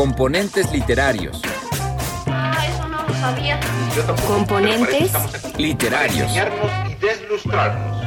Componentes 0.00 0.72
literarios. 0.72 1.42
Ah, 2.26 2.66
eso 2.66 2.88
no 2.88 3.02
lo 3.06 3.14
sabía. 3.16 3.60
Yo 3.94 4.02
tampoco, 4.04 4.32
Componentes 4.32 5.10
para 5.10 5.58
Literarios. 5.58 6.32
y 6.88 6.94
deslustrarnos. 6.94 8.02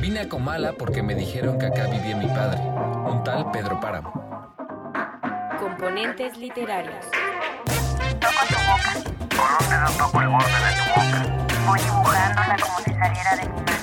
Vine 0.00 0.18
a 0.18 0.28
Comala 0.28 0.72
porque 0.72 1.00
me 1.00 1.14
dijeron 1.14 1.60
que 1.60 1.66
acá 1.66 1.86
vivía 1.86 2.16
mi 2.16 2.26
padre, 2.26 2.58
un 2.60 3.22
tal 3.22 3.52
Pedro 3.52 3.78
Páramo. 3.78 4.12
Componentes 5.60 6.36
literarios. 6.36 7.04
Toco 8.18 8.44
tu 8.48 8.56
boca. 8.66 8.94
Con 9.36 9.64
un 9.64 9.70
dedo 9.70 9.96
toco 9.96 10.20
el 10.22 10.26
borde 10.28 10.46
de 10.50 10.72
tu 10.74 10.90
boca. 10.90 11.46
Voy 11.68 11.78
dibujándola 11.78 12.56
como 12.60 12.78
si 12.80 12.90
saliera 12.90 13.36
de 13.36 13.42
mi 13.48 13.60
mano. 13.60 13.81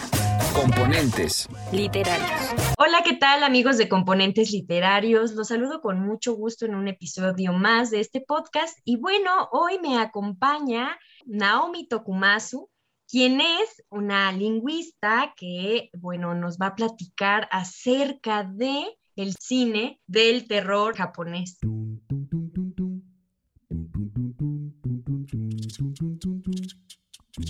Componentes. 0.59 1.47
Literarios. 1.71 2.29
Hola, 2.77 3.01
¿qué 3.05 3.13
tal 3.13 3.43
amigos 3.43 3.77
de 3.77 3.87
Componentes 3.87 4.51
Literarios? 4.51 5.31
Los 5.31 5.47
saludo 5.47 5.79
con 5.79 6.01
mucho 6.01 6.33
gusto 6.33 6.65
en 6.65 6.75
un 6.75 6.89
episodio 6.89 7.53
más 7.53 7.91
de 7.91 8.01
este 8.01 8.19
podcast. 8.19 8.77
Y 8.83 8.97
bueno, 8.97 9.47
hoy 9.53 9.79
me 9.79 9.97
acompaña 9.99 10.99
Naomi 11.25 11.87
Tokumasu, 11.87 12.69
quien 13.07 13.39
es 13.39 13.85
una 13.89 14.33
lingüista 14.33 15.33
que, 15.37 15.91
bueno, 15.97 16.35
nos 16.35 16.57
va 16.57 16.67
a 16.67 16.75
platicar 16.75 17.47
acerca 17.51 18.43
de 18.43 18.85
el 19.15 19.35
cine 19.39 20.01
del 20.07 20.45
terror 20.45 20.93
japonés. 20.93 21.57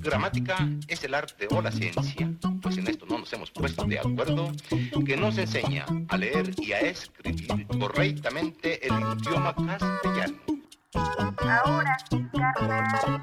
Gramática 0.01 0.69
es 0.87 1.03
el 1.03 1.13
arte 1.13 1.47
o 1.51 1.61
la 1.61 1.71
ciencia, 1.71 2.31
pues 2.61 2.77
en 2.77 2.87
esto 2.87 3.05
no 3.05 3.19
nos 3.19 3.31
hemos 3.33 3.51
puesto 3.51 3.83
de 3.83 3.99
acuerdo, 3.99 4.51
que 5.05 5.17
nos 5.17 5.37
enseña 5.37 5.85
a 6.07 6.17
leer 6.17 6.51
y 6.57 6.71
a 6.71 6.79
escribir 6.79 7.65
correctamente 7.67 8.85
el 8.87 8.93
idioma 8.93 9.53
castellano. 9.55 10.37
Ahora 10.93 11.97
sí, 12.09 12.25
carnal, 12.33 13.21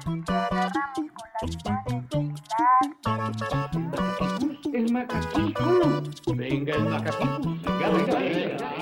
El 4.73 4.91
macaquito. 4.91 6.03
Venga, 6.35 6.75
el 6.75 6.83
macaquito. 6.83 7.39
Venga, 7.41 7.89
venga, 7.89 8.19
venga. 8.19 8.76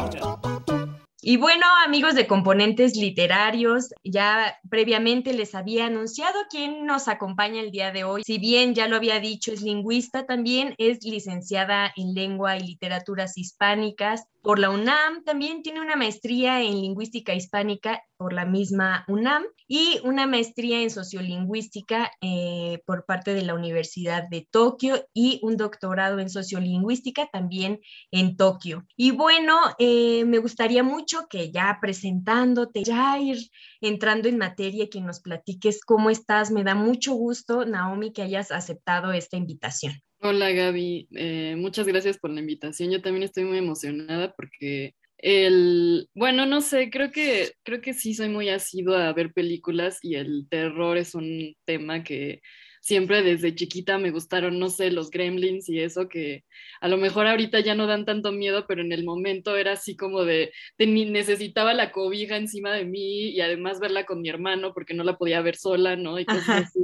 Y 1.27 1.37
bueno, 1.37 1.65
amigos 1.83 2.13
de 2.13 2.27
componentes 2.27 2.95
literarios, 2.95 3.89
ya 4.03 4.59
previamente 4.69 5.33
les 5.33 5.55
había 5.55 5.87
anunciado 5.87 6.37
quién 6.51 6.85
nos 6.85 7.07
acompaña 7.07 7.61
el 7.61 7.71
día 7.71 7.91
de 7.91 8.03
hoy. 8.03 8.21
Si 8.23 8.37
bien 8.37 8.75
ya 8.75 8.87
lo 8.87 8.95
había 8.95 9.19
dicho, 9.19 9.51
es 9.51 9.63
lingüista, 9.63 10.27
también 10.27 10.75
es 10.77 11.03
licenciada 11.03 11.91
en 11.95 12.13
lengua 12.13 12.57
y 12.57 12.67
literaturas 12.67 13.39
hispánicas 13.39 14.27
por 14.43 14.59
la 14.59 14.69
UNAM, 14.69 15.23
también 15.23 15.63
tiene 15.63 15.81
una 15.81 15.95
maestría 15.95 16.61
en 16.61 16.79
lingüística 16.79 17.33
hispánica 17.33 18.03
por 18.17 18.31
la 18.31 18.45
misma 18.45 19.03
UNAM 19.07 19.45
y 19.67 19.99
una 20.03 20.27
maestría 20.27 20.81
en 20.81 20.89
sociolingüística 20.89 22.11
eh, 22.21 22.79
por 22.85 23.05
parte 23.05 23.33
de 23.33 23.43
la 23.43 23.53
Universidad 23.53 24.27
de 24.29 24.47
Tokio 24.49 25.07
y 25.13 25.39
un 25.41 25.57
doctorado 25.57 26.19
en 26.19 26.29
sociolingüística 26.29 27.27
también 27.31 27.79
en 28.11 28.37
Tokio. 28.37 28.85
Y 28.95 29.11
bueno, 29.11 29.57
eh, 29.79 30.25
me 30.25 30.39
gustaría 30.39 30.83
mucho 30.83 31.27
que 31.29 31.51
ya 31.51 31.77
presentándote, 31.81 32.83
ya 32.83 33.19
ir 33.19 33.37
entrando 33.81 34.29
en 34.29 34.37
materia, 34.37 34.89
que 34.89 35.01
nos 35.01 35.19
platiques 35.19 35.81
cómo 35.83 36.09
estás. 36.09 36.51
Me 36.51 36.63
da 36.63 36.75
mucho 36.75 37.13
gusto, 37.13 37.65
Naomi, 37.65 38.13
que 38.13 38.21
hayas 38.21 38.51
aceptado 38.51 39.11
esta 39.11 39.37
invitación. 39.37 39.93
Hola 40.21 40.51
Gaby, 40.51 41.07
Eh, 41.11 41.55
muchas 41.57 41.85
gracias 41.85 42.17
por 42.17 42.31
la 42.31 42.39
invitación. 42.39 42.91
Yo 42.91 43.01
también 43.01 43.23
estoy 43.23 43.43
muy 43.43 43.57
emocionada 43.57 44.33
porque 44.35 44.95
el, 45.17 46.09
bueno, 46.13 46.45
no 46.45 46.61
sé, 46.61 46.89
creo 46.89 47.11
que, 47.11 47.53
creo 47.63 47.81
que 47.81 47.93
sí 47.93 48.13
soy 48.13 48.29
muy 48.29 48.49
asidua 48.49 49.07
a 49.07 49.13
ver 49.13 49.33
películas 49.33 49.99
y 50.01 50.15
el 50.15 50.47
terror 50.49 50.97
es 50.97 51.15
un 51.15 51.55
tema 51.65 52.03
que 52.03 52.41
siempre 52.85 53.23
desde 53.23 53.55
chiquita 53.55 53.97
me 53.97 54.11
gustaron, 54.11 54.59
no 54.59 54.69
sé, 54.69 54.91
los 54.91 55.09
gremlins 55.09 55.67
y 55.69 55.79
eso 55.79 56.07
que 56.07 56.43
a 56.81 56.87
lo 56.87 56.97
mejor 56.97 57.25
ahorita 57.25 57.59
ya 57.61 57.73
no 57.73 57.87
dan 57.87 58.05
tanto 58.05 58.31
miedo, 58.31 58.65
pero 58.67 58.81
en 58.81 58.91
el 58.91 59.03
momento 59.03 59.57
era 59.57 59.71
así 59.71 59.95
como 59.95 60.23
de, 60.23 60.51
necesitaba 60.77 61.73
la 61.73 61.91
cobija 61.91 62.37
encima 62.37 62.73
de 62.73 62.85
mí 62.85 63.29
y 63.29 63.41
además 63.41 63.79
verla 63.79 64.05
con 64.05 64.21
mi 64.21 64.29
hermano 64.29 64.71
porque 64.73 64.93
no 64.93 65.03
la 65.03 65.17
podía 65.17 65.41
ver 65.41 65.55
sola, 65.55 65.95
¿no? 65.95 66.19
Y 66.19 66.25
cosas 66.25 66.47
Ajá. 66.49 66.57
así. 66.59 66.79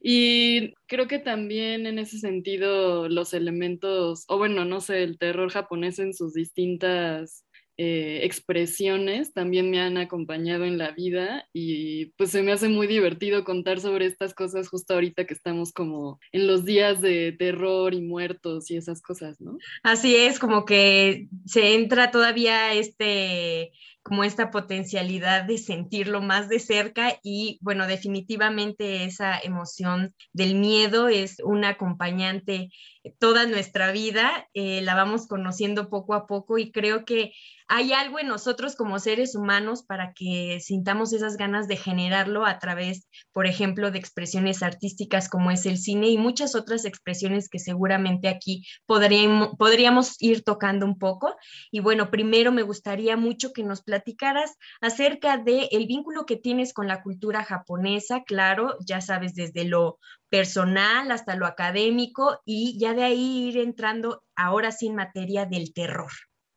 Y 0.00 0.72
creo 0.86 1.08
que 1.08 1.18
también 1.18 1.86
en 1.86 1.98
ese 1.98 2.18
sentido 2.18 3.08
los 3.08 3.34
elementos, 3.34 4.24
o 4.28 4.38
bueno, 4.38 4.64
no 4.64 4.80
sé, 4.80 5.02
el 5.02 5.18
terror 5.18 5.50
japonés 5.50 5.98
en 5.98 6.14
sus 6.14 6.34
distintas 6.34 7.44
eh, 7.76 8.20
expresiones 8.22 9.32
también 9.32 9.70
me 9.70 9.80
han 9.80 9.96
acompañado 9.96 10.64
en 10.64 10.78
la 10.78 10.92
vida 10.92 11.48
y 11.52 12.06
pues 12.16 12.30
se 12.30 12.42
me 12.42 12.52
hace 12.52 12.68
muy 12.68 12.86
divertido 12.86 13.44
contar 13.44 13.80
sobre 13.80 14.06
estas 14.06 14.32
cosas 14.32 14.68
justo 14.68 14.94
ahorita 14.94 15.26
que 15.26 15.34
estamos 15.34 15.72
como 15.72 16.20
en 16.32 16.46
los 16.46 16.64
días 16.64 17.00
de 17.00 17.32
terror 17.32 17.92
y 17.94 18.02
muertos 18.02 18.70
y 18.70 18.76
esas 18.76 19.02
cosas, 19.02 19.40
¿no? 19.40 19.58
Así 19.82 20.14
es, 20.14 20.38
como 20.38 20.64
que 20.64 21.28
se 21.46 21.74
entra 21.74 22.10
todavía 22.10 22.74
este, 22.74 23.72
como 24.04 24.22
esta 24.22 24.50
potencialidad 24.50 25.44
de 25.44 25.58
sentirlo 25.58 26.20
más 26.20 26.48
de 26.48 26.60
cerca 26.60 27.18
y 27.22 27.58
bueno, 27.62 27.86
definitivamente 27.86 29.04
esa 29.04 29.38
emoción 29.38 30.14
del 30.32 30.54
miedo 30.54 31.08
es 31.08 31.40
un 31.42 31.64
acompañante 31.64 32.70
toda 33.18 33.46
nuestra 33.46 33.92
vida, 33.92 34.48
eh, 34.54 34.80
la 34.82 34.94
vamos 34.94 35.26
conociendo 35.26 35.90
poco 35.90 36.14
a 36.14 36.26
poco 36.26 36.58
y 36.58 36.72
creo 36.72 37.04
que 37.04 37.32
hay 37.66 37.92
algo 37.94 38.18
en 38.18 38.28
nosotros 38.28 38.76
como 38.76 38.98
seres 38.98 39.34
humanos 39.34 39.82
para 39.82 40.12
que 40.12 40.60
sintamos 40.60 41.12
esas 41.14 41.36
ganas 41.36 41.66
de 41.66 41.76
generarlo 41.76 42.44
a 42.44 42.58
través, 42.58 43.08
por 43.32 43.46
ejemplo, 43.46 43.90
de 43.90 43.98
expresiones 43.98 44.62
artísticas 44.62 45.30
como 45.30 45.50
es 45.50 45.64
el 45.64 45.78
cine 45.78 46.08
y 46.08 46.18
muchas 46.18 46.54
otras 46.54 46.84
expresiones 46.84 47.48
que 47.48 47.58
seguramente 47.58 48.28
aquí 48.28 48.66
podríamos, 48.86 50.16
ir 50.20 50.44
tocando 50.44 50.84
un 50.84 50.98
poco. 50.98 51.34
Y 51.70 51.80
bueno, 51.80 52.10
primero 52.10 52.52
me 52.52 52.62
gustaría 52.62 53.16
mucho 53.16 53.52
que 53.52 53.62
nos 53.62 53.82
platicaras 53.82 54.56
acerca 54.80 55.38
del 55.38 55.68
el 55.70 55.86
vínculo 55.86 56.26
que 56.26 56.36
tienes 56.36 56.74
con 56.74 56.86
la 56.86 57.02
cultura 57.02 57.44
japonesa, 57.44 58.24
claro, 58.24 58.76
ya 58.86 59.00
sabes, 59.00 59.34
desde 59.34 59.64
lo 59.64 59.98
personal 60.34 61.12
hasta 61.12 61.36
lo 61.36 61.46
académico 61.46 62.40
y 62.44 62.76
ya 62.76 62.92
de 62.92 63.04
ahí 63.04 63.50
ir 63.50 63.58
entrando 63.58 64.24
ahora 64.34 64.72
sí 64.72 64.90
materia 64.90 65.46
del 65.46 65.72
terror. 65.72 66.10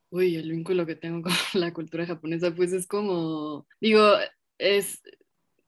Uy, 0.10 0.36
el 0.36 0.50
vínculo 0.50 0.88
que 0.88 0.96
tengo 0.96 1.22
con 1.54 1.62
la 1.62 1.72
cultura 1.72 2.08
japonesa, 2.08 2.56
pues 2.56 2.74
es 2.74 2.88
como, 2.88 3.68
digo, 3.80 4.02
es 4.58 5.04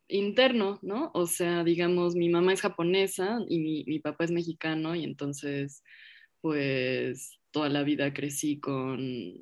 interno, 0.08 0.80
¿no? 0.81 1.12
O 1.14 1.28
sea, 1.28 1.64
digamos, 1.64 2.16
mi 2.16 2.30
mamá 2.30 2.52
es 2.52 2.62
japonesa 2.62 3.38
y 3.47 3.59
mi, 3.59 3.84
mi 3.86 4.00
papá 4.00 4.24
es 4.24 4.31
mexicano 4.31 4.96
y 4.96 5.03
entonces, 5.03 5.84
pues, 6.41 7.40
toda 7.52 7.70
la 7.70 7.84
vida 7.84 8.12
crecí 8.12 8.59
con 8.59 9.36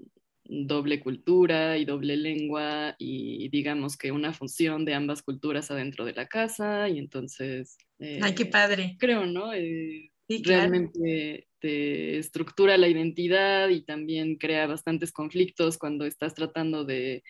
doble 0.49 0.99
cultura 0.99 1.77
y 1.77 1.85
doble 1.85 2.17
lengua 2.17 2.95
y 2.97 3.49
digamos 3.49 3.97
que 3.97 4.11
una 4.11 4.33
función 4.33 4.85
de 4.85 4.93
ambas 4.93 5.21
culturas 5.21 5.71
adentro 5.71 6.05
de 6.05 6.13
la 6.13 6.27
casa 6.27 6.89
y 6.89 6.99
entonces... 6.99 7.77
Ay, 7.99 8.35
qué 8.35 8.43
eh, 8.43 8.49
padre. 8.51 8.95
Creo, 8.99 9.25
¿no? 9.25 9.53
Eh, 9.53 10.11
Sí, 10.27 10.41
claro. 10.41 10.69
realmente 10.69 11.47
te 11.59 12.17
estructura 12.17 12.77
la 12.77 12.89
identidad 12.89 13.69
y 13.69 13.83
también 13.83 14.35
crea 14.35 14.67
bastantes 14.67 15.13
conflictos 15.13 15.77
cuando 15.77 16.05
estás 16.05 16.33
tratando 16.33 16.83
de, 16.83 17.23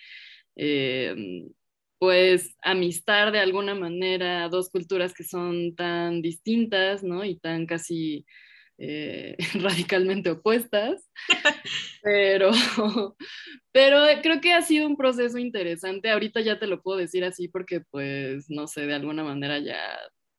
eh, 0.55 1.15
pues, 1.99 2.55
amistar 2.63 3.31
de 3.31 3.39
alguna 3.39 3.75
manera 3.75 4.49
dos 4.49 4.69
culturas 4.71 5.13
que 5.13 5.23
son 5.23 5.75
tan 5.75 6.23
distintas, 6.23 7.03
¿no? 7.03 7.23
Y 7.23 7.37
tan 7.37 7.67
casi 7.67 8.25
eh, 8.77 9.35
radicalmente 9.55 10.31
opuestas. 10.31 11.09
Pero, 12.03 12.51
pero 13.73 13.99
creo 14.23 14.39
que 14.39 14.53
ha 14.53 14.61
sido 14.61 14.87
un 14.87 14.95
proceso 14.95 15.37
interesante. 15.37 16.09
Ahorita 16.09 16.39
ya 16.41 16.57
te 16.57 16.67
lo 16.67 16.81
puedo 16.81 16.97
decir 16.97 17.25
así 17.25 17.49
porque, 17.49 17.81
pues, 17.91 18.49
no 18.49 18.65
sé, 18.65 18.87
de 18.87 18.93
alguna 18.93 19.23
manera 19.23 19.59
ya 19.59 19.77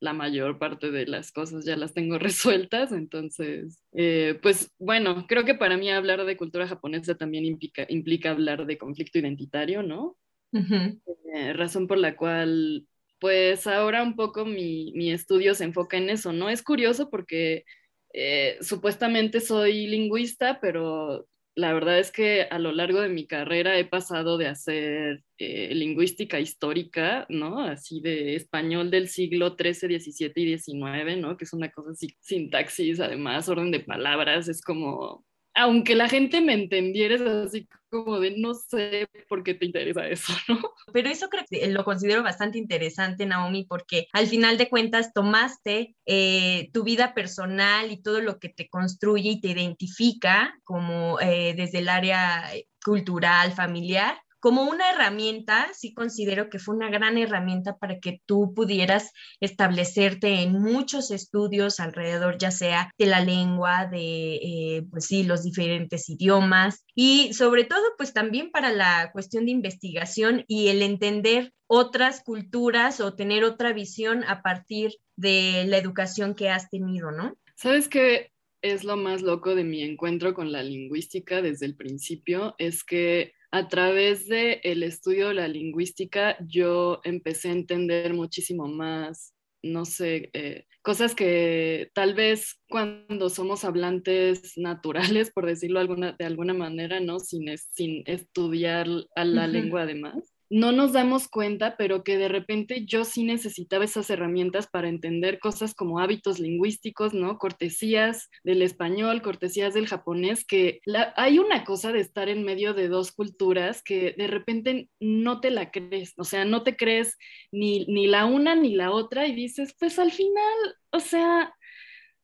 la 0.00 0.12
mayor 0.12 0.58
parte 0.58 0.90
de 0.90 1.06
las 1.06 1.32
cosas 1.32 1.64
ya 1.64 1.76
las 1.76 1.92
tengo 1.92 2.18
resueltas, 2.18 2.92
entonces, 2.92 3.82
eh, 3.92 4.38
pues 4.42 4.72
bueno, 4.78 5.26
creo 5.26 5.44
que 5.44 5.54
para 5.54 5.76
mí 5.76 5.90
hablar 5.90 6.24
de 6.24 6.36
cultura 6.36 6.68
japonesa 6.68 7.16
también 7.16 7.44
implica, 7.44 7.84
implica 7.88 8.30
hablar 8.30 8.66
de 8.66 8.78
conflicto 8.78 9.18
identitario, 9.18 9.82
¿no? 9.82 10.16
Eh, 10.52 11.52
razón 11.52 11.86
por 11.86 11.98
la 11.98 12.16
cual, 12.16 12.86
pues 13.18 13.66
ahora 13.66 14.02
un 14.02 14.16
poco 14.16 14.44
mi, 14.44 14.92
mi 14.94 15.10
estudio 15.10 15.54
se 15.54 15.64
enfoca 15.64 15.96
en 15.96 16.10
eso, 16.10 16.32
¿no? 16.32 16.48
Es 16.48 16.62
curioso 16.62 17.10
porque 17.10 17.64
eh, 18.12 18.58
supuestamente 18.60 19.40
soy 19.40 19.86
lingüista, 19.86 20.60
pero 20.60 21.26
la 21.54 21.72
verdad 21.72 21.98
es 21.98 22.12
que 22.12 22.42
a 22.42 22.58
lo 22.60 22.70
largo 22.70 23.00
de 23.00 23.08
mi 23.08 23.26
carrera 23.26 23.76
he 23.78 23.84
pasado 23.84 24.38
de 24.38 24.46
hacer 24.46 25.24
eh, 25.38 25.74
lingüística 25.74 26.38
histórica, 26.38 27.26
¿no? 27.28 27.60
Así 27.64 28.00
de 28.00 28.36
español 28.36 28.92
del 28.92 29.08
siglo 29.08 29.56
XIII, 29.58 29.98
XVII 29.98 30.32
y 30.36 30.58
XIX, 30.58 31.18
¿no? 31.20 31.36
Que 31.36 31.44
es 31.44 31.52
una 31.52 31.70
cosa 31.70 31.90
así, 31.90 32.14
sintaxis, 32.20 33.00
además, 33.00 33.48
orden 33.48 33.72
de 33.72 33.80
palabras, 33.80 34.48
es 34.48 34.62
como 34.62 35.26
aunque 35.58 35.94
la 35.94 36.08
gente 36.08 36.40
me 36.40 36.54
entendiera, 36.54 37.16
es 37.16 37.20
así 37.20 37.68
como 37.90 38.20
de 38.20 38.36
no 38.36 38.54
sé 38.54 39.08
por 39.28 39.42
qué 39.42 39.54
te 39.54 39.66
interesa 39.66 40.06
eso, 40.06 40.32
¿no? 40.48 40.60
Pero 40.92 41.08
eso 41.08 41.28
creo 41.28 41.44
que 41.50 41.66
lo 41.68 41.84
considero 41.84 42.22
bastante 42.22 42.58
interesante, 42.58 43.26
Naomi, 43.26 43.64
porque 43.64 44.06
al 44.12 44.26
final 44.26 44.56
de 44.56 44.68
cuentas 44.68 45.12
tomaste 45.12 45.96
eh, 46.06 46.70
tu 46.72 46.84
vida 46.84 47.14
personal 47.14 47.90
y 47.90 48.00
todo 48.00 48.20
lo 48.20 48.38
que 48.38 48.50
te 48.50 48.68
construye 48.68 49.30
y 49.30 49.40
te 49.40 49.48
identifica 49.48 50.54
como 50.64 51.18
eh, 51.20 51.54
desde 51.56 51.78
el 51.78 51.88
área 51.88 52.44
cultural, 52.84 53.52
familiar, 53.52 54.16
como 54.40 54.64
una 54.64 54.90
herramienta, 54.90 55.68
sí 55.72 55.94
considero 55.94 56.48
que 56.48 56.58
fue 56.58 56.74
una 56.74 56.90
gran 56.90 57.18
herramienta 57.18 57.76
para 57.76 57.98
que 57.98 58.20
tú 58.26 58.52
pudieras 58.54 59.12
establecerte 59.40 60.42
en 60.42 60.52
muchos 60.52 61.10
estudios 61.10 61.80
alrededor, 61.80 62.38
ya 62.38 62.50
sea 62.50 62.90
de 62.98 63.06
la 63.06 63.20
lengua, 63.20 63.86
de, 63.86 64.34
eh, 64.36 64.86
pues 64.90 65.06
sí, 65.06 65.24
los 65.24 65.42
diferentes 65.42 66.08
idiomas 66.08 66.84
y 66.94 67.32
sobre 67.34 67.64
todo, 67.64 67.82
pues 67.96 68.12
también 68.12 68.50
para 68.50 68.72
la 68.72 69.10
cuestión 69.12 69.46
de 69.46 69.52
investigación 69.52 70.44
y 70.46 70.68
el 70.68 70.82
entender 70.82 71.52
otras 71.66 72.22
culturas 72.22 73.00
o 73.00 73.14
tener 73.14 73.44
otra 73.44 73.72
visión 73.72 74.24
a 74.24 74.42
partir 74.42 74.92
de 75.16 75.64
la 75.66 75.78
educación 75.78 76.34
que 76.34 76.48
has 76.48 76.70
tenido, 76.70 77.10
¿no? 77.10 77.36
Sabes 77.56 77.88
que 77.88 78.32
es 78.62 78.84
lo 78.84 78.96
más 78.96 79.22
loco 79.22 79.54
de 79.54 79.64
mi 79.64 79.82
encuentro 79.82 80.34
con 80.34 80.52
la 80.52 80.62
lingüística 80.62 81.42
desde 81.42 81.66
el 81.66 81.76
principio, 81.76 82.54
es 82.58 82.84
que 82.84 83.32
a 83.50 83.68
través 83.68 84.28
del 84.28 84.60
el 84.62 84.82
estudio 84.82 85.28
de 85.28 85.34
la 85.34 85.48
lingüística 85.48 86.36
yo 86.46 87.00
empecé 87.04 87.48
a 87.48 87.52
entender 87.52 88.12
muchísimo 88.14 88.68
más, 88.68 89.34
no 89.62 89.84
sé, 89.84 90.30
eh, 90.34 90.66
cosas 90.82 91.14
que 91.14 91.90
tal 91.94 92.14
vez 92.14 92.60
cuando 92.68 93.30
somos 93.30 93.64
hablantes 93.64 94.52
naturales, 94.56 95.30
por 95.30 95.46
decirlo 95.46 95.80
alguna, 95.80 96.14
de 96.18 96.24
alguna 96.24 96.54
manera, 96.54 97.00
¿no? 97.00 97.18
Sin, 97.20 97.46
sin 97.72 98.02
estudiar 98.06 98.86
a 99.16 99.24
la 99.24 99.46
lengua 99.46 99.82
además, 99.82 100.32
no 100.50 100.72
nos 100.72 100.92
damos 100.92 101.28
cuenta, 101.28 101.76
pero 101.76 102.02
que 102.02 102.16
de 102.16 102.28
repente 102.28 102.84
yo 102.86 103.04
sí 103.04 103.24
necesitaba 103.24 103.84
esas 103.84 104.08
herramientas 104.10 104.66
para 104.66 104.88
entender 104.88 105.38
cosas 105.38 105.74
como 105.74 105.98
hábitos 105.98 106.38
lingüísticos, 106.38 107.14
¿no? 107.14 107.38
Cortesías 107.38 108.30
del 108.44 108.62
español, 108.62 109.22
cortesías 109.22 109.74
del 109.74 109.86
japonés, 109.86 110.44
que 110.44 110.80
hay 111.16 111.38
una 111.38 111.64
cosa 111.64 111.92
de 111.92 112.00
estar 112.00 112.28
en 112.28 112.44
medio 112.44 112.74
de 112.74 112.88
dos 112.88 113.12
culturas 113.12 113.82
que 113.82 114.14
de 114.16 114.26
repente 114.26 114.88
no 115.00 115.40
te 115.40 115.50
la 115.50 115.70
crees, 115.70 116.14
o 116.16 116.24
sea, 116.24 116.44
no 116.44 116.62
te 116.62 116.76
crees 116.76 117.16
ni, 117.52 117.84
ni 117.86 118.06
la 118.06 118.24
una 118.24 118.54
ni 118.54 118.74
la 118.74 118.90
otra 118.90 119.26
y 119.26 119.34
dices, 119.34 119.74
pues 119.78 119.98
al 119.98 120.12
final, 120.12 120.76
o 120.90 121.00
sea, 121.00 121.54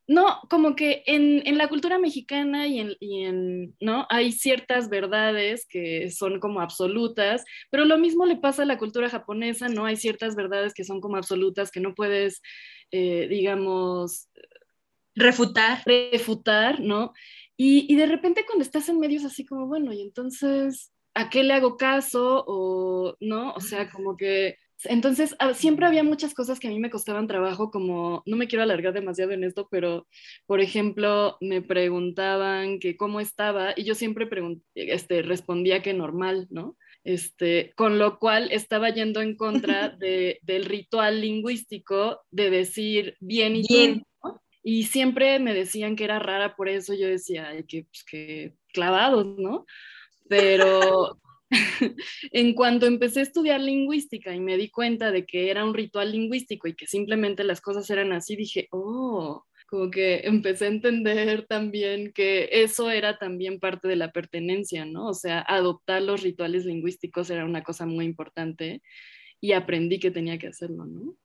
no, 0.06 0.40
como 0.50 0.76
que 0.76 1.02
en, 1.06 1.56
la 1.56 1.68
cultura 1.68 1.98
mexicana 1.98 2.66
y 2.66 2.80
en, 2.80 3.74
¿no? 3.80 4.06
Hay 4.10 4.32
ciertas 4.32 4.90
verdades 4.90 5.66
que 5.66 6.10
son 6.10 6.40
como 6.40 6.60
absolutas, 6.60 7.44
pero 7.70 7.86
lo 7.86 7.96
mismo 7.96 8.26
le 8.26 8.36
pasa 8.36 8.62
a 8.62 8.66
la 8.66 8.78
cultura 8.78 9.08
japonesa, 9.08 9.68
¿no? 9.68 9.86
Hay 9.86 9.96
ciertas 9.96 10.36
verdades 10.36 10.74
que 10.74 10.84
son 10.84 11.00
como 11.00 11.16
absolutas 11.16 11.70
que 11.70 11.80
no 11.80 11.94
puedes, 11.94 12.42
eh, 12.90 13.26
digamos... 13.28 14.28
Refutar. 15.14 15.82
Refutar, 15.86 16.80
¿no? 16.80 17.12
Y, 17.56 17.90
y 17.90 17.96
de 17.96 18.06
repente 18.06 18.44
cuando 18.44 18.64
estás 18.64 18.88
en 18.88 18.98
medios 18.98 19.24
así 19.24 19.46
como, 19.46 19.68
bueno, 19.68 19.92
y 19.92 20.02
entonces, 20.02 20.92
¿a 21.14 21.30
qué 21.30 21.44
le 21.44 21.54
hago 21.54 21.76
caso? 21.76 22.44
O, 22.46 23.16
¿no? 23.20 23.52
O 23.52 23.60
sea, 23.60 23.88
como 23.88 24.16
que 24.16 24.58
entonces, 24.84 25.34
ah, 25.38 25.54
siempre 25.54 25.86
había 25.86 26.02
muchas 26.02 26.34
cosas 26.34 26.58
que 26.58 26.68
a 26.68 26.70
mí 26.70 26.78
me 26.78 26.90
costaban 26.90 27.26
trabajo, 27.26 27.70
como, 27.70 28.22
no 28.26 28.36
me 28.36 28.48
quiero 28.48 28.62
alargar 28.62 28.92
demasiado 28.92 29.32
en 29.32 29.44
esto, 29.44 29.68
pero, 29.70 30.06
por 30.46 30.60
ejemplo, 30.60 31.36
me 31.40 31.62
preguntaban 31.62 32.78
que 32.78 32.96
cómo 32.96 33.20
estaba 33.20 33.72
y 33.76 33.84
yo 33.84 33.94
siempre 33.94 34.28
este, 34.74 35.22
respondía 35.22 35.82
que 35.82 35.94
normal, 35.94 36.46
¿no? 36.50 36.76
Este, 37.04 37.72
con 37.76 37.98
lo 37.98 38.18
cual 38.18 38.50
estaba 38.50 38.88
yendo 38.90 39.20
en 39.20 39.36
contra 39.36 39.88
de, 39.98 40.38
del 40.42 40.64
ritual 40.64 41.20
lingüístico 41.20 42.22
de 42.30 42.50
decir 42.50 43.16
bien 43.20 43.56
y 43.56 43.66
bien. 43.66 44.02
Y 44.66 44.84
siempre 44.84 45.38
me 45.40 45.52
decían 45.52 45.94
que 45.94 46.04
era 46.04 46.18
rara 46.18 46.56
por 46.56 46.70
eso, 46.70 46.94
yo 46.94 47.06
decía, 47.06 47.48
Ay, 47.48 47.64
que, 47.64 47.84
pues, 47.84 48.04
que 48.04 48.54
clavados, 48.72 49.26
¿no? 49.38 49.66
Pero, 50.26 51.18
en 52.32 52.54
cuanto 52.54 52.86
empecé 52.86 53.20
a 53.20 53.24
estudiar 53.24 53.60
lingüística 53.60 54.34
y 54.34 54.40
me 54.40 54.56
di 54.56 54.70
cuenta 54.70 55.10
de 55.10 55.26
que 55.26 55.50
era 55.50 55.64
un 55.64 55.74
ritual 55.74 56.12
lingüístico 56.12 56.68
y 56.68 56.74
que 56.74 56.86
simplemente 56.86 57.44
las 57.44 57.60
cosas 57.60 57.88
eran 57.90 58.12
así, 58.12 58.36
dije, 58.36 58.68
oh, 58.70 59.44
como 59.66 59.90
que 59.90 60.20
empecé 60.24 60.66
a 60.66 60.68
entender 60.68 61.46
también 61.46 62.12
que 62.12 62.48
eso 62.52 62.90
era 62.90 63.18
también 63.18 63.60
parte 63.60 63.88
de 63.88 63.96
la 63.96 64.12
pertenencia, 64.12 64.84
¿no? 64.84 65.08
O 65.08 65.14
sea, 65.14 65.40
adoptar 65.40 66.02
los 66.02 66.22
rituales 66.22 66.64
lingüísticos 66.64 67.30
era 67.30 67.44
una 67.44 67.62
cosa 67.62 67.86
muy 67.86 68.04
importante 68.04 68.82
y 69.40 69.52
aprendí 69.52 69.98
que 69.98 70.10
tenía 70.10 70.38
que 70.38 70.48
hacerlo, 70.48 70.86
¿no? 70.86 71.16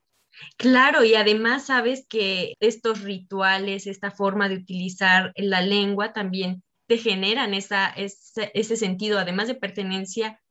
Claro, 0.58 1.04
y 1.04 1.16
además 1.16 1.66
sabes 1.68 2.06
que 2.08 2.54
estos 2.60 3.04
rituales, 3.04 3.88
esta 3.88 4.12
forma 4.12 4.48
de 4.50 4.56
utilizar 4.56 5.34
la 5.36 5.62
lengua 5.62 6.14
también 6.14 6.64
te 6.90 6.98
generan 6.98 7.54
esa, 7.54 7.94
ese, 7.96 8.76
sentido, 8.76 9.20
además 9.20 9.48
de 9.48 9.54
pertenencia 9.54 10.42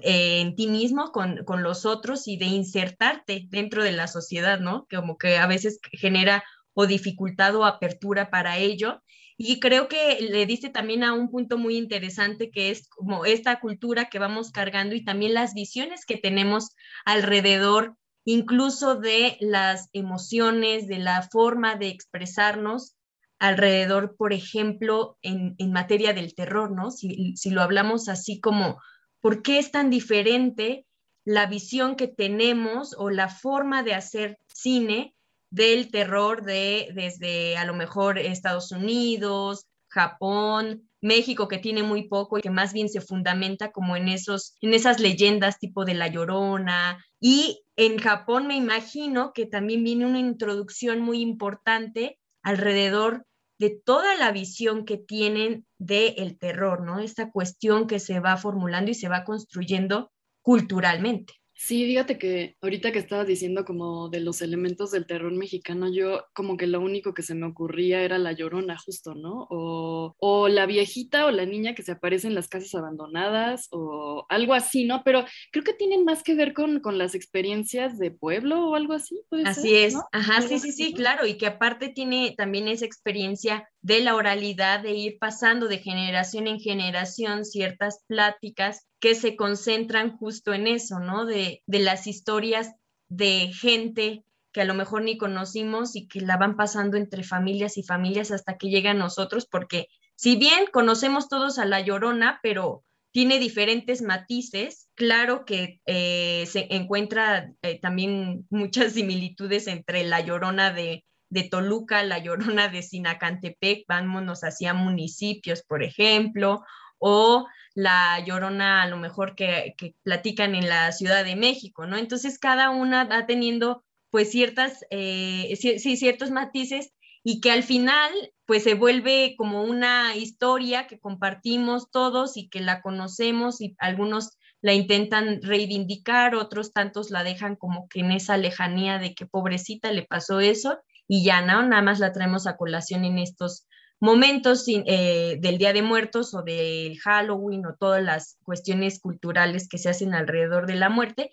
eh, 0.00 0.42
en 0.42 0.54
ti 0.54 0.66
mismo 0.66 1.10
con, 1.10 1.42
con, 1.44 1.62
los 1.62 1.86
otros 1.86 2.28
y 2.28 2.36
de 2.36 2.44
insertarte 2.44 3.46
dentro 3.48 3.82
de 3.82 3.92
la 3.92 4.06
sociedad, 4.06 4.60
¿no? 4.60 4.86
Como 4.90 5.16
que 5.16 5.38
a 5.38 5.46
veces 5.46 5.80
genera 5.92 6.44
o 6.74 6.86
dificultad 6.86 7.56
o 7.56 7.64
apertura 7.64 8.28
para 8.28 8.58
ello. 8.58 9.02
Y 9.38 9.58
creo 9.58 9.88
que 9.88 10.18
le 10.20 10.44
dice 10.44 10.68
también 10.68 11.02
a 11.02 11.14
un 11.14 11.30
punto 11.30 11.56
muy 11.56 11.78
interesante 11.78 12.50
que 12.50 12.70
es 12.70 12.88
como 12.90 13.24
esta 13.24 13.58
cultura 13.58 14.10
que 14.10 14.18
vamos 14.18 14.50
cargando 14.50 14.94
y 14.94 15.02
también 15.02 15.32
las 15.32 15.54
visiones 15.54 16.04
que 16.04 16.18
tenemos 16.18 16.74
alrededor, 17.06 17.96
incluso 18.26 18.96
de 18.96 19.38
las 19.40 19.88
emociones, 19.94 20.88
de 20.88 20.98
la 20.98 21.22
forma 21.22 21.76
de 21.76 21.88
expresarnos 21.88 22.95
alrededor, 23.38 24.16
por 24.16 24.32
ejemplo, 24.32 25.18
en, 25.22 25.56
materia 25.72 26.12
del 26.12 26.34
terror, 26.34 26.70
¿no? 26.70 26.90
Si, 26.90 27.34
lo 27.50 27.62
hablamos 27.62 28.08
así 28.08 28.40
como, 28.40 28.80
¿por 29.20 29.42
qué 29.42 29.58
es 29.58 29.70
tan 29.70 29.90
diferente 29.90 30.86
la 31.24 31.46
visión 31.46 31.96
que 31.96 32.08
tenemos 32.08 32.94
o 32.96 33.10
la 33.10 33.28
forma 33.28 33.82
de 33.82 33.94
hacer 33.94 34.38
cine 34.46 35.14
del 35.50 35.90
terror 35.90 36.44
de 36.44 36.88
desde 36.94 37.56
a 37.56 37.64
lo 37.64 37.74
mejor 37.74 38.18
Estados 38.18 38.72
Unidos, 38.72 39.66
Japón, 39.88 40.88
México 41.00 41.48
que 41.48 41.58
tiene 41.58 41.82
muy 41.82 42.08
poco 42.08 42.38
y 42.38 42.42
que 42.42 42.50
más 42.50 42.72
bien 42.72 42.88
se 42.88 43.00
fundamenta 43.00 43.70
como 43.70 43.96
en 43.96 44.08
esos 44.08 44.56
en 44.60 44.74
esas 44.74 45.00
leyendas 45.00 45.58
tipo 45.58 45.84
de 45.84 45.94
la 45.94 46.08
Llorona 46.08 47.04
y 47.20 47.62
en 47.76 47.98
Japón 47.98 48.46
me 48.46 48.56
imagino 48.56 49.32
que 49.32 49.46
también 49.46 49.84
viene 49.84 50.06
una 50.06 50.18
introducción 50.18 51.00
muy 51.00 51.20
importante 51.20 52.18
alrededor 52.46 53.26
de 53.58 53.70
toda 53.84 54.14
la 54.14 54.30
visión 54.30 54.84
que 54.84 54.98
tienen 54.98 55.66
del 55.78 56.38
terror, 56.38 56.80
¿no? 56.82 57.00
Esta 57.00 57.32
cuestión 57.32 57.88
que 57.88 57.98
se 57.98 58.20
va 58.20 58.36
formulando 58.36 58.92
y 58.92 58.94
se 58.94 59.08
va 59.08 59.24
construyendo 59.24 60.12
culturalmente. 60.42 61.34
Sí, 61.58 61.86
fíjate 61.86 62.18
que 62.18 62.54
ahorita 62.60 62.92
que 62.92 62.98
estabas 62.98 63.26
diciendo 63.26 63.64
como 63.64 64.10
de 64.10 64.20
los 64.20 64.42
elementos 64.42 64.90
del 64.90 65.06
terror 65.06 65.32
mexicano, 65.32 65.90
yo 65.90 66.26
como 66.34 66.58
que 66.58 66.66
lo 66.66 66.80
único 66.80 67.14
que 67.14 67.22
se 67.22 67.34
me 67.34 67.46
ocurría 67.46 68.02
era 68.02 68.18
la 68.18 68.32
llorona, 68.32 68.76
justo, 68.78 69.14
¿no? 69.14 69.46
O, 69.48 70.14
o 70.18 70.48
la 70.48 70.66
viejita 70.66 71.24
o 71.24 71.30
la 71.30 71.46
niña 71.46 71.74
que 71.74 71.82
se 71.82 71.92
aparece 71.92 72.26
en 72.26 72.34
las 72.34 72.48
casas 72.48 72.74
abandonadas 72.74 73.68
o 73.70 74.26
algo 74.28 74.52
así, 74.52 74.84
¿no? 74.84 75.02
Pero 75.02 75.24
creo 75.50 75.64
que 75.64 75.72
tienen 75.72 76.04
más 76.04 76.22
que 76.22 76.34
ver 76.34 76.52
con, 76.52 76.80
con 76.80 76.98
las 76.98 77.14
experiencias 77.14 77.98
de 77.98 78.10
pueblo 78.10 78.68
o 78.68 78.74
algo 78.74 78.92
así. 78.92 79.22
así 79.46 79.74
es, 79.76 79.96
ajá, 80.12 80.42
sí, 80.42 80.58
sí, 80.58 80.72
sí, 80.72 80.92
claro, 80.92 81.26
y 81.26 81.38
que 81.38 81.46
aparte 81.46 81.88
tiene 81.88 82.34
también 82.36 82.68
esa 82.68 82.84
experiencia 82.84 83.66
de 83.86 84.00
la 84.00 84.16
oralidad, 84.16 84.80
de 84.80 84.94
ir 84.94 85.16
pasando 85.20 85.68
de 85.68 85.78
generación 85.78 86.48
en 86.48 86.58
generación 86.58 87.44
ciertas 87.44 88.02
pláticas 88.08 88.84
que 88.98 89.14
se 89.14 89.36
concentran 89.36 90.16
justo 90.16 90.52
en 90.52 90.66
eso, 90.66 90.98
¿no? 90.98 91.24
De, 91.24 91.62
de 91.66 91.78
las 91.78 92.08
historias 92.08 92.72
de 93.08 93.52
gente 93.52 94.24
que 94.52 94.62
a 94.62 94.64
lo 94.64 94.74
mejor 94.74 95.02
ni 95.02 95.16
conocimos 95.16 95.94
y 95.94 96.08
que 96.08 96.20
la 96.20 96.36
van 96.36 96.56
pasando 96.56 96.96
entre 96.96 97.22
familias 97.22 97.78
y 97.78 97.84
familias 97.84 98.32
hasta 98.32 98.56
que 98.56 98.70
llega 98.70 98.90
a 98.90 98.94
nosotros, 98.94 99.46
porque 99.48 99.86
si 100.16 100.34
bien 100.34 100.64
conocemos 100.72 101.28
todos 101.28 101.60
a 101.60 101.64
la 101.64 101.80
llorona, 101.80 102.40
pero 102.42 102.82
tiene 103.12 103.38
diferentes 103.38 104.02
matices, 104.02 104.88
claro 104.96 105.44
que 105.44 105.80
eh, 105.86 106.44
se 106.48 106.66
encuentra 106.74 107.52
eh, 107.62 107.78
también 107.78 108.48
muchas 108.50 108.94
similitudes 108.94 109.68
entre 109.68 110.02
la 110.02 110.22
llorona 110.22 110.72
de 110.72 111.04
de 111.28 111.44
Toluca, 111.44 112.02
la 112.02 112.18
Llorona 112.18 112.68
de 112.68 112.82
Sinacantepec, 112.82 113.84
vámonos 113.88 114.40
hacia 114.42 114.74
municipios, 114.74 115.62
por 115.62 115.82
ejemplo, 115.82 116.62
o 116.98 117.46
la 117.74 118.20
Llorona 118.24 118.82
a 118.82 118.88
lo 118.88 118.96
mejor 118.96 119.34
que, 119.34 119.74
platican 120.02 120.54
en 120.54 120.68
la 120.68 120.92
Ciudad 120.92 121.24
de 121.24 121.36
México, 121.36 121.86
¿no? 121.86 121.96
Entonces 121.96 122.38
cada 122.38 122.70
una 122.70 123.04
va 123.04 123.26
teniendo 123.26 123.84
pues 124.10 124.30
ciertas, 124.30 124.86
eh, 124.90 125.54
sí, 125.56 125.96
ciertos 125.96 126.30
matices 126.30 126.92
y 127.22 127.40
que 127.40 127.50
al 127.50 127.64
final 127.64 128.10
pues 128.46 128.62
se 128.62 128.74
vuelve 128.74 129.34
como 129.36 129.64
una 129.64 130.16
historia 130.16 130.86
que 130.86 130.98
compartimos 130.98 131.90
todos 131.90 132.36
y 132.36 132.48
que 132.48 132.60
la 132.60 132.80
conocemos 132.80 133.60
y 133.60 133.74
algunos 133.78 134.38
la 134.62 134.72
intentan 134.72 135.42
reivindicar, 135.42 136.34
otros 136.34 136.72
tantos 136.72 137.10
la 137.10 137.24
dejan 137.24 137.56
como 137.56 137.88
que 137.88 138.00
en 138.00 138.12
esa 138.12 138.36
lejanía 138.36 138.98
de 138.98 139.14
que 139.14 139.26
pobrecita 139.26 139.92
le 139.92 140.04
pasó 140.04 140.40
eso 140.40 140.78
y 141.08 141.24
ya 141.24 141.42
no, 141.42 141.62
nada 141.62 141.82
más 141.82 141.98
la 141.98 142.12
traemos 142.12 142.46
a 142.46 142.56
colación 142.56 143.04
en 143.04 143.18
estos 143.18 143.66
momentos 144.00 144.64
eh, 144.68 145.38
del 145.40 145.58
Día 145.58 145.72
de 145.72 145.82
Muertos 145.82 146.34
o 146.34 146.42
del 146.42 146.98
Halloween 146.98 147.66
o 147.66 147.76
todas 147.78 148.02
las 148.02 148.36
cuestiones 148.44 149.00
culturales 149.00 149.68
que 149.68 149.78
se 149.78 149.88
hacen 149.88 150.14
alrededor 150.14 150.66
de 150.66 150.74
la 150.74 150.88
muerte, 150.90 151.30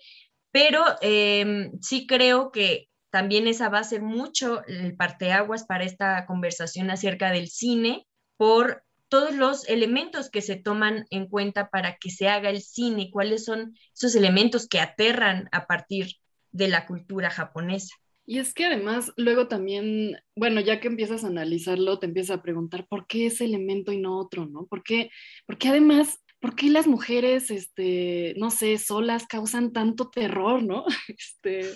pero 0.50 0.84
em, 1.00 1.72
sí 1.82 2.06
creo 2.06 2.52
que 2.52 2.88
también 3.10 3.46
esa 3.46 3.68
va 3.68 3.80
a 3.80 3.84
ser 3.84 4.02
mucho 4.02 4.64
el 4.66 4.96
parteaguas 4.96 5.64
para 5.64 5.84
esta 5.84 6.26
conversación 6.26 6.90
acerca 6.90 7.30
del 7.30 7.48
cine 7.48 8.06
por 8.36 8.82
todos 9.08 9.34
los 9.34 9.68
elementos 9.68 10.30
que 10.30 10.42
se 10.42 10.56
toman 10.56 11.06
en 11.10 11.28
cuenta 11.28 11.68
para 11.68 11.96
que 11.96 12.10
se 12.10 12.28
haga 12.28 12.50
el 12.50 12.62
cine, 12.62 13.10
cuáles 13.12 13.44
son 13.44 13.76
esos 13.94 14.14
elementos 14.16 14.66
que 14.66 14.80
aterran 14.80 15.48
a 15.52 15.66
partir 15.66 16.16
de 16.50 16.68
la 16.68 16.86
cultura 16.86 17.30
japonesa. 17.30 17.94
Y 18.26 18.38
es 18.38 18.54
que 18.54 18.64
además 18.64 19.12
luego 19.16 19.48
también, 19.48 20.16
bueno, 20.34 20.60
ya 20.60 20.80
que 20.80 20.88
empiezas 20.88 21.24
a 21.24 21.28
analizarlo, 21.28 21.98
te 21.98 22.06
empiezas 22.06 22.38
a 22.38 22.42
preguntar 22.42 22.86
por 22.88 23.06
qué 23.06 23.26
ese 23.26 23.44
elemento 23.44 23.92
y 23.92 23.98
no 23.98 24.18
otro, 24.18 24.46
¿no? 24.46 24.66
¿Por 24.66 24.82
qué, 24.82 25.10
porque 25.46 25.68
además, 25.68 26.22
por 26.40 26.56
qué 26.56 26.70
las 26.70 26.86
mujeres, 26.86 27.50
este, 27.50 28.34
no 28.38 28.50
sé, 28.50 28.78
solas 28.78 29.26
causan 29.26 29.72
tanto 29.72 30.08
terror, 30.08 30.62
¿no? 30.62 30.84
Este, 31.08 31.68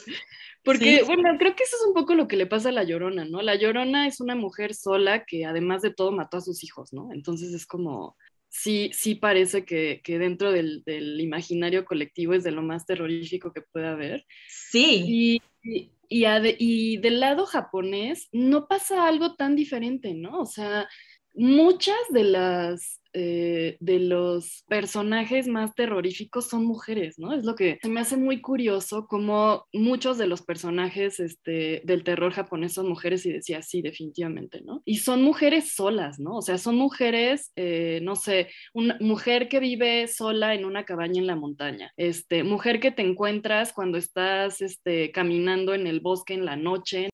porque, 0.62 1.02
bueno, 1.04 1.36
creo 1.38 1.54
que 1.54 1.62
eso 1.62 1.76
es 1.76 1.86
un 1.86 1.94
poco 1.94 2.14
lo 2.14 2.28
que 2.28 2.36
le 2.36 2.46
pasa 2.46 2.70
a 2.70 2.72
La 2.72 2.84
Llorona, 2.84 3.24
¿no? 3.24 3.42
La 3.42 3.54
Llorona 3.54 4.06
es 4.06 4.20
una 4.20 4.34
mujer 4.34 4.74
sola 4.74 5.24
que 5.24 5.44
además 5.44 5.82
de 5.82 5.92
todo 5.92 6.12
mató 6.12 6.38
a 6.38 6.42
sus 6.42 6.64
hijos, 6.64 6.92
¿no? 6.92 7.10
Entonces 7.12 7.52
es 7.52 7.66
como, 7.66 8.16
sí, 8.48 8.90
sí 8.94 9.14
parece 9.14 9.64
que, 9.64 10.00
dentro 10.06 10.50
del, 10.50 10.82
imaginario 11.20 11.84
colectivo 11.84 12.34
es 12.34 12.44
de 12.44 12.50
lo 12.50 12.62
más 12.62 12.86
terrorífico 12.86 13.52
que 13.52 13.62
puede 13.62 13.86
haber. 13.86 14.26
Sí. 14.48 15.04
Y, 15.06 15.42
y, 15.62 15.90
del 16.08 17.20
lado 17.20 17.46
japonés 17.46 18.28
no 18.32 18.66
pasa 18.68 19.06
algo 19.06 19.34
tan 19.34 19.56
diferente, 19.56 20.14
¿no? 20.14 20.40
O 20.40 20.46
sea, 20.46 20.88
muchas 21.34 21.98
de 22.10 22.24
las 22.24 23.00
eh, 23.18 23.76
de 23.80 23.98
los 23.98 24.64
personajes 24.68 25.48
más 25.48 25.74
terroríficos 25.74 26.48
son 26.48 26.64
mujeres, 26.64 27.18
¿no? 27.18 27.34
Es 27.34 27.44
lo 27.44 27.54
que 27.54 27.78
se 27.82 27.88
me 27.88 28.00
hace 28.00 28.16
muy 28.16 28.40
curioso 28.40 29.06
como 29.06 29.64
muchos 29.72 30.18
de 30.18 30.26
los 30.26 30.42
personajes 30.42 31.20
este, 31.20 31.82
del 31.84 32.04
terror 32.04 32.32
japonés 32.32 32.74
son 32.74 32.88
mujeres 32.88 33.26
y 33.26 33.32
decía, 33.32 33.62
sí, 33.62 33.82
definitivamente, 33.82 34.60
¿no? 34.62 34.82
Y 34.84 34.98
son 34.98 35.22
mujeres 35.22 35.72
solas, 35.74 36.18
¿no? 36.20 36.36
O 36.36 36.42
sea, 36.42 36.58
son 36.58 36.76
mujeres, 36.76 37.52
eh, 37.56 38.00
no 38.02 38.14
sé, 38.16 38.50
una 38.72 38.96
mujer 39.00 39.48
que 39.48 39.60
vive 39.60 40.06
sola 40.06 40.54
en 40.54 40.64
una 40.64 40.84
cabaña 40.84 41.20
en 41.20 41.26
la 41.26 41.36
montaña, 41.36 41.92
este, 41.96 42.44
mujer 42.44 42.80
que 42.80 42.92
te 42.92 43.02
encuentras 43.02 43.72
cuando 43.72 43.98
estás 43.98 44.60
este, 44.60 45.10
caminando 45.10 45.74
en 45.74 45.86
el 45.86 46.00
bosque 46.00 46.34
en 46.34 46.44
la 46.44 46.56
noche, 46.56 47.08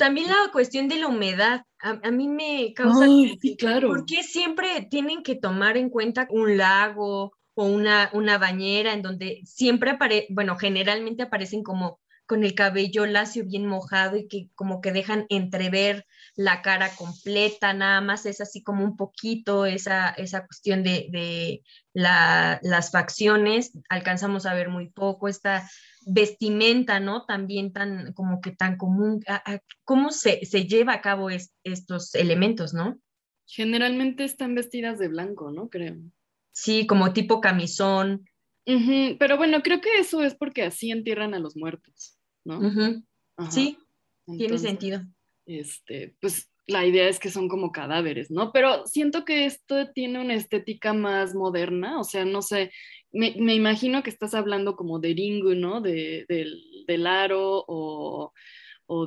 también 0.00 0.28
la 0.28 0.50
cuestión 0.50 0.88
de 0.88 0.96
la 0.96 1.08
humedad, 1.08 1.66
a, 1.78 2.10
mí 2.10 2.26
me 2.26 2.72
causa... 2.74 3.04
sí, 3.04 3.54
claro. 3.58 3.88
¿Por 3.88 4.06
qué 4.06 4.22
siempre 4.22 4.88
tienen 4.90 5.22
que 5.22 5.34
tomar 5.34 5.76
en 5.76 5.90
cuenta 5.90 6.26
un 6.30 6.56
lago 6.56 7.36
o 7.52 7.66
una, 7.66 8.08
una 8.14 8.38
bañera 8.38 8.94
en 8.94 9.02
donde 9.02 9.42
siempre 9.44 9.90
aparece, 9.90 10.26
bueno, 10.30 10.56
generalmente 10.56 11.24
aparecen 11.24 11.62
como 11.62 12.00
con 12.24 12.44
el 12.44 12.54
cabello 12.54 13.04
lacio 13.04 13.44
bien 13.44 13.66
mojado 13.66 14.16
y 14.16 14.26
que 14.26 14.48
como 14.54 14.80
que 14.80 14.90
dejan 14.92 15.26
entrever 15.28 16.06
la 16.40 16.62
cara 16.62 16.88
completa, 16.96 17.74
nada 17.74 18.00
más 18.00 18.24
es 18.24 18.40
así 18.40 18.62
como 18.62 18.82
un 18.82 18.96
poquito 18.96 19.66
esa, 19.66 20.08
esa 20.08 20.46
cuestión 20.46 20.82
de, 20.82 21.08
de 21.10 21.62
las 21.92 22.90
facciones, 22.90 23.72
alcanzamos 23.90 24.46
a 24.46 24.54
ver 24.54 24.70
muy 24.70 24.88
poco, 24.88 25.28
esta 25.28 25.68
vestimenta, 26.06 26.98
¿no? 26.98 27.26
También 27.26 27.74
tan 27.74 28.14
como 28.14 28.40
que 28.40 28.52
tan 28.52 28.78
común, 28.78 29.22
¿cómo 29.84 30.12
se, 30.12 30.46
se 30.46 30.64
lleva 30.64 30.94
a 30.94 31.02
cabo 31.02 31.28
estos 31.62 32.14
elementos, 32.14 32.72
¿no? 32.72 32.98
Generalmente 33.44 34.24
están 34.24 34.54
vestidas 34.54 34.98
de 34.98 35.08
blanco, 35.08 35.50
¿no? 35.50 35.68
Creo. 35.68 35.98
Sí, 36.52 36.86
como 36.86 37.12
tipo 37.12 37.42
camisón. 37.42 38.24
Pero 38.64 39.36
bueno, 39.36 39.60
creo 39.62 39.82
que 39.82 39.98
eso 39.98 40.22
es 40.22 40.34
porque 40.34 40.62
así 40.62 40.90
entierran 40.90 41.34
a 41.34 41.38
los 41.38 41.54
muertos. 41.54 42.16
¿no? 42.44 42.60
Sí, 43.50 43.76
tiene 44.38 44.56
sentido. 44.56 45.02
Este, 45.46 46.14
pues 46.20 46.50
la 46.66 46.86
idea 46.86 47.08
es 47.08 47.18
que 47.18 47.30
son 47.30 47.48
como 47.48 47.72
cadáveres, 47.72 48.30
¿no? 48.30 48.52
Pero 48.52 48.86
siento 48.86 49.24
que 49.24 49.44
esto 49.44 49.90
tiene 49.92 50.20
una 50.20 50.34
estética 50.34 50.92
más 50.92 51.34
moderna, 51.34 51.98
o 51.98 52.04
sea, 52.04 52.24
no 52.24 52.42
sé, 52.42 52.70
me, 53.12 53.54
imagino 53.54 54.02
que 54.02 54.10
estás 54.10 54.34
hablando 54.34 54.76
como 54.76 55.00
de 55.00 55.14
Ringu, 55.14 55.54
¿no? 55.54 55.80
De, 55.80 56.26
del, 56.28 57.06
aro 57.06 57.64
o, 57.66 58.32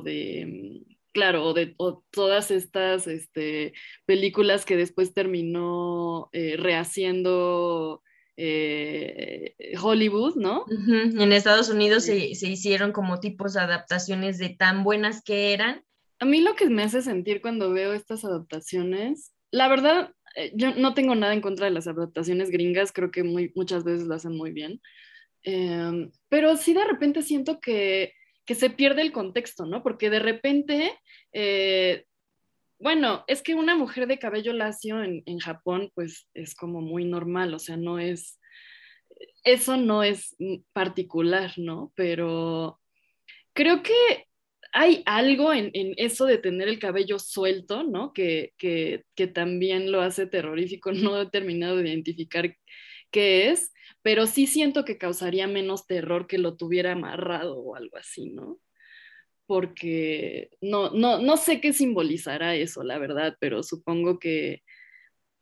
de, 0.02 0.82
claro, 1.12 1.44
o 1.46 1.54
de 1.54 1.74
todas 2.10 2.50
estas 2.50 3.06
este, 3.06 3.72
películas 4.06 4.64
que 4.64 4.76
después 4.76 5.14
terminó 5.14 6.28
eh, 6.32 6.56
rehaciendo 6.58 8.02
eh, 8.36 9.54
Hollywood, 9.80 10.36
¿no? 10.36 10.64
En 10.88 11.32
Estados 11.32 11.68
Unidos 11.68 12.04
se, 12.04 12.16
hicieron 12.16 12.92
como 12.92 13.20
tipos 13.20 13.54
de 13.54 13.60
adaptaciones 13.60 14.38
de 14.38 14.50
tan 14.50 14.82
buenas 14.84 15.22
que 15.22 15.52
eran. 15.52 15.84
A 16.18 16.24
mí 16.24 16.40
lo 16.40 16.54
que 16.54 16.68
me 16.68 16.82
hace 16.82 17.02
sentir 17.02 17.40
cuando 17.40 17.70
veo 17.70 17.92
estas 17.92 18.24
adaptaciones, 18.24 19.34
la 19.50 19.68
verdad, 19.68 20.12
eh, 20.36 20.52
yo 20.54 20.74
no 20.74 20.94
tengo 20.94 21.14
nada 21.14 21.34
en 21.34 21.40
contra 21.40 21.66
de 21.66 21.72
las 21.72 21.86
adaptaciones 21.86 22.50
gringas, 22.50 22.92
creo 22.92 23.10
que 23.10 23.22
muy, 23.22 23.52
muchas 23.54 23.84
veces 23.84 24.06
lo 24.06 24.14
hacen 24.14 24.36
muy 24.36 24.52
bien, 24.52 24.80
em, 25.42 26.10
pero 26.28 26.56
sí 26.56 26.72
de 26.74 26.84
repente 26.84 27.22
siento 27.22 27.60
que, 27.60 28.14
que, 28.46 28.54
se 28.54 28.70
pierde 28.70 29.02
el 29.02 29.12
contexto, 29.12 29.66
¿no? 29.66 29.82
Porque 29.82 30.10
de 30.10 30.18
repente 30.20 30.92
eh, 31.32 32.04
bueno, 32.78 33.24
es 33.28 33.42
que 33.42 33.54
una 33.54 33.76
mujer 33.76 34.06
de 34.06 34.18
cabello 34.18 34.52
lacio 34.52 35.02
en, 35.02 35.38
Japón, 35.38 35.90
pues 35.94 36.28
es 36.34 36.54
como 36.54 36.80
muy 36.80 37.06
normal, 37.06 37.54
o 37.54 37.58
sea, 37.58 37.76
no 37.78 37.98
es, 37.98 38.38
eso 39.42 39.76
no 39.76 40.02
es 40.02 40.36
particular, 40.72 41.52
¿no? 41.56 41.92
Pero 41.96 42.78
creo 43.54 43.82
que 43.82 44.26
hay 44.74 45.02
algo 45.06 45.52
en, 45.54 45.70
eso 45.96 46.26
de 46.26 46.38
tener 46.38 46.68
el 46.68 46.80
cabello 46.80 47.18
suelto, 47.18 47.84
¿no? 47.84 48.12
Que, 48.12 48.52
también 49.32 49.92
lo 49.92 50.00
hace 50.02 50.26
terrorífico, 50.26 50.92
no 50.92 51.20
he 51.22 51.30
terminado 51.30 51.76
de 51.76 51.88
identificar 51.88 52.56
qué 53.10 53.50
es, 53.50 53.72
pero 54.02 54.26
sí 54.26 54.46
siento 54.46 54.84
que 54.84 54.98
causaría 54.98 55.46
menos 55.46 55.86
terror 55.86 56.26
que 56.26 56.38
lo 56.38 56.56
tuviera 56.56 56.92
amarrado 56.92 57.56
o 57.58 57.76
algo 57.76 57.96
así, 57.96 58.30
¿no? 58.30 58.60
porque 59.46 60.50
no, 60.62 60.90
no, 60.90 61.18
no 61.20 61.36
sé 61.36 61.60
qué 61.60 61.74
simbolizará 61.74 62.56
eso, 62.56 62.82
la 62.82 62.98
verdad, 62.98 63.36
pero 63.40 63.62
supongo 63.62 64.18
que 64.18 64.62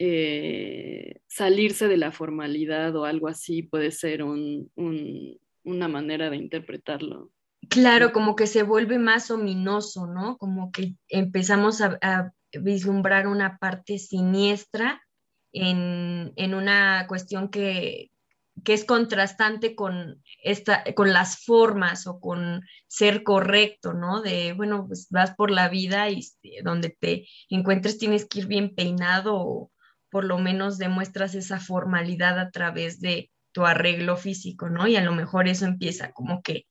eh, 0.01 1.21
salirse 1.29 1.87
de 1.89 1.97
la 1.97 2.11
formalidad 2.11 2.97
o 2.97 3.05
algo 3.05 3.29
así 3.29 3.63
puede 3.63 3.93
ser 3.93 4.25
una 4.25 5.89
manera 5.89 6.31
de 6.31 6.37
interpretarlo. 6.37 7.31
Claro, 7.69 8.13
como 8.13 8.37
que 8.37 8.47
se 8.47 8.63
vuelve 8.63 8.99
más 8.99 9.31
ominoso, 9.31 10.07
¿no? 10.07 10.37
Como 10.37 10.73
que 10.73 10.95
empezamos 11.09 11.81
a, 11.81 12.33
vislumbrar 12.55 13.29
una 13.29 13.57
parte 13.57 13.99
siniestra 13.99 15.03
en, 15.55 16.35
en, 16.37 16.53
una 16.53 17.07
cuestión 17.09 17.49
que, 17.49 18.11
que 18.65 18.75
es 18.75 18.85
contrastante 18.85 19.75
con, 19.75 20.23
esta, 20.43 20.85
con 20.95 21.13
las 21.13 21.45
formas 21.45 22.07
o 22.07 22.21
con 22.21 22.63
ser 22.87 23.23
correcto, 23.23 23.95
¿no? 23.95 24.21
De, 24.21 24.53
bueno, 24.53 24.87
pues 24.87 25.09
vas 25.11 25.35
por 25.35 25.51
la 25.51 25.69
vida 25.69 26.11
y 26.11 26.21
este, 26.21 26.61
donde 26.63 26.91
te 26.91 27.27
encuentres 27.49 27.99
tienes 27.99 28.27
que 28.27 28.41
ir 28.41 28.47
bien 28.47 28.75
peinado 28.75 29.35
o 29.37 29.73
por 30.11 30.25
lo 30.25 30.39
menos 30.39 30.77
demuestras 30.79 31.35
esa 31.35 31.59
formalidad 31.59 32.39
a 32.39 32.51
través 32.51 33.01
de 33.01 33.31
tu 33.53 33.65
arreglo 33.65 34.17
físico, 34.17 34.69
¿no? 34.69 34.87
Y 34.87 34.97
a 34.97 35.03
lo 35.03 35.13
mejor 35.13 35.49
eso 35.49 35.65
empieza 35.65 36.13
como 36.13 36.43
que 36.43 36.67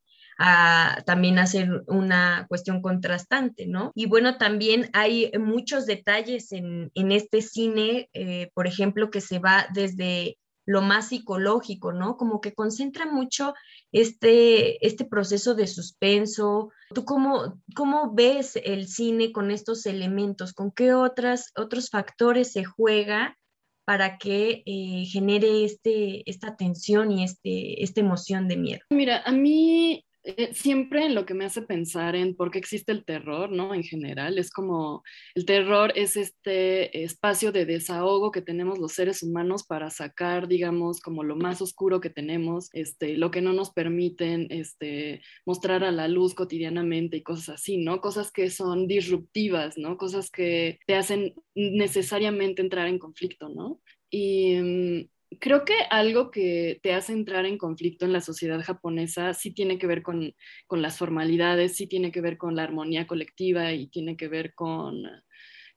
también 1.05 1.39
a 1.39 1.47
ser 1.47 1.83
una 1.87 2.45
cuestión 2.49 2.81
contrastante, 2.81 3.67
¿no? 3.67 3.91
Y 3.95 4.07
bueno, 4.07 4.37
también 4.37 4.89
hay 4.93 5.31
muchos 5.39 5.85
detalles 5.85 6.51
en, 6.51 6.91
en 6.95 7.11
este 7.11 7.41
cine, 7.41 8.09
eh, 8.13 8.49
por 8.53 8.67
ejemplo, 8.67 9.11
que 9.11 9.21
se 9.21 9.39
va 9.39 9.67
desde 9.73 10.37
lo 10.65 10.81
más 10.81 11.09
psicológico, 11.09 11.91
¿no? 11.91 12.17
Como 12.17 12.39
que 12.39 12.53
concentra 12.53 13.05
mucho 13.05 13.53
este, 13.91 14.85
este 14.85 15.05
proceso 15.05 15.53
de 15.53 15.67
suspenso. 15.67 16.71
¿Tú 16.93 17.03
cómo, 17.03 17.61
cómo 17.75 18.13
ves 18.13 18.55
el 18.63 18.87
cine 18.87 19.31
con 19.31 19.51
estos 19.51 19.85
elementos? 19.85 20.53
¿Con 20.53 20.71
qué 20.71 20.93
otras, 20.93 21.51
otros 21.55 21.89
factores 21.89 22.51
se 22.53 22.63
juega 22.63 23.37
para 23.85 24.17
que 24.17 24.63
eh, 24.65 25.05
genere 25.05 25.65
este, 25.65 26.29
esta 26.29 26.55
tensión 26.55 27.11
y 27.11 27.23
este, 27.23 27.83
esta 27.83 27.99
emoción 27.99 28.47
de 28.47 28.57
miedo? 28.57 28.81
Mira, 28.91 29.23
a 29.25 29.31
mí 29.31 30.05
eh, 30.23 30.53
siempre 30.53 31.05
en 31.05 31.15
lo 31.15 31.25
que 31.25 31.33
me 31.33 31.45
hace 31.45 31.63
pensar 31.63 32.15
en 32.15 32.35
por 32.35 32.51
qué 32.51 32.59
existe 32.59 32.91
el 32.91 33.03
terror, 33.03 33.51
¿no? 33.51 33.73
En 33.73 33.83
general, 33.83 34.37
es 34.37 34.51
como 34.51 35.03
el 35.33 35.45
terror 35.45 35.91
es 35.95 36.15
este 36.15 37.03
espacio 37.03 37.51
de 37.51 37.65
desahogo 37.65 38.31
que 38.31 38.43
tenemos 38.43 38.77
los 38.77 38.93
seres 38.93 39.23
humanos 39.23 39.63
para 39.63 39.89
sacar, 39.89 40.47
digamos, 40.47 41.01
como 41.01 41.23
lo 41.23 41.35
más 41.35 41.61
oscuro 41.61 42.01
que 42.01 42.11
tenemos, 42.11 42.69
este, 42.73 43.17
lo 43.17 43.31
que 43.31 43.41
no 43.41 43.53
nos 43.53 43.71
permiten 43.71 44.47
este, 44.51 45.21
mostrar 45.45 45.83
a 45.83 45.91
la 45.91 46.07
luz 46.07 46.35
cotidianamente 46.35 47.17
y 47.17 47.23
cosas 47.23 47.49
así, 47.49 47.77
¿no? 47.77 47.99
Cosas 47.99 48.31
que 48.31 48.51
son 48.51 48.87
disruptivas, 48.87 49.77
¿no? 49.77 49.97
Cosas 49.97 50.29
que 50.29 50.79
te 50.85 50.95
hacen 50.95 51.33
necesariamente 51.55 52.61
entrar 52.61 52.87
en 52.87 52.99
conflicto, 52.99 53.49
¿no? 53.49 53.81
Y 54.11 54.55
mm, 54.55 55.09
creo 55.39 55.65
que 55.65 55.73
algo 55.89 56.31
que 56.31 56.79
te 56.83 56.93
hace 56.93 57.13
entrar 57.13 57.45
en 57.45 57.57
conflicto 57.57 58.05
en 58.05 58.13
la 58.13 58.21
sociedad 58.21 58.61
japonesa 58.61 59.33
sí 59.33 59.51
tiene 59.51 59.77
que 59.77 59.87
ver 59.87 60.03
con, 60.03 60.33
con, 60.67 60.81
las 60.81 60.97
formalidades, 60.97 61.75
sí 61.75 61.87
tiene 61.87 62.11
que 62.11 62.21
ver 62.21 62.37
con 62.37 62.55
la 62.55 62.63
armonía 62.63 63.07
colectiva 63.07 63.71
y 63.71 63.87
tiene 63.87 64.17
que 64.17 64.27
ver 64.27 64.53
con, 64.53 65.03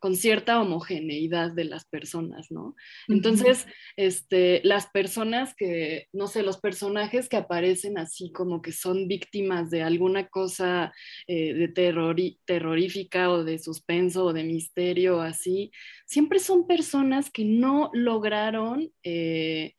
con 0.05 0.17
cierta 0.17 0.61
homogeneidad 0.61 1.53
de 1.53 1.65
las 1.65 1.87
personas, 1.87 2.51
¿no? 2.51 2.77
Entonces, 3.09 3.67
este, 3.97 4.61
las 4.63 4.87
personas 4.89 5.55
que, 5.57 6.09
no 6.13 6.27
sé, 6.27 6.43
los 6.43 6.59
personajes 6.59 7.31
que 7.31 7.39
aparecen 7.39 7.97
así 7.97 8.31
como 8.31 8.61
que 8.61 8.73
son 8.73 9.09
víctimas 9.09 9.71
de 9.71 9.83
alguna 9.83 10.29
cosa 10.29 10.93
eh, 11.27 11.55
de 11.55 11.69
terror, 11.69 12.17
terrorífica 12.45 13.31
o 13.31 13.45
de 13.45 13.59
suspenso 13.59 14.27
o 14.27 14.35
de 14.35 14.45
misterio, 14.45 15.23
así, 15.23 15.71
siempre 16.05 16.39
son 16.39 16.67
personas 16.67 17.31
que 17.31 17.47
no 17.47 17.89
lograron... 17.95 18.93
Eh, 19.05 19.73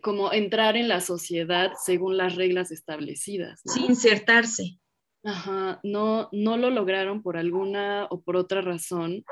como 0.00 0.32
entrar 0.32 0.78
en 0.78 0.88
la 0.88 1.02
sociedad 1.02 1.72
según 1.84 2.16
las 2.16 2.34
reglas 2.34 2.70
establecidas. 2.70 3.60
¿no? 3.66 3.74
Sí, 3.74 3.84
insertarse. 3.86 4.78
Ajá, 5.22 5.80
no, 5.82 6.30
no 6.32 6.56
lo 6.56 6.70
lograron 6.70 7.22
por 7.22 7.36
alguna 7.36 8.06
o 8.08 8.22
por 8.22 8.36
otra 8.36 8.62
razón 8.62 9.22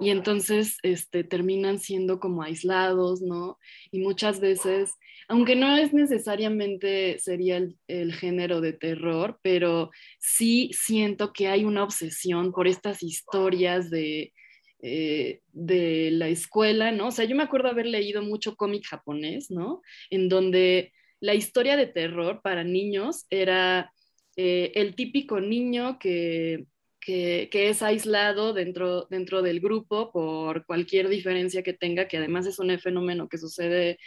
y 0.00 0.10
entonces 0.10 0.78
este, 0.82 1.22
terminan 1.22 1.78
siendo 1.78 2.18
como 2.18 2.42
aislados, 2.42 3.22
¿no? 3.22 3.56
Y 3.92 4.00
muchas 4.00 4.40
veces, 4.40 4.94
aunque 5.28 5.54
no 5.54 5.76
es 5.76 5.92
necesariamente 5.92 7.20
sería 7.20 7.64
el, 7.86 8.12
género 8.12 8.60
de 8.60 8.72
terror, 8.72 9.38
pero 9.40 9.90
sí 10.18 10.70
siento 10.72 11.32
que 11.32 11.46
hay 11.46 11.64
una 11.64 11.84
obsesión 11.84 12.52
por 12.52 12.66
estas 12.66 13.04
historias 13.04 13.88
de, 13.88 14.32
eh, 14.82 15.42
de 15.52 16.10
la 16.10 16.28
escuela, 16.28 16.90
¿no? 16.90 17.08
O 17.08 17.12
sea, 17.12 17.24
yo 17.24 17.36
me 17.36 17.44
acuerdo 17.44 17.68
haber 17.68 17.86
leído 17.86 18.20
mucho 18.20 18.56
cómic 18.56 18.84
japonés, 18.84 19.48
¿no? 19.50 19.80
En 20.10 20.28
donde 20.28 20.92
la 21.20 21.34
historia 21.34 21.76
de 21.76 21.86
terror 21.86 22.40
para 22.42 22.64
niños 22.64 23.26
era 23.30 23.92
eh, 24.36 24.72
el 24.74 24.94
típico 24.94 25.40
niño 25.40 25.98
que, 25.98 26.66
que, 27.00 27.48
es 27.52 27.82
aislado 27.82 28.52
dentro, 28.52 29.06
dentro 29.10 29.42
del 29.42 29.60
grupo 29.60 30.10
por 30.12 30.66
cualquier 30.66 31.08
diferencia 31.08 31.62
que 31.62 31.72
tenga, 31.72 32.08
que 32.08 32.18
además 32.18 32.46
es 32.46 32.58
un 32.58 32.76
fenómeno 32.78 33.28
que 33.28 33.38
sucede 33.38 33.98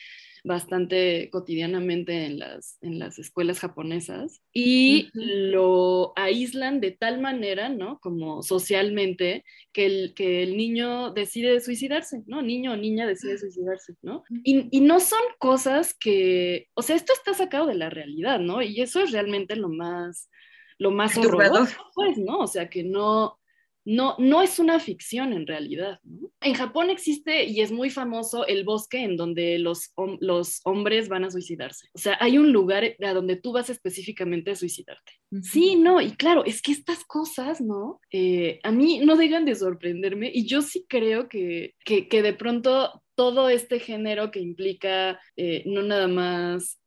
bastante 0.43 1.29
cotidianamente 1.31 2.25
en 2.25 2.39
las, 2.39 2.77
en 2.81 2.99
las 2.99 3.19
escuelas 3.19 3.59
japonesas 3.59 4.41
y 4.53 5.09
lo 5.13 6.13
aíslan 6.15 6.79
de 6.79 6.91
tal 6.91 7.19
manera, 7.19 7.69
¿no? 7.69 7.99
Como 7.99 8.41
socialmente, 8.43 9.43
que 9.73 9.85
el, 9.85 10.13
que 10.13 10.43
el 10.43 10.57
niño 10.57 11.11
decide 11.11 11.59
suicidarse, 11.59 12.23
¿no? 12.27 12.41
Niño 12.41 12.73
o 12.73 12.77
niña 12.77 13.07
decide 13.07 13.37
suicidarse, 13.37 13.95
¿no? 14.01 14.23
Y, 14.43 14.67
y 14.71 14.81
no 14.81 14.99
son 14.99 15.19
cosas 15.39 15.93
que, 15.93 16.67
o 16.73 16.81
sea, 16.81 16.95
esto 16.95 17.13
está 17.13 17.33
sacado 17.33 17.67
de 17.67 17.75
la 17.75 17.89
realidad, 17.89 18.39
¿no? 18.39 18.61
Y 18.61 18.81
eso 18.81 19.01
es 19.01 19.11
realmente 19.11 19.55
lo 19.55 19.69
más, 19.69 20.29
lo 20.77 20.91
más 20.91 21.17
horroroso, 21.17 21.75
pues, 21.93 22.17
¿no? 22.17 22.39
O 22.39 22.47
sea, 22.47 22.69
que 22.69 22.83
no, 22.83 23.39
no, 23.85 24.15
no 24.19 24.41
es 24.41 24.59
una 24.59 24.79
ficción 24.79 25.33
en 25.33 25.47
realidad. 25.47 25.99
En 26.41 26.53
Japón 26.53 26.89
existe 26.89 27.45
y 27.45 27.61
es 27.61 27.71
muy 27.71 27.89
famoso 27.89 28.45
el 28.45 28.63
bosque 28.63 29.03
en 29.03 29.17
donde 29.17 29.59
los, 29.59 29.91
los 30.19 30.61
hombres 30.63 31.09
van 31.09 31.23
a 31.23 31.31
suicidarse. 31.31 31.87
O 31.93 31.97
sea, 31.97 32.17
hay 32.19 32.37
un 32.37 32.51
lugar 32.51 32.95
a 33.03 33.13
donde 33.13 33.35
tú 33.35 33.51
vas 33.51 33.69
específicamente 33.69 34.51
a 34.51 34.55
suicidarte. 34.55 35.13
Sí, 35.41 35.75
no, 35.75 36.01
y 36.01 36.11
claro, 36.11 36.43
es 36.45 36.61
que 36.61 36.71
estas 36.71 37.03
cosas, 37.05 37.61
¿no? 37.61 37.99
Eh, 38.11 38.59
a 38.63 38.71
mí 38.71 38.99
no 38.99 39.15
dejan 39.15 39.45
de 39.45 39.55
sorprenderme 39.55 40.31
y 40.33 40.45
yo 40.47 40.61
sí 40.61 40.85
creo 40.87 41.29
que, 41.29 41.75
que, 41.85 42.21
de 42.21 42.33
pronto 42.33 43.03
todo 43.15 43.49
este 43.49 43.79
género 43.79 44.31
que 44.31 44.39
implica 44.39 45.19
eh, 45.35 45.63
no 45.65 45.83
nada 45.83 46.07
más 46.07 46.78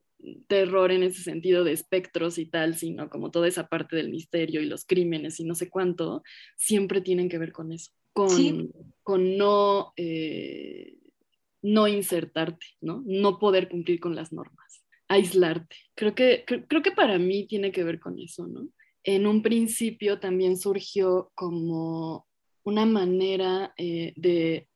terror 0.47 0.93
en 0.93 1.03
ese 1.03 1.23
sentido 1.23 1.65
de 1.65 1.73
espectros 1.73 2.39
y 2.39 2.47
tal, 2.47 2.77
sino 2.77 3.09
como 3.09 3.31
toda 3.31 3.49
esa 3.49 3.69
parte 3.69 3.97
del 3.97 4.11
misterio 4.11 4.61
y 4.61 4.67
los 4.67 4.85
crímenes 4.85 5.41
y 5.41 5.45
no 5.45 5.55
sé 5.55 5.69
cuánto, 5.69 6.23
siempre 6.57 7.01
tienen 7.01 7.29
que 7.29 7.39
ver 7.39 7.53
con 7.53 7.73
eso, 7.73 7.93
con, 8.13 8.73
con 9.03 9.37
no, 9.37 9.93
eh, 9.97 10.97
no 11.63 11.89
insertarte, 11.89 12.67
¿no? 12.81 13.03
No 13.07 13.39
poder 13.39 13.69
cumplir 13.69 14.01
con 14.01 14.15
las 14.15 14.33
normas, 14.33 14.85
aislarte. 15.09 15.77
Creo 15.95 16.15
que, 16.15 16.45
creo, 16.47 16.83
que 16.83 16.93
para 16.93 17.19
mí 17.19 17.47
tiene 17.47 17.73
que 17.73 17.85
ver 17.85 18.01
con 18.01 18.19
eso, 18.19 18.47
¿no? 18.47 18.69
En 19.05 19.27
un 19.27 19.43
principio 19.43 20.21
también 20.21 20.57
surgió 20.57 21.33
como 21.35 22.27
una 22.65 22.87
manera 22.87 23.75
eh, 23.77 24.13
de 24.17 24.69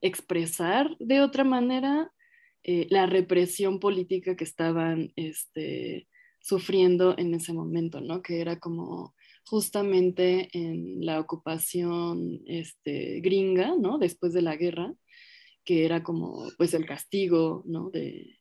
expresar 0.00 0.96
de 0.98 1.20
otra 1.20 1.44
manera 1.44 2.12
eh, 2.62 2.86
la 2.90 3.06
represión 3.06 3.80
política 3.80 4.36
que 4.36 4.44
estaban 4.44 5.12
este, 5.16 6.08
sufriendo 6.40 7.16
en 7.18 7.34
ese 7.34 7.52
momento, 7.52 8.00
¿no? 8.00 8.22
Que 8.22 8.40
era 8.40 8.58
como 8.58 9.14
justamente 9.44 10.48
en 10.52 11.04
la 11.04 11.20
ocupación 11.20 12.40
este, 12.46 13.20
gringa, 13.20 13.74
¿no? 13.78 13.98
Después 13.98 14.32
de 14.32 14.42
la 14.42 14.56
guerra, 14.56 14.92
que 15.64 15.84
era 15.84 16.02
como 16.02 16.48
pues 16.56 16.74
el 16.74 16.86
castigo, 16.86 17.62
¿no? 17.66 17.90
De, 17.90 18.40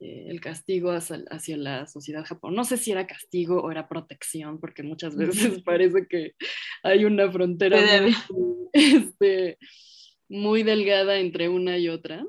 eh, 0.00 0.26
el 0.28 0.40
castigo 0.40 0.92
hacia, 0.92 1.56
la 1.56 1.86
sociedad 1.86 2.24
japonesa. 2.24 2.56
No 2.56 2.64
sé 2.64 2.76
si 2.76 2.92
era 2.92 3.06
castigo 3.06 3.60
o 3.60 3.70
era 3.72 3.88
protección, 3.88 4.60
porque 4.60 4.82
muchas 4.84 5.16
veces 5.16 5.62
parece 5.64 6.06
que 6.08 6.32
hay 6.84 7.04
una 7.04 7.30
frontera 7.32 7.78
este, 8.72 9.58
muy 10.28 10.62
delgada 10.62 11.18
entre 11.18 11.48
una 11.48 11.78
y 11.78 11.88
otra. 11.88 12.24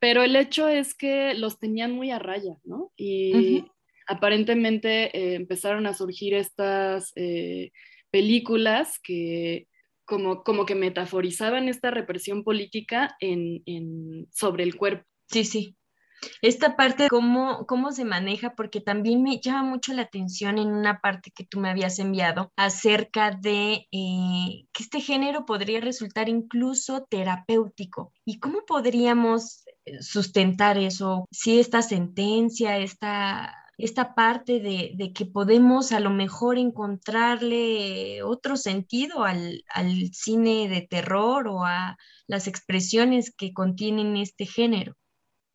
Pero 0.00 0.22
el 0.22 0.34
hecho 0.34 0.68
es 0.68 0.94
que 0.94 1.34
los 1.34 1.58
tenían 1.58 1.92
muy 1.92 2.10
a 2.10 2.18
raya, 2.18 2.56
¿no? 2.64 2.90
Y 2.96 3.64
aparentemente 4.08 5.16
eh, 5.16 5.34
empezaron 5.36 5.86
a 5.86 5.94
surgir 5.94 6.34
estas 6.34 7.12
eh, 7.14 7.70
películas 8.10 8.98
que 8.98 9.68
como, 10.04 10.42
como 10.42 10.66
que 10.66 10.74
metaforizaban 10.74 11.68
esta 11.68 11.92
represión 11.92 12.42
política 12.42 13.16
en, 13.20 13.62
en, 13.66 14.26
sobre 14.32 14.64
el 14.64 14.74
cuerpo. 14.76 15.06
Sí, 15.28 15.44
sí. 15.44 15.76
Esta 16.42 16.76
parte, 16.76 17.08
¿cómo, 17.08 17.64
¿cómo 17.66 17.92
se 17.92 18.04
maneja? 18.04 18.54
Porque 18.54 18.80
también 18.80 19.22
me 19.22 19.40
llama 19.40 19.62
mucho 19.62 19.92
la 19.92 20.02
atención 20.02 20.58
en 20.58 20.68
una 20.68 21.00
parte 21.00 21.30
que 21.30 21.44
tú 21.44 21.60
me 21.60 21.70
habías 21.70 21.98
enviado 21.98 22.52
acerca 22.56 23.30
de 23.30 23.86
eh, 23.92 24.66
que 24.72 24.82
este 24.82 25.00
género 25.00 25.46
podría 25.46 25.80
resultar 25.80 26.28
incluso 26.28 27.06
terapéutico. 27.08 28.12
¿Y 28.24 28.38
cómo 28.40 28.64
podríamos 28.66 29.64
sustentar 30.00 30.78
eso? 30.78 31.26
Si 31.30 31.58
esta 31.60 31.82
sentencia, 31.82 32.78
esta 32.78 33.54
esta 33.82 34.14
parte 34.14 34.60
de, 34.60 34.92
de, 34.94 35.12
que 35.12 35.24
podemos 35.26 35.92
a 35.92 36.00
lo 36.00 36.10
mejor 36.10 36.58
encontrarle 36.58 38.22
otro 38.22 38.56
sentido 38.56 39.24
al, 39.24 39.64
al, 39.68 40.10
cine 40.12 40.68
de 40.68 40.82
terror 40.82 41.48
o 41.48 41.64
a 41.64 41.96
las 42.26 42.46
expresiones 42.46 43.34
que 43.34 43.52
contienen 43.52 44.16
este 44.16 44.46
género. 44.46 44.96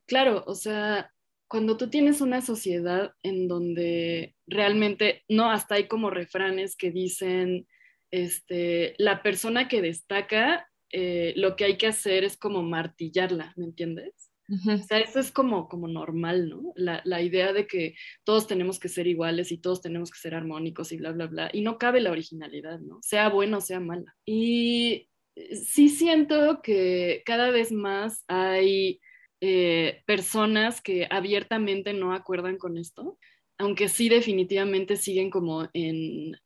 Claro, 0.08 0.44
o 0.48 0.56
sea, 0.56 1.12
cuando 1.48 1.78
tú 1.78 1.90
tienes 1.90 2.22
una 2.22 2.42
sociedad 2.42 3.12
en 3.24 3.48
donde 3.48 4.36
realmente, 4.48 5.24
no, 5.30 5.52
hasta 5.52 5.76
hay 5.76 5.88
como 5.88 6.10
refranes 6.10 6.76
que 6.76 6.92
dicen, 6.92 7.68
este, 8.12 8.96
la 8.98 9.22
persona 9.24 9.68
que 9.68 9.82
destaca, 9.82 10.68
eh, 10.98 11.34
lo 11.36 11.58
que 11.58 11.66
hay 11.66 11.78
que 11.78 11.88
hacer 11.88 12.24
es 12.24 12.38
como 12.38 12.64
martillarla, 12.64 13.52
¿me 13.58 13.66
entiendes? 13.66 14.32
O 14.48 14.78
sea, 14.78 15.00
eso 15.00 15.20
es 15.20 15.30
como, 15.30 15.68
como 15.68 15.90
normal, 15.90 16.48
¿no? 16.48 16.72
La, 16.76 17.02
la, 17.04 17.22
idea 17.22 17.52
de 17.52 17.68
que 17.68 17.96
todos 18.24 18.48
tenemos 18.48 18.80
que 18.80 18.88
ser 18.88 19.06
iguales 19.06 19.52
y 19.52 19.58
todos 19.58 19.82
tenemos 19.82 20.10
que 20.10 20.20
ser 20.20 20.36
armónicos 20.36 20.94
y 20.94 20.98
bla, 20.98 21.12
bla, 21.12 21.26
bla. 21.26 21.50
Y 21.52 21.62
no 21.62 21.78
cabe 21.78 22.00
la 22.00 22.12
originalidad, 22.12 22.80
¿no? 22.80 23.00
Sea 23.02 23.28
buena 23.28 23.58
o 23.58 23.62
sea 23.62 23.82
mala. 23.82 24.16
Y 24.24 25.10
sí 25.52 25.90
siento 25.90 26.62
que 26.62 27.24
cada 27.26 27.50
vez 27.50 27.74
más 27.74 28.24
hay 28.30 29.02
eh, 29.42 30.02
personas 30.06 30.80
que 30.80 31.08
abiertamente 31.10 31.92
no 31.92 32.14
acuerdan 32.14 32.58
con 32.58 32.78
esto, 32.78 33.18
aunque 33.58 33.90
sí 33.90 34.08
definitivamente 34.08 34.96
siguen 34.96 35.30
como 35.30 35.68
en 35.74 36.38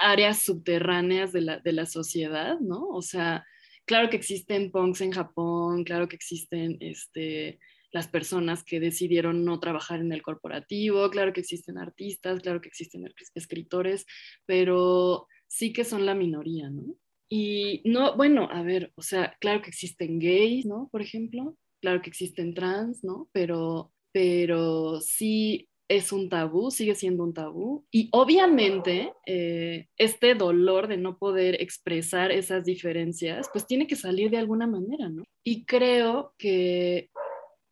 áreas 0.00 0.38
subterráneas 0.44 1.32
de 1.32 1.42
la, 1.42 1.58
de 1.58 1.72
la 1.72 1.84
sociedad, 1.84 2.58
¿no? 2.60 2.88
O 2.88 3.02
sea, 3.02 3.44
claro 3.88 4.10
que 4.10 4.16
existen 4.16 4.70
punks 4.70 5.00
en 5.00 5.10
Japón, 5.10 5.82
claro 5.82 6.08
que 6.08 6.14
existen 6.14 6.76
este, 6.80 7.58
las 7.90 8.06
personas 8.06 8.62
que 8.62 8.78
decidieron 8.78 9.44
no 9.44 9.58
trabajar 9.58 10.00
en 10.00 10.12
el 10.12 10.22
corporativo, 10.22 11.10
claro 11.10 11.32
que 11.32 11.40
existen 11.40 11.78
artistas, 11.78 12.40
claro 12.40 12.60
que 12.60 12.68
existen 12.68 13.10
escritores, 13.34 14.06
pero 14.46 15.26
sí 15.48 15.72
que 15.72 15.84
son 15.84 16.06
la 16.06 16.14
minoría, 16.14 16.70
¿no? 16.70 16.94
Y 17.30 17.82
no, 17.84 18.16
bueno, 18.16 18.48
a 18.50 18.62
ver, 18.62 18.92
o 18.94 19.02
sea, 19.02 19.36
claro 19.40 19.62
que 19.62 19.70
existen 19.70 20.18
gays, 20.18 20.66
¿no? 20.66 20.88
Por 20.92 21.02
ejemplo, 21.02 21.56
claro 21.80 22.00
que 22.02 22.10
existen 22.10 22.54
trans, 22.54 23.02
¿no? 23.04 23.28
Pero, 23.32 23.92
pero 24.12 25.00
sí 25.00 25.67
es 25.88 26.12
un 26.12 26.28
tabú, 26.28 26.70
sigue 26.70 26.94
siendo 26.94 27.24
un 27.24 27.34
tabú. 27.34 27.86
Y 27.90 28.08
obviamente 28.12 29.12
eh, 29.26 29.88
este 29.96 30.34
dolor 30.34 30.86
de 30.86 30.98
no 30.98 31.18
poder 31.18 31.60
expresar 31.62 32.30
esas 32.30 32.64
diferencias, 32.64 33.48
pues 33.52 33.66
tiene 33.66 33.86
que 33.86 33.96
salir 33.96 34.30
de 34.30 34.38
alguna 34.38 34.66
manera, 34.66 35.08
¿no? 35.08 35.24
Y 35.42 35.64
creo 35.64 36.34
que 36.38 37.10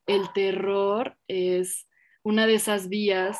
el 0.06 0.32
terror 0.34 1.16
es 1.28 1.86
una 2.22 2.46
de 2.46 2.54
esas 2.54 2.88
vías 2.88 3.38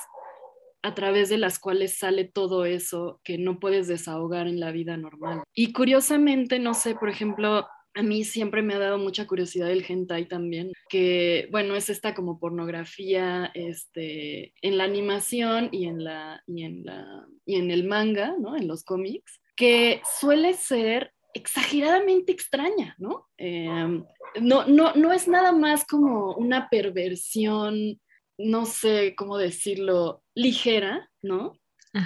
a 0.82 0.94
través 0.94 1.28
de 1.28 1.38
las 1.38 1.58
cuales 1.58 1.98
sale 1.98 2.24
todo 2.24 2.64
eso 2.64 3.20
que 3.24 3.38
no 3.38 3.58
puedes 3.58 3.88
desahogar 3.88 4.46
en 4.46 4.60
la 4.60 4.70
vida 4.70 4.96
normal. 4.96 5.42
Y 5.52 5.72
curiosamente, 5.72 6.60
no 6.60 6.74
sé, 6.74 6.94
por 6.94 7.08
ejemplo, 7.08 7.66
a 7.96 8.02
mí 8.02 8.24
siempre 8.24 8.60
me 8.60 8.74
ha 8.74 8.78
dado 8.78 8.98
mucha 8.98 9.26
curiosidad 9.26 9.70
el 9.70 9.84
hentai 9.88 10.28
también, 10.28 10.70
que 10.90 11.48
bueno, 11.50 11.74
es 11.74 11.88
esta 11.88 12.14
como 12.14 12.38
pornografía 12.38 13.50
este, 13.54 14.52
en 14.60 14.76
la 14.76 14.84
animación 14.84 15.70
y 15.72 15.86
en, 15.86 16.04
la, 16.04 16.42
y, 16.46 16.64
en 16.64 16.84
la, 16.84 17.26
y 17.46 17.56
en 17.56 17.70
el 17.70 17.84
manga, 17.84 18.34
¿no? 18.38 18.54
En 18.54 18.68
los 18.68 18.84
cómics, 18.84 19.40
que 19.56 20.02
suele 20.20 20.52
ser 20.52 21.14
exageradamente 21.32 22.32
extraña, 22.32 22.94
¿no? 22.98 23.28
Em, 23.38 24.04
no, 24.42 24.66
no, 24.66 24.92
no 24.92 25.12
es 25.14 25.26
nada 25.26 25.52
más 25.52 25.86
como 25.86 26.34
una 26.34 26.68
perversión, 26.68 27.98
no 28.36 28.66
sé 28.66 29.14
cómo 29.16 29.38
decirlo, 29.38 30.22
ligera, 30.34 31.10
¿no? 31.22 31.58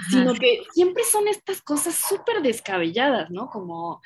Sino 0.09 0.33
que 0.35 0.63
siempre 0.71 1.03
son 1.03 1.27
estas 1.27 1.61
cosas 1.61 1.95
súper 1.95 2.41
descabelladas, 2.41 3.29
¿no? 3.29 3.49
Como, 3.49 3.99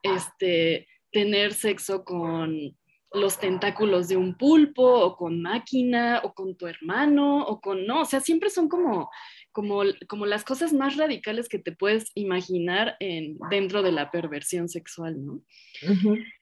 este, 0.00 0.86
tener 1.14 1.54
sexo 1.54 2.04
con 2.04 2.76
los 3.14 3.38
tentáculos 3.38 4.08
de 4.08 4.16
un 4.16 4.36
pulpo 4.36 4.82
o 4.82 5.16
con 5.16 5.40
máquina 5.40 6.20
o 6.24 6.34
con 6.34 6.56
tu 6.56 6.66
hermano 6.66 7.44
o 7.46 7.60
con, 7.60 7.86
no, 7.86 8.02
o 8.02 8.04
sea, 8.04 8.20
siempre 8.20 8.50
son 8.50 8.68
como, 8.68 9.08
como, 9.52 9.82
como 10.08 10.26
las 10.26 10.42
cosas 10.42 10.72
más 10.72 10.96
radicales 10.96 11.48
que 11.48 11.60
te 11.60 11.70
puedes 11.70 12.10
imaginar 12.14 12.96
en, 12.98 13.38
dentro 13.50 13.82
de 13.82 13.92
la 13.92 14.10
perversión 14.10 14.68
sexual, 14.68 15.24
¿no? 15.24 15.42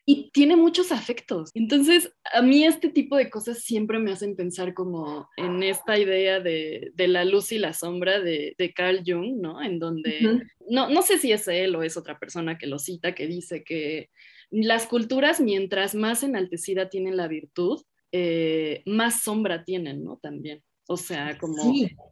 Y 0.07 0.31
tiene 0.33 0.57
muchos 0.57 0.93
afectos. 0.93 1.51
Entonces, 1.55 2.11
a 2.33 2.41
mí 2.41 2.65
este 2.65 2.89
tipo 2.89 3.17
de 3.17 3.29
cosas 3.29 3.59
siempre 3.59 3.99
me 3.99 4.13
hacen 4.13 4.35
pensar 4.35 4.73
como 4.73 5.29
en 5.37 5.63
esta 5.63 5.99
idea 5.99 6.41
de, 6.41 6.91
de 6.95 7.09
la 7.09 7.25
luz 7.27 7.53
y 7.53 7.59
la 7.59 7.75
sombra 7.75 8.19
de, 8.19 8.55
de 8.57 8.73
Carl 8.73 9.03
Jung, 9.07 9.41
¿no? 9.41 9.63
En 9.63 9.79
donde, 9.79 10.43
no, 10.71 10.89
no 10.89 11.03
sé 11.03 11.19
si 11.19 11.33
es 11.33 11.47
él 11.49 11.77
o 11.77 11.83
es 11.83 11.99
otra 11.99 12.19
persona 12.19 12.57
que 12.57 12.67
lo 12.67 12.79
cita, 12.79 13.15
que 13.15 13.27
dice 13.27 13.63
que 13.63 14.09
las 14.53 14.87
culturas, 14.87 15.41
mientras 15.41 15.95
más 15.95 16.23
enaltecida 16.23 16.91
tienen 16.91 17.17
la 17.17 17.27
virtud, 17.27 17.83
eh, 18.13 18.83
más 18.85 19.23
sombra 19.23 19.65
tienen, 19.65 20.05
¿no? 20.05 20.19
También. 20.19 20.63
O 20.89 20.97
sea, 20.97 21.39
como 21.39 21.57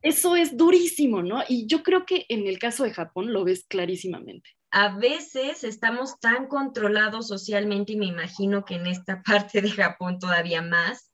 eso 0.00 0.36
es 0.36 0.56
durísimo, 0.56 1.22
¿no? 1.22 1.42
Y 1.48 1.66
yo 1.66 1.82
creo 1.82 2.06
que 2.06 2.24
en 2.28 2.46
el 2.46 2.58
caso 2.58 2.84
de 2.84 2.92
Japón 2.92 3.32
lo 3.32 3.44
ves 3.44 3.66
clarísimamente. 3.68 4.48
A 4.70 4.96
veces 4.96 5.64
estamos 5.64 6.18
tan 6.20 6.46
controlados 6.46 7.28
socialmente 7.28 7.92
y 7.92 7.96
me 7.96 8.06
imagino 8.06 8.64
que 8.64 8.76
en 8.76 8.86
esta 8.86 9.22
parte 9.26 9.60
de 9.60 9.70
Japón 9.70 10.18
todavía 10.18 10.62
más. 10.62 11.12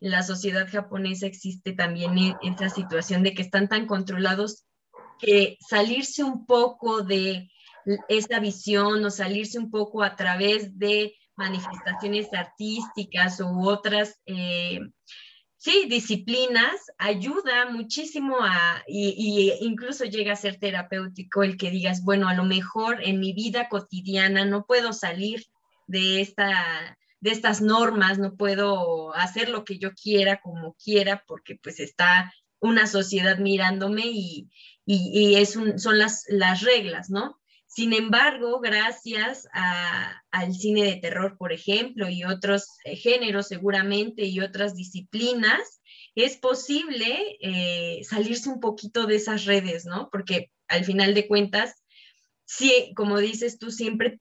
En 0.00 0.10
la 0.10 0.22
sociedad 0.22 0.68
japonesa 0.68 1.26
existe 1.26 1.72
también 1.72 2.18
e, 2.18 2.34
esa 2.42 2.68
situación 2.68 3.22
de 3.22 3.34
que 3.34 3.42
están 3.42 3.68
tan 3.68 3.86
controlados 3.86 4.64
que 5.20 5.56
salirse 5.60 6.24
un 6.24 6.46
poco 6.46 7.02
de 7.02 7.48
esta 8.08 8.40
visión 8.40 9.04
o 9.04 9.10
salirse 9.10 9.58
un 9.58 9.70
poco 9.70 10.02
a 10.02 10.16
través 10.16 10.78
de 10.78 11.14
manifestaciones 11.36 12.32
artísticas 12.32 13.40
u 13.40 13.68
otras, 13.68 14.20
eh, 14.26 14.80
sí, 15.56 15.86
disciplinas, 15.88 16.74
ayuda 16.98 17.70
muchísimo 17.70 18.36
a, 18.40 18.82
y, 18.86 19.52
incluso 19.60 20.04
llega 20.04 20.32
a 20.32 20.36
ser 20.36 20.58
terapéutico 20.58 21.42
el 21.42 21.56
que 21.56 21.70
digas, 21.70 22.02
bueno, 22.02 22.28
a 22.28 22.34
lo 22.34 22.44
mejor 22.44 23.02
en 23.02 23.20
mi 23.20 23.32
vida 23.32 23.68
cotidiana 23.68 24.44
no 24.44 24.64
puedo 24.64 24.92
salir 24.92 25.44
de 25.86 26.20
esta 26.20 26.98
de 27.20 27.30
estas 27.30 27.62
normas, 27.62 28.18
no 28.18 28.36
puedo 28.36 29.14
hacer 29.14 29.48
lo 29.48 29.64
que 29.64 29.78
yo 29.78 29.92
quiera 29.94 30.42
como 30.42 30.74
quiera 30.74 31.24
porque 31.26 31.56
pues 31.56 31.80
está 31.80 32.30
una 32.60 32.86
sociedad 32.86 33.38
mirándome 33.38 34.02
y, 34.04 34.50
y, 34.84 35.36
es 35.36 35.52
son 35.52 35.98
las, 35.98 36.26
las 36.28 36.60
reglas, 36.60 37.08
¿no? 37.08 37.40
Sin 37.74 37.92
embargo, 37.92 38.60
gracias 38.60 39.48
al 40.30 40.54
cine 40.54 40.84
de 40.84 40.94
terror, 40.94 41.36
por 41.36 41.52
ejemplo, 41.52 42.08
y 42.08 42.22
otros 42.22 42.68
eh, 42.84 42.94
géneros 42.94 43.48
seguramente 43.48 44.26
y 44.26 44.38
otras 44.38 44.76
disciplinas, 44.76 45.80
es 46.14 46.36
posible 46.36 47.36
eh, 47.40 48.04
salirse 48.04 48.48
un 48.48 48.60
poquito 48.60 49.06
de 49.06 49.16
esas 49.16 49.44
redes, 49.44 49.86
¿no? 49.86 50.08
Porque 50.12 50.52
al 50.68 50.84
final 50.84 51.14
de 51.14 51.26
cuentas, 51.26 51.82
sí, 52.44 52.92
como 52.94 53.18
dices 53.18 53.58
tú, 53.58 53.72
siempre 53.72 54.20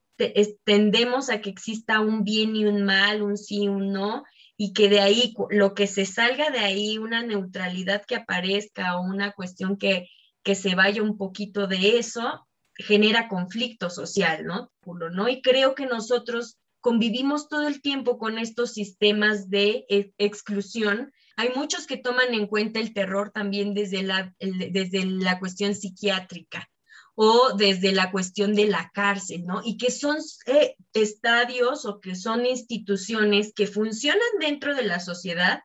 tendemos 0.63 1.29
a 1.29 1.39
que 1.39 1.51
exista 1.51 1.99
un 1.99 2.23
bien 2.23 2.55
y 2.55 2.65
un 2.65 2.81
mal, 2.81 3.21
un 3.21 3.37
sí 3.37 3.65
y 3.65 3.67
un 3.67 3.93
no, 3.93 4.23
y 4.57 4.73
que 4.73 4.89
de 4.89 4.99
ahí, 4.99 5.35
lo 5.51 5.75
que 5.75 5.85
se 5.85 6.07
salga 6.07 6.49
de 6.49 6.57
ahí, 6.57 6.97
una 6.97 7.21
neutralidad 7.21 8.03
que 8.03 8.15
aparezca 8.15 8.97
o 8.97 9.03
una 9.03 9.31
cuestión 9.33 9.77
que, 9.77 10.09
que 10.41 10.55
se 10.55 10.73
vaya 10.73 11.03
un 11.03 11.17
poquito 11.19 11.67
de 11.67 11.99
eso, 11.99 12.47
genera 12.75 13.27
conflicto 13.27 13.89
social, 13.89 14.45
¿no? 14.45 14.71
¿no? 14.85 15.29
Y 15.29 15.41
creo 15.41 15.75
que 15.75 15.85
nosotros 15.85 16.57
convivimos 16.79 17.47
todo 17.47 17.67
el 17.67 17.81
tiempo 17.81 18.17
con 18.17 18.37
estos 18.37 18.73
sistemas 18.73 19.49
de 19.49 19.85
exclusión. 20.17 21.13
Hay 21.37 21.49
muchos 21.55 21.87
que 21.87 21.97
toman 21.97 22.33
en 22.33 22.47
cuenta 22.47 22.79
el 22.79 22.93
terror 22.93 23.31
también 23.31 23.73
desde 23.73 24.03
la, 24.03 24.35
desde 24.39 25.05
la 25.05 25.39
cuestión 25.39 25.75
psiquiátrica 25.75 26.69
o 27.15 27.53
desde 27.55 27.91
la 27.91 28.11
cuestión 28.11 28.55
de 28.55 28.67
la 28.67 28.89
cárcel, 28.93 29.45
¿no? 29.45 29.61
Y 29.63 29.77
que 29.77 29.91
son 29.91 30.17
eh, 30.47 30.75
estadios 30.93 31.85
o 31.85 32.01
que 32.01 32.15
son 32.15 32.45
instituciones 32.45 33.53
que 33.53 33.67
funcionan 33.67 34.21
dentro 34.39 34.75
de 34.75 34.83
la 34.83 34.99
sociedad, 34.99 35.61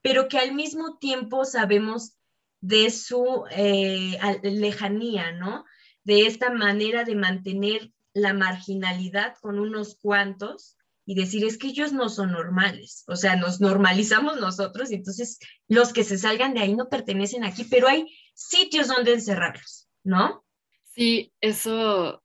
pero 0.00 0.28
que 0.28 0.38
al 0.38 0.54
mismo 0.54 0.98
tiempo 0.98 1.44
sabemos 1.44 2.14
de 2.60 2.90
su 2.90 3.44
eh, 3.50 4.18
lejanía, 4.42 5.32
¿no? 5.32 5.64
De 6.04 6.26
esta 6.26 6.50
manera 6.50 7.04
de 7.04 7.14
mantener 7.14 7.90
la 8.14 8.34
marginalidad 8.34 9.34
con 9.40 9.58
unos 9.58 9.96
cuantos 9.96 10.76
y 11.04 11.14
decir 11.14 11.44
es 11.44 11.58
que 11.58 11.68
ellos 11.68 11.92
no 11.92 12.08
son 12.08 12.32
normales, 12.32 13.04
o 13.08 13.16
sea, 13.16 13.36
nos 13.36 13.60
normalizamos 13.60 14.38
nosotros 14.38 14.90
y 14.90 14.94
entonces 14.94 15.38
los 15.66 15.92
que 15.92 16.04
se 16.04 16.18
salgan 16.18 16.54
de 16.54 16.60
ahí 16.60 16.76
no 16.76 16.88
pertenecen 16.88 17.44
aquí, 17.44 17.64
pero 17.64 17.88
hay 17.88 18.06
sitios 18.34 18.88
donde 18.88 19.14
encerrarlos, 19.14 19.88
¿no? 20.04 20.44
Sí, 20.84 21.32
eso, 21.40 22.22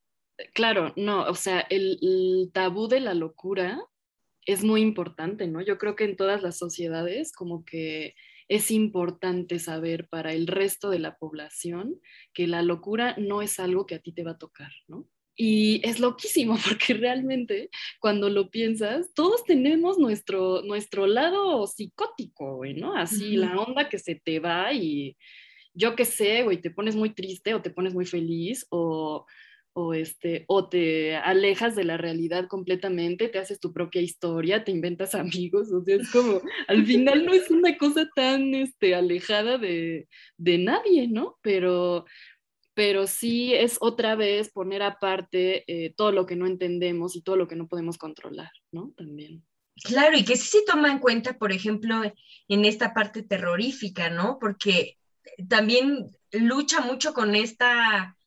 claro, 0.54 0.92
no, 0.96 1.24
o 1.24 1.34
sea, 1.34 1.60
el, 1.60 1.98
el 2.02 2.50
tabú 2.52 2.86
de 2.86 3.00
la 3.00 3.14
locura 3.14 3.80
es 4.46 4.62
muy 4.62 4.80
importante, 4.80 5.48
¿no? 5.48 5.60
Yo 5.60 5.76
creo 5.76 5.96
que 5.96 6.04
en 6.04 6.16
todas 6.16 6.42
las 6.42 6.56
sociedades 6.56 7.32
como 7.32 7.64
que 7.64 8.14
es 8.48 8.70
importante 8.70 9.58
saber 9.58 10.08
para 10.08 10.32
el 10.32 10.46
resto 10.46 10.90
de 10.90 10.98
la 10.98 11.16
población 11.16 12.00
que 12.32 12.46
la 12.46 12.62
locura 12.62 13.14
no 13.18 13.42
es 13.42 13.60
algo 13.60 13.86
que 13.86 13.94
a 13.94 14.00
ti 14.00 14.12
te 14.12 14.24
va 14.24 14.32
a 14.32 14.38
tocar, 14.38 14.72
¿no? 14.86 15.06
Y 15.40 15.80
es 15.86 16.00
loquísimo 16.00 16.58
porque 16.68 16.94
realmente 16.94 17.70
cuando 18.00 18.28
lo 18.28 18.50
piensas, 18.50 19.12
todos 19.14 19.44
tenemos 19.44 19.98
nuestro, 19.98 20.62
nuestro 20.62 21.06
lado 21.06 21.66
psicótico, 21.66 22.56
güey, 22.56 22.74
¿no? 22.74 22.96
Así 22.96 23.36
la 23.36 23.56
onda 23.56 23.88
que 23.88 23.98
se 23.98 24.16
te 24.16 24.40
va 24.40 24.72
y 24.72 25.16
yo 25.74 25.94
qué 25.94 26.04
sé, 26.04 26.42
güey, 26.42 26.60
te 26.60 26.72
pones 26.72 26.96
muy 26.96 27.10
triste 27.10 27.54
o 27.54 27.62
te 27.62 27.70
pones 27.70 27.94
muy 27.94 28.04
feliz 28.04 28.66
o 28.70 29.26
o, 29.78 29.94
este, 29.94 30.44
o 30.48 30.68
te 30.68 31.14
alejas 31.14 31.76
de 31.76 31.84
la 31.84 31.96
realidad 31.96 32.48
completamente, 32.48 33.28
te 33.28 33.38
haces 33.38 33.60
tu 33.60 33.72
propia 33.72 34.02
historia, 34.02 34.64
te 34.64 34.72
inventas 34.72 35.14
amigos, 35.46 35.70
o 35.72 35.82
sea, 35.84 35.96
es 35.96 36.10
como, 36.10 36.40
al 36.66 36.84
final 36.84 37.24
no 37.24 37.32
es 37.32 37.48
una 37.50 37.76
cosa 37.78 38.08
tan 38.14 38.54
este, 38.54 38.96
alejada 38.96 39.56
de, 39.56 40.08
de 40.36 40.58
nadie, 40.58 41.06
¿no? 41.06 41.38
Pero, 41.42 42.06
pero 42.74 43.06
sí 43.06 43.54
es 43.54 43.76
otra 43.80 44.16
vez 44.16 44.50
poner 44.50 44.82
aparte 44.82 45.62
eh, 45.68 45.94
todo 45.96 46.10
lo 46.10 46.26
que 46.26 46.34
no 46.34 46.46
entendemos 46.46 47.14
y 47.14 47.22
todo 47.22 47.36
lo 47.36 47.46
que 47.46 47.56
no 47.56 47.68
podemos 47.68 47.98
controlar, 47.98 48.50
¿no? 48.72 48.92
También. 48.96 49.44
Claro, 49.84 50.18
y 50.18 50.24
que 50.24 50.36
sí 50.36 50.58
se 50.58 50.64
toma 50.66 50.90
en 50.90 50.98
cuenta, 50.98 51.38
por 51.38 51.52
ejemplo, 51.52 52.02
en 52.48 52.64
esta 52.64 52.92
parte 52.94 53.22
terrorífica, 53.22 54.10
¿no? 54.10 54.38
Porque 54.40 54.96
también 55.48 56.10
lucha 56.32 56.80
mucho 56.80 57.14
con 57.14 57.36
esta 57.36 58.17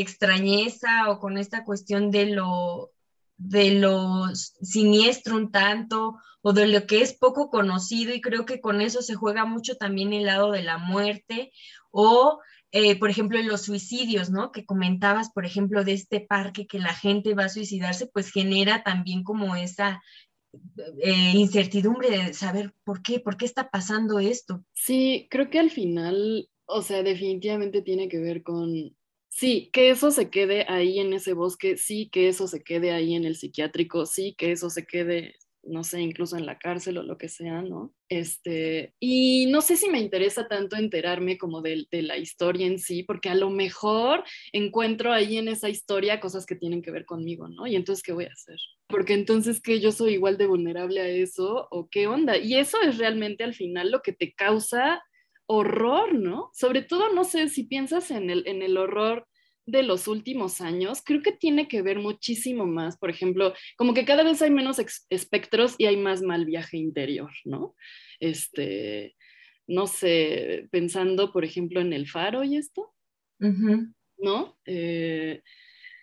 extrañeza 0.00 1.10
o 1.10 1.18
con 1.18 1.38
esta 1.38 1.64
cuestión 1.64 2.10
de 2.10 2.26
lo, 2.26 2.90
de 3.36 3.72
lo 3.72 4.26
siniestro 4.34 5.36
un 5.36 5.50
tanto 5.50 6.16
o 6.42 6.52
de 6.52 6.66
lo 6.66 6.86
que 6.86 7.02
es 7.02 7.14
poco 7.14 7.50
conocido 7.50 8.14
y 8.14 8.20
creo 8.20 8.44
que 8.44 8.60
con 8.60 8.80
eso 8.80 9.02
se 9.02 9.14
juega 9.14 9.44
mucho 9.44 9.76
también 9.76 10.12
el 10.12 10.26
lado 10.26 10.52
de 10.52 10.62
la 10.62 10.78
muerte 10.78 11.52
o 11.90 12.40
eh, 12.70 12.98
por 12.98 13.08
ejemplo, 13.08 13.38
en 13.38 13.48
los 13.48 13.62
suicidios, 13.62 14.28
¿no? 14.28 14.52
Que 14.52 14.66
comentabas, 14.66 15.30
por 15.32 15.46
ejemplo, 15.46 15.84
de 15.84 15.94
este 15.94 16.20
parque 16.20 16.66
que 16.66 16.78
la 16.78 16.92
gente 16.92 17.32
va 17.32 17.44
a 17.44 17.48
suicidarse, 17.48 18.06
pues 18.06 18.30
genera 18.30 18.82
también 18.82 19.24
como 19.24 19.56
esa 19.56 20.02
eh, 21.02 21.32
incertidumbre 21.34 22.10
de 22.10 22.34
saber 22.34 22.74
por 22.84 23.00
qué, 23.00 23.20
por 23.20 23.38
qué 23.38 23.46
está 23.46 23.70
pasando 23.70 24.18
esto. 24.18 24.64
Sí, 24.74 25.28
creo 25.30 25.48
que 25.48 25.58
al 25.58 25.70
final, 25.70 26.50
o 26.66 26.82
sea, 26.82 27.02
definitivamente 27.02 27.80
tiene 27.80 28.08
que 28.08 28.18
ver 28.18 28.42
con, 28.42 28.94
sí, 29.38 29.70
que 29.72 29.90
eso 29.90 30.10
se 30.10 30.30
quede 30.30 30.66
ahí 30.68 30.98
en 30.98 31.12
ese 31.12 31.32
bosque, 31.32 31.76
sí, 31.76 32.08
que 32.10 32.28
eso 32.28 32.48
se 32.48 32.62
quede 32.62 32.90
ahí 32.90 33.14
en 33.14 33.24
el 33.24 33.36
psiquiátrico, 33.36 34.04
sí, 34.06 34.34
que 34.36 34.52
eso 34.52 34.68
se 34.68 34.84
quede 34.84 35.34
no 35.68 35.84
sé, 35.84 36.00
incluso 36.00 36.36
en 36.36 36.46
la 36.46 36.58
cárcel 36.58 36.98
o 36.98 37.02
lo 37.02 37.18
que 37.18 37.28
sea, 37.28 37.62
¿no? 37.62 37.92
Este, 38.08 38.94
y 38.98 39.46
no 39.46 39.60
sé 39.60 39.76
si 39.76 39.90
me 39.90 40.00
interesa 40.00 40.48
tanto 40.48 40.76
enterarme 40.76 41.36
como 41.36 41.60
de, 41.60 41.86
la 41.90 42.16
historia 42.16 42.66
en 42.66 42.78
sí, 42.78 43.02
porque 43.02 43.28
a 43.28 43.34
lo 43.34 43.50
mejor 43.50 44.24
encuentro 44.52 45.12
ahí 45.12 45.36
en 45.36 45.48
esa 45.48 45.68
historia 45.68 46.20
cosas 46.20 46.46
que 46.46 46.56
tienen 46.56 46.80
que 46.80 46.90
ver 46.90 47.04
conmigo, 47.04 47.48
¿no? 47.48 47.66
Y 47.66 47.76
entonces, 47.76 48.02
¿qué 48.02 48.12
voy 48.12 48.24
a 48.24 48.32
hacer? 48.32 48.56
Porque 48.88 49.12
entonces, 49.12 49.60
¿que 49.60 49.80
yo 49.80 49.92
soy 49.92 50.14
igual 50.14 50.38
de 50.38 50.46
vulnerable 50.46 51.00
a 51.00 51.08
eso 51.08 51.68
o 51.70 51.88
qué 51.90 52.06
onda? 52.06 52.38
Y 52.38 52.54
eso 52.54 52.78
es 52.80 52.96
realmente 52.96 53.44
al 53.44 53.54
final 53.54 53.90
lo 53.90 54.00
que 54.00 54.12
te 54.12 54.32
causa 54.32 55.02
horror, 55.46 56.14
¿no? 56.14 56.50
Sobre 56.52 56.82
todo, 56.82 57.12
no 57.12 57.24
sé 57.24 57.48
si 57.48 57.64
piensas 57.64 58.10
en 58.10 58.30
el, 58.30 58.46
en 58.46 58.62
el 58.62 58.76
horror 58.76 59.26
de 59.68 59.82
los 59.82 60.08
últimos 60.08 60.60
años, 60.60 61.02
creo 61.04 61.22
que 61.22 61.32
tiene 61.32 61.68
que 61.68 61.82
ver 61.82 61.98
muchísimo 61.98 62.66
más, 62.66 62.96
por 62.96 63.10
ejemplo, 63.10 63.52
como 63.76 63.92
que 63.92 64.06
cada 64.06 64.22
vez 64.22 64.40
hay 64.40 64.50
menos 64.50 64.78
espectros 65.10 65.74
y 65.76 65.84
hay 65.84 65.96
más 65.96 66.22
mal 66.22 66.46
viaje 66.46 66.78
interior, 66.78 67.30
¿no? 67.44 67.74
Este, 68.18 69.14
no 69.66 69.86
sé, 69.86 70.68
pensando, 70.70 71.32
por 71.32 71.44
ejemplo, 71.44 71.80
en 71.80 71.92
el 71.92 72.08
faro 72.08 72.42
y 72.44 72.56
esto, 72.56 72.94
¿no? 73.38 74.58
Eh, 74.64 75.42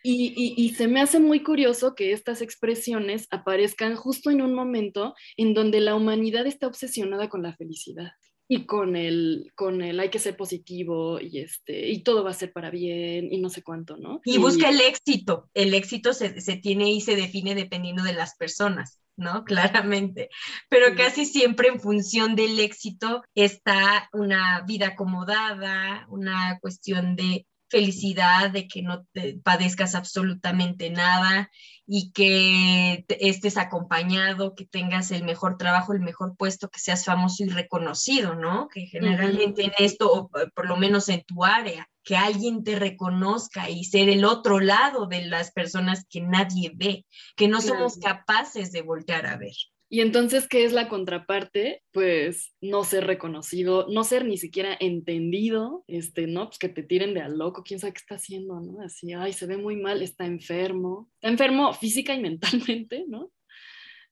y, 0.04 0.54
y, 0.56 0.70
se 0.76 0.88
me 0.88 1.02
hace 1.02 1.20
muy 1.20 1.42
curioso 1.42 1.96
que 1.96 2.12
estas 2.12 2.44
expresiones 2.44 3.26
aparezcan 3.32 3.96
justo 3.96 4.30
en 4.30 4.44
un 4.44 4.54
momento 4.54 5.16
en 5.36 5.56
donde 5.56 5.80
la 5.82 5.96
humanidad 5.96 6.46
está 6.46 6.68
obsesionada 6.68 7.28
con 7.28 7.42
la 7.42 7.56
felicidad 7.56 8.12
y 8.48 8.66
con 8.66 8.96
el, 8.96 9.52
con 9.56 9.82
el 9.82 10.00
hay 10.00 10.10
que 10.10 10.20
ser 10.20 10.38
positivo 10.38 11.20
y, 11.20 11.40
este, 11.40 11.90
y 11.90 12.04
todo 12.04 12.24
va 12.24 12.32
a 12.32 12.36
ser 12.36 12.52
para 12.52 12.70
bien 12.70 13.32
y 13.32 13.40
no 13.40 13.50
sé 13.50 13.64
cuánto, 13.64 13.98
¿no? 13.98 14.22
Y, 14.24 14.38
busca 14.38 14.70
el 14.70 14.82
éxito. 14.82 15.50
El 15.54 15.74
éxito 15.74 16.14
se, 16.14 16.40
se, 16.42 16.58
tiene 16.58 16.92
y 16.92 17.02
se 17.02 17.16
define 17.16 17.56
dependiendo 17.56 18.04
de 18.04 18.14
las 18.14 18.36
personas, 18.36 19.00
¿no? 19.16 19.44
Claramente. 19.46 20.30
Pero 20.70 20.96
casi 20.96 21.26
siempre 21.26 21.70
en 21.70 21.80
función 21.80 22.36
del 22.36 22.60
éxito 22.60 23.24
está 23.34 24.10
una 24.14 24.62
vida 24.68 24.90
acomodada, 24.90 26.06
una 26.10 26.60
cuestión 26.62 27.16
de 27.16 27.48
felicidad, 27.76 28.52
de 28.52 28.70
que 28.70 28.82
no 28.82 29.06
te 29.12 29.38
padezcas 29.44 29.96
absolutamente 29.96 30.90
nada 30.90 31.52
y 31.86 32.12
que 32.14 33.06
estés 33.20 33.58
acompañado, 33.58 34.56
que 34.56 34.66
tengas 34.66 35.12
el 35.12 35.26
mejor 35.26 35.58
trabajo, 35.58 35.92
el 35.92 36.00
mejor 36.00 36.38
puesto, 36.38 36.70
que 36.70 36.80
seas 36.80 37.04
famoso 37.04 37.44
y 37.44 37.50
reconocido, 37.50 38.34
¿no? 38.34 38.70
Que 38.70 38.86
generalmente 38.86 39.66
en 39.66 39.74
esto, 39.78 40.12
o 40.12 40.30
por 40.30 40.68
lo 40.68 40.78
menos 40.78 41.10
en 41.10 41.24
tu 41.24 41.44
área, 41.44 41.90
que 42.04 42.16
alguien 42.16 42.64
te 42.64 42.80
reconozca 42.80 43.70
y 43.70 43.84
ser 43.84 44.08
el 44.08 44.24
otro 44.24 44.62
lado 44.62 45.08
de 45.08 45.26
las 45.26 45.52
personas 45.52 46.06
que 46.10 46.22
nadie 46.22 46.72
ve, 46.74 47.06
que 47.36 47.50
no 47.50 47.60
somos 47.62 47.98
capaces 47.98 48.72
de 48.72 48.84
voltear 48.84 49.26
a 49.26 49.36
ver. 49.36 49.56
Y 49.90 50.02
entonces, 50.02 50.48
¿qué 50.48 50.66
es 50.66 50.74
la 50.74 50.90
contraparte? 50.90 51.84
Pues 51.92 52.56
no 52.62 52.84
ser 52.84 53.06
reconocido, 53.06 53.88
no 53.90 54.04
ser 54.04 54.26
ni 54.26 54.38
siquiera 54.38 54.76
entendido, 54.80 55.84
este, 55.88 56.28
¿no? 56.28 56.48
Pues 56.48 56.58
que 56.58 56.70
te 56.70 56.84
tiren 56.84 57.14
de 57.14 57.22
a 57.22 57.30
loco, 57.30 57.64
quién 57.64 57.80
sabe 57.80 57.94
qué 57.94 58.00
está 58.00 58.16
haciendo, 58.16 58.60
¿no? 58.60 58.82
Así, 58.82 59.14
ay, 59.14 59.34
se 59.34 59.46
ve 59.46 59.58
muy 59.58 59.76
mal, 59.76 60.02
está 60.02 60.26
enfermo, 60.26 61.10
está 61.16 61.30
enfermo 61.30 61.74
física 61.74 62.16
y 62.16 62.22
mentalmente, 62.22 63.06
¿no? 63.08 63.32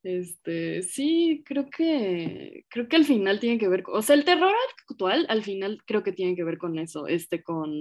Este, 0.04 0.82
sí, 0.82 1.44
creo 1.46 1.70
que, 1.70 2.66
creo 2.70 2.90
que 2.90 2.98
al 2.98 3.06
final 3.06 3.40
tiene 3.40 3.58
que 3.58 3.70
ver, 3.70 3.86
o 3.88 4.02
sea, 4.02 4.18
el 4.18 4.26
terror 4.26 4.54
actual 4.90 5.26
al 5.30 5.44
final 5.44 5.82
creo 5.86 6.04
que 6.04 6.12
tiene 6.12 6.36
que 6.36 6.44
ver 6.44 6.58
con 6.58 6.78
eso, 6.78 7.08
este, 7.08 7.42
con, 7.42 7.72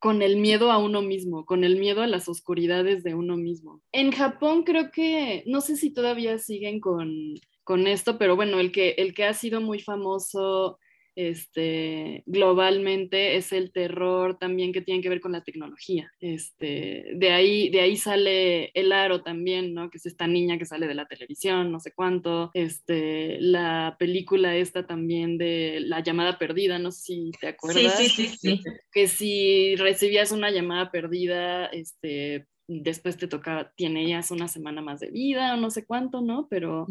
con 0.00 0.20
el 0.22 0.36
miedo 0.38 0.72
a 0.72 0.78
uno 0.78 1.00
mismo, 1.00 1.46
con 1.46 1.62
el 1.62 1.78
miedo 1.78 2.02
a 2.02 2.08
las 2.08 2.28
oscuridades 2.28 3.04
de 3.04 3.14
uno 3.14 3.36
mismo. 3.36 3.80
En 3.92 4.10
Japón 4.10 4.64
creo 4.64 4.90
que, 4.90 5.44
no 5.46 5.60
sé 5.60 5.76
si 5.76 5.92
todavía 5.92 6.38
siguen 6.38 6.80
con, 6.80 7.34
con 7.62 7.86
esto, 7.86 8.18
pero 8.18 8.34
bueno, 8.34 8.58
el 8.58 8.72
que, 8.72 8.90
el 8.98 9.14
que 9.14 9.24
ha 9.24 9.32
sido 9.32 9.60
muy 9.60 9.78
famoso 9.78 10.80
este, 11.16 12.22
globalmente 12.26 13.36
es 13.36 13.52
el 13.52 13.72
terror 13.72 14.38
también 14.38 14.72
que 14.72 14.80
tiene 14.80 15.00
que 15.00 15.08
ver 15.08 15.20
con 15.20 15.32
la 15.32 15.42
tecnología. 15.42 16.10
Este, 16.20 17.04
de, 17.14 17.30
ahí, 17.30 17.68
de 17.70 17.80
ahí 17.80 17.96
sale 17.96 18.70
El 18.74 18.92
Aro 18.92 19.22
también, 19.22 19.74
¿no? 19.74 19.90
que 19.90 19.98
es 19.98 20.06
esta 20.06 20.26
niña 20.26 20.58
que 20.58 20.66
sale 20.66 20.86
de 20.86 20.94
la 20.94 21.06
televisión, 21.06 21.72
no 21.72 21.80
sé 21.80 21.92
cuánto. 21.92 22.50
Este, 22.54 23.40
la 23.40 23.96
película 23.98 24.56
esta 24.56 24.86
también 24.86 25.38
de 25.38 25.80
La 25.80 26.00
llamada 26.00 26.38
perdida, 26.38 26.78
no 26.78 26.90
sé 26.92 27.00
si 27.00 27.30
te 27.40 27.48
acuerdas. 27.48 27.96
Sí, 27.96 28.08
sí, 28.08 28.26
sí, 28.26 28.36
sí. 28.36 28.62
Que 28.92 29.08
si 29.08 29.76
recibías 29.76 30.32
una 30.32 30.50
llamada 30.50 30.90
perdida, 30.90 31.66
este, 31.66 32.46
después 32.72 33.16
te 33.16 33.26
toca, 33.26 33.72
tiene 33.74 34.04
ellas 34.04 34.30
una 34.30 34.46
semana 34.46 34.80
más 34.80 35.00
de 35.00 35.10
vida 35.10 35.54
o 35.54 35.56
no 35.56 35.70
sé 35.70 35.84
cuánto, 35.84 36.20
¿no? 36.20 36.46
Pero 36.48 36.86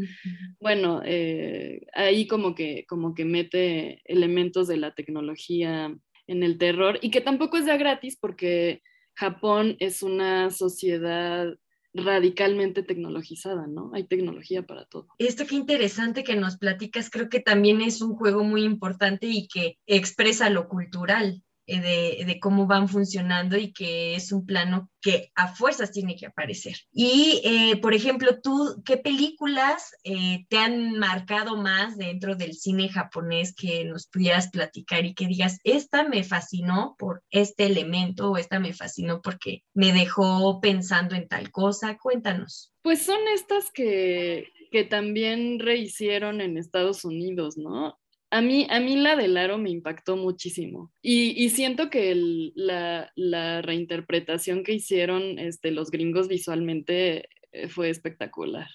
bueno, 0.60 1.02
eh, 1.06 1.88
ahí 1.94 2.28
como 2.28 2.54
que, 2.54 2.86
como 2.88 3.16
que 3.16 3.24
mete 3.24 4.02
elementos 4.04 4.68
de 4.68 4.78
la 4.78 4.94
tecnología 4.94 5.96
en 6.28 6.44
el 6.44 6.58
terror 6.58 7.00
y 7.02 7.12
que 7.12 7.22
tampoco 7.22 7.58
es 7.58 7.66
ya 7.66 7.78
gratis 7.78 8.18
porque 8.20 8.82
Japón 9.16 9.78
es 9.80 10.04
una 10.04 10.52
sociedad 10.52 11.48
radicalmente 11.94 12.84
tecnologizada, 12.84 13.66
¿no? 13.66 13.92
Hay 13.94 14.04
tecnología 14.04 14.64
para 14.64 14.86
todo. 14.86 15.08
Esto 15.18 15.46
qué 15.48 15.56
interesante 15.56 16.24
que 16.24 16.36
nos 16.36 16.58
platicas, 16.58 17.10
creo 17.10 17.30
que 17.30 17.40
también 17.40 17.82
es 17.82 18.02
un 18.02 18.16
juego 18.16 18.44
muy 18.44 18.64
importante 18.64 19.28
y 19.28 19.48
que 19.48 19.78
expresa 19.88 20.50
lo 20.50 20.68
cultural, 20.68 21.42
eh, 21.72 22.26
de, 22.26 22.40
cómo 22.40 22.66
van 22.66 22.90
funcionando 22.90 23.56
y 23.56 23.72
que 23.72 24.16
es 24.16 24.32
un 24.32 24.46
plano 24.46 24.90
que 25.02 25.32
a 25.36 25.54
fuerzas 25.54 25.92
tiene 25.92 26.16
que 26.16 26.26
aparecer. 26.26 26.76
Y, 26.92 27.42
eh, 27.44 27.78
por 27.78 27.94
ejemplo, 27.94 28.42
tú, 28.42 28.82
¿qué 28.84 28.98
películas 28.98 29.92
eh, 30.04 30.46
te 30.50 30.58
han 30.58 30.98
marcado 30.98 31.58
más 31.58 31.96
dentro 31.96 32.36
del 32.36 32.54
cine 32.54 32.90
japonés 32.90 33.54
que 33.54 33.86
nos 33.86 34.08
pudieras 34.08 34.50
platicar 34.50 35.06
y 35.06 35.14
que 35.14 35.28
digas, 35.28 35.60
esta 35.64 36.08
me 36.08 36.24
fascinó 36.24 36.96
por 36.98 37.24
este 37.30 37.66
elemento 37.66 38.32
o 38.32 38.38
esta 38.38 38.60
me 38.60 38.74
fascinó 38.74 39.22
porque 39.22 39.64
me 39.76 39.94
dejó 39.94 40.60
pensando 40.62 41.16
en 41.16 41.28
tal 41.28 41.52
cosa? 41.52 41.98
Cuéntanos. 41.98 42.74
Pues 42.82 43.04
son 43.04 43.20
estas 43.36 43.70
que, 43.72 44.48
que 44.72 44.86
también 44.86 45.60
rehicieron 45.60 46.42
en 46.42 46.58
Estados 46.58 47.06
Unidos, 47.06 47.58
¿no? 47.58 48.00
A 48.32 48.42
mí, 48.42 48.68
a 48.70 48.80
mí 48.80 48.96
la 48.96 49.16
del 49.16 49.38
aro 49.38 49.58
me 49.58 49.72
impactó 49.72 50.16
muchísimo 50.16 50.92
y, 51.02 51.50
siento 51.50 51.90
que 51.90 52.14
la, 52.56 53.62
reinterpretación 53.62 54.64
que 54.64 54.74
hicieron 54.74 55.40
este, 55.40 55.72
los 55.72 55.90
gringos 55.90 56.28
visualmente 56.28 57.28
eh, 57.52 57.70
fue 57.70 57.90
espectacular, 57.90 58.70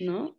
¿no? 0.00 0.36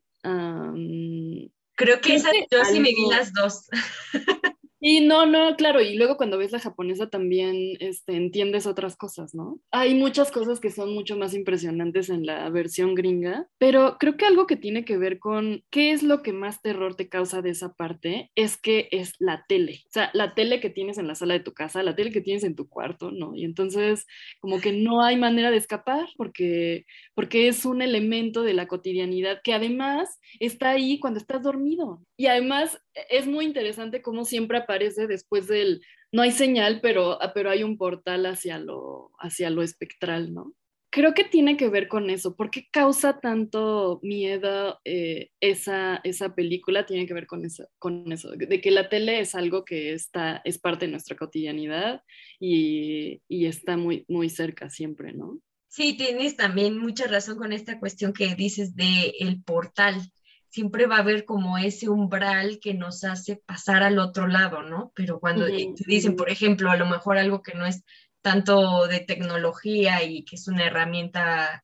Creo 1.76 2.02
que 2.02 2.16
esa, 2.16 2.32
yo 2.52 2.66
sí 2.66 2.80
me 2.80 2.90
vi 2.90 3.08
las 3.10 3.32
dos. 3.34 3.68
Y 4.90 5.02
no, 5.02 5.26
no, 5.26 5.54
claro, 5.58 5.82
y 5.82 5.98
luego 5.98 6.16
cuando 6.16 6.38
ves 6.38 6.54
la 6.54 6.60
japonesa 6.60 7.10
también 7.10 7.76
este, 7.82 8.16
entiendes 8.16 8.66
otras 8.66 8.96
cosas, 8.96 9.36
¿no? 9.36 9.60
Hay 9.70 9.94
muchas 9.94 10.32
cosas 10.32 10.62
que 10.62 10.72
son 10.72 10.94
mucho 10.94 11.18
más 11.18 11.34
impresionantes 11.34 12.10
en 12.10 12.26
la 12.26 12.50
versión 12.50 12.96
gringa, 12.96 13.50
pero 13.58 13.98
creo 14.00 14.16
que 14.16 14.26
algo 14.26 14.48
que 14.48 14.56
tiene 14.56 14.86
que 14.86 14.98
ver 14.98 15.20
con 15.20 15.62
qué 15.72 15.92
es 15.92 16.04
lo 16.04 16.24
que 16.24 16.32
más 16.32 16.62
terror 16.62 16.96
te 16.96 17.10
causa 17.10 17.42
de 17.42 17.50
esa 17.50 17.74
parte 17.74 18.32
es 18.36 18.56
que 18.56 18.88
es 18.92 19.16
la 19.20 19.44
tele, 19.50 19.82
o 19.88 19.92
sea, 19.92 20.10
la 20.14 20.34
tele 20.36 20.62
que 20.62 20.70
tienes 20.70 20.98
en 20.98 21.08
la 21.08 21.16
sala 21.16 21.34
de 21.34 21.42
tu 21.42 21.52
casa, 21.54 21.84
la 21.84 21.98
tele 21.98 22.12
que 22.12 22.22
tienes 22.22 22.46
en 22.46 22.56
tu 22.56 22.70
cuarto, 22.70 23.12
¿no? 23.12 23.36
Y 23.36 23.44
entonces 23.44 24.06
como 24.40 24.62
que 24.62 24.72
no 24.72 25.04
hay 25.04 25.18
manera 25.18 25.52
de 25.52 25.58
escapar 25.58 26.08
porque, 26.16 26.86
porque 27.14 27.50
es 27.50 27.66
un 27.66 27.82
elemento 27.82 28.42
de 28.42 28.54
la 28.54 28.68
cotidianidad 28.68 29.42
que 29.44 29.54
además 29.54 30.18
está 30.40 30.70
ahí 30.70 30.98
cuando 30.98 31.20
estás 31.20 31.44
dormido. 31.44 32.02
Y 32.16 32.28
además 32.28 32.82
es 33.10 33.28
muy 33.28 33.44
interesante 33.44 34.02
cómo 34.02 34.24
siempre 34.24 34.58
aparece 34.58 34.77
después 34.80 35.48
del, 35.48 35.82
no 36.12 36.22
hay 36.22 36.32
señal, 36.32 36.80
pero, 36.82 37.22
ah, 37.22 37.32
pero 37.34 37.50
hay 37.50 37.64
un 37.64 37.78
portal 37.78 38.26
hacia 38.26 38.60
lo, 38.60 39.12
hacia 39.20 39.50
lo 39.50 39.62
espectral, 39.62 40.34
¿no? 40.34 40.54
Creo 40.90 41.14
que 41.14 41.26
tiene 41.26 41.58
que 41.58 41.68
ver 41.68 41.90
con 41.90 42.10
eso. 42.10 42.36
¿Por 42.36 42.50
qué 42.50 42.68
causa 42.72 43.20
tanto 43.20 44.00
miedo 44.04 44.80
eh, 44.86 45.30
esa, 45.42 46.00
esa 46.04 46.34
película? 46.34 46.86
Tiene 46.86 47.06
que 47.06 47.14
ver 47.14 47.28
con 47.28 47.46
eso, 47.46 47.68
con 47.78 48.10
eso, 48.12 48.32
de 48.32 48.62
que 48.62 48.72
la 48.72 48.88
tele 48.88 49.20
es 49.20 49.36
algo 49.36 49.66
que 49.66 49.94
está, 49.94 50.42
es 50.46 50.58
parte 50.60 50.86
de 50.86 50.92
nuestra 50.92 51.18
cotidianidad 51.18 52.02
y, 52.40 53.22
y 53.28 53.46
está 53.48 53.76
muy, 53.76 54.06
muy 54.08 54.30
cerca 54.30 54.70
siempre, 54.70 55.12
¿no? 55.12 55.42
Sí, 55.68 55.96
tienes 55.96 56.38
también 56.38 56.78
mucha 56.78 57.06
razón 57.06 57.38
con 57.38 57.52
esta 57.54 57.80
cuestión 57.80 58.14
que 58.14 58.34
dices 58.34 58.76
de 58.76 59.14
el 59.20 59.44
portal. 59.44 60.02
Siempre 60.50 60.86
va 60.88 60.98
a 60.98 61.00
haber 61.00 61.26
como 61.26 61.58
ese 61.58 61.90
umbral 61.90 62.60
que 62.62 62.74
nos 62.74 63.04
hace 63.04 63.36
pasar 63.46 63.84
al 63.84 64.00
otro 64.00 64.28
lado, 64.28 64.64
¿no? 64.64 64.92
Pero 64.96 65.20
cuando 65.20 65.46
te 65.46 65.74
dicen, 65.86 66.16
por 66.16 66.30
ejemplo, 66.30 66.72
a 66.72 66.78
lo 66.78 66.86
mejor 66.86 67.18
algo 67.18 67.42
que 67.42 67.54
no 67.54 67.66
es 67.66 67.84
tanto 68.22 68.88
de 68.88 69.00
tecnología 69.00 70.04
y 70.04 70.24
que 70.24 70.36
es 70.36 70.48
una 70.48 70.66
herramienta 70.66 71.64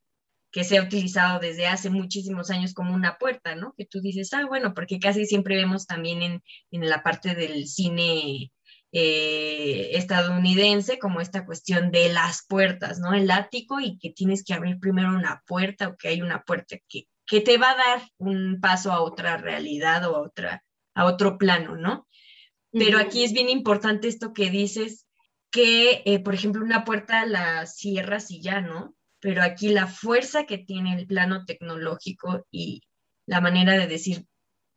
que 0.51 0.63
se 0.63 0.77
ha 0.77 0.83
utilizado 0.83 1.39
desde 1.39 1.65
hace 1.65 1.89
muchísimos 1.89 2.51
años 2.51 2.73
como 2.73 2.93
una 2.93 3.17
puerta, 3.17 3.55
¿no? 3.55 3.73
Que 3.75 3.85
tú 3.85 4.01
dices, 4.01 4.33
ah, 4.33 4.45
bueno, 4.45 4.73
porque 4.75 4.99
casi 4.99 5.25
siempre 5.25 5.55
vemos 5.55 5.87
también 5.87 6.21
en, 6.21 6.43
en 6.71 6.89
la 6.89 7.01
parte 7.01 7.33
del 7.33 7.67
cine 7.67 8.51
eh, 8.95 9.97
estadounidense 9.97 10.99
como 10.99 11.19
esta 11.19 11.47
cuestión 11.47 11.89
de 11.89 12.13
las 12.13 12.45
puertas, 12.47 12.99
¿no? 12.99 13.15
El 13.15 13.31
ático 13.31 13.79
y 13.79 13.97
que 13.97 14.11
tienes 14.11 14.43
que 14.43 14.53
abrir 14.53 14.79
primero 14.79 15.09
una 15.09 15.41
puerta 15.47 15.87
o 15.87 15.97
que 15.97 16.09
hay 16.09 16.21
una 16.21 16.43
puerta 16.43 16.77
que, 16.87 17.07
que 17.33 17.41
te 17.41 17.57
va 17.57 17.71
a 17.71 17.75
dar 17.75 18.01
un 18.19 18.59
paso 18.61 18.91
a 18.91 19.01
otra 19.01 19.37
realidad 19.37 20.07
o 20.07 20.17
a, 20.17 20.21
otra, 20.21 20.63
a 20.93 21.05
otro 21.05 21.39
plano, 21.39 21.75
¿no? 21.75 22.07
Pero 22.71 22.99
aquí 22.99 23.23
es 23.23 23.33
bien 23.33 23.49
importante 23.49 24.07
esto 24.07 24.33
que 24.33 24.51
dices, 24.51 25.07
que, 25.49 26.03
eh, 26.05 26.19
por 26.19 26.35
ejemplo, 26.35 26.63
una 26.63 26.85
puerta 26.85 27.25
la 27.25 27.65
cierras 27.65 28.29
y 28.29 28.39
ya, 28.39 28.61
¿no? 28.61 28.95
Pero 29.19 29.41
aquí 29.41 29.69
la 29.69 29.87
fuerza 29.87 30.45
que 30.45 30.59
tiene 30.59 30.93
el 30.93 31.07
plano 31.07 31.43
tecnológico 31.43 32.45
y 32.51 32.83
la 33.25 33.41
manera 33.41 33.73
de 33.79 33.87
decir, 33.87 34.27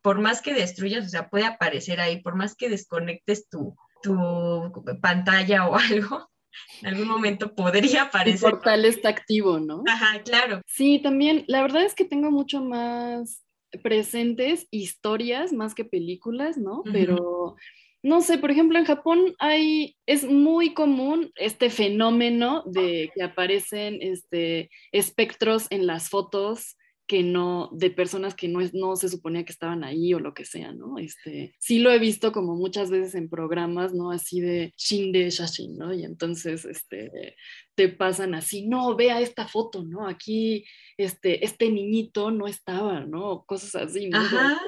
por 0.00 0.18
más 0.22 0.40
que 0.40 0.54
destruyas, 0.54 1.04
o 1.04 1.10
sea, 1.10 1.28
puede 1.28 1.44
aparecer 1.44 2.00
ahí, 2.00 2.22
por 2.22 2.36
más 2.36 2.54
que 2.54 2.70
desconectes 2.70 3.50
tu, 3.50 3.76
tu 4.00 4.72
pantalla 5.02 5.68
o 5.68 5.76
algo, 5.76 6.30
en 6.82 6.88
algún 6.88 7.08
momento 7.08 7.54
podría 7.54 8.02
El 8.02 8.08
aparecer. 8.08 8.50
portal 8.50 8.84
está 8.84 9.08
activo, 9.08 9.60
¿no? 9.60 9.82
Ajá, 9.88 10.22
claro. 10.22 10.62
Sí, 10.66 10.98
también, 10.98 11.44
la 11.48 11.62
verdad 11.62 11.84
es 11.84 11.94
que 11.94 12.04
tengo 12.04 12.30
mucho 12.30 12.62
más 12.62 13.42
presentes 13.82 14.66
historias 14.70 15.52
más 15.52 15.74
que 15.74 15.84
películas, 15.84 16.56
¿no? 16.56 16.82
Pero 16.92 17.56
no 18.02 18.20
sé, 18.20 18.38
por 18.38 18.50
ejemplo, 18.50 18.78
en 18.78 18.84
Japón 18.84 19.34
hay, 19.38 19.96
es 20.06 20.24
muy 20.24 20.74
común 20.74 21.32
este 21.34 21.70
fenómeno 21.70 22.62
de 22.66 23.10
que 23.14 23.22
aparecen 23.24 23.98
este, 24.00 24.70
espectros 24.92 25.66
en 25.70 25.86
las 25.86 26.08
fotos 26.08 26.76
que 27.06 27.22
no, 27.22 27.70
de 27.72 27.90
personas 27.90 28.34
que 28.34 28.48
no, 28.48 28.60
es, 28.60 28.74
no 28.74 28.96
se 28.96 29.08
suponía 29.08 29.44
que 29.44 29.52
estaban 29.52 29.84
ahí 29.84 30.12
o 30.12 30.18
lo 30.18 30.34
que 30.34 30.44
sea, 30.44 30.72
¿no? 30.72 30.98
Este, 30.98 31.54
sí 31.58 31.78
lo 31.78 31.92
he 31.92 31.98
visto 31.98 32.32
como 32.32 32.56
muchas 32.56 32.90
veces 32.90 33.14
en 33.14 33.28
programas, 33.28 33.94
¿no? 33.94 34.10
Así 34.10 34.40
de 34.40 34.72
Shinde 34.76 35.30
Shashin, 35.30 35.76
¿no? 35.76 35.94
Y 35.94 36.04
entonces, 36.04 36.64
este, 36.64 37.36
te 37.74 37.88
pasan 37.88 38.34
así, 38.34 38.66
no, 38.66 38.96
vea 38.96 39.20
esta 39.20 39.46
foto, 39.46 39.84
¿no? 39.84 40.08
Aquí, 40.08 40.64
este, 40.96 41.44
este 41.44 41.70
niñito 41.70 42.30
no 42.30 42.48
estaba, 42.48 43.00
¿no? 43.00 43.44
Cosas 43.46 43.74
así, 43.76 44.08
¿no? 44.08 44.18
Ajá. 44.18 44.58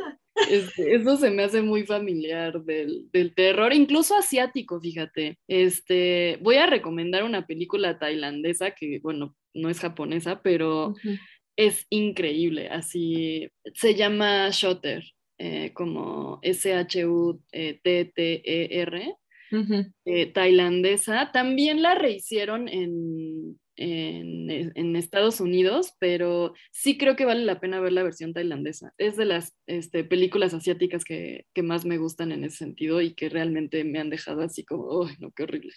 Este, 0.48 0.94
eso 0.94 1.16
se 1.16 1.30
me 1.30 1.42
hace 1.42 1.62
muy 1.62 1.84
familiar 1.84 2.62
del, 2.62 3.08
del 3.12 3.34
terror, 3.34 3.72
incluso 3.72 4.16
asiático, 4.16 4.80
fíjate. 4.80 5.38
Este, 5.48 6.38
voy 6.40 6.56
a 6.56 6.66
recomendar 6.66 7.24
una 7.24 7.46
película 7.46 7.98
tailandesa 7.98 8.70
que, 8.70 9.00
bueno, 9.00 9.34
no 9.54 9.68
es 9.68 9.80
japonesa, 9.80 10.40
pero. 10.42 10.94
Es 11.58 11.86
increíble. 11.90 12.68
Así 12.68 13.50
se 13.74 13.94
llama 13.96 14.48
Shutter, 14.50 15.04
eh, 15.38 15.72
como 15.74 16.38
S-H-U-T-T-E-R, 16.42 16.86
eh, 20.04 20.26
tailandesa. 20.32 21.32
También 21.32 21.82
la 21.82 21.96
rehicieron 21.96 22.68
en, 22.68 23.58
en, 23.76 24.72
en 24.76 24.96
Estados 24.96 25.40
Unidos, 25.40 25.94
pero 25.98 26.54
sí 26.70 26.96
creo 26.96 27.16
que 27.16 27.24
vale 27.24 27.44
la 27.44 27.58
pena 27.58 27.80
ver 27.80 27.92
la 27.92 28.04
versión 28.04 28.32
tailandesa. 28.32 28.94
Es 28.96 29.16
de 29.16 29.24
las 29.24 29.56
este, 29.66 30.04
películas 30.04 30.54
asiáticas 30.54 31.04
que, 31.04 31.46
que 31.54 31.64
más 31.64 31.84
me 31.84 31.98
gustan 31.98 32.30
en 32.30 32.44
ese 32.44 32.58
sentido 32.58 33.00
y 33.00 33.14
que 33.14 33.28
realmente 33.28 33.82
me 33.82 33.98
han 33.98 34.10
dejado 34.10 34.42
así 34.42 34.64
como, 34.64 35.04
¡ay, 35.04 35.16
no, 35.18 35.32
qué 35.32 35.42
horrible! 35.42 35.72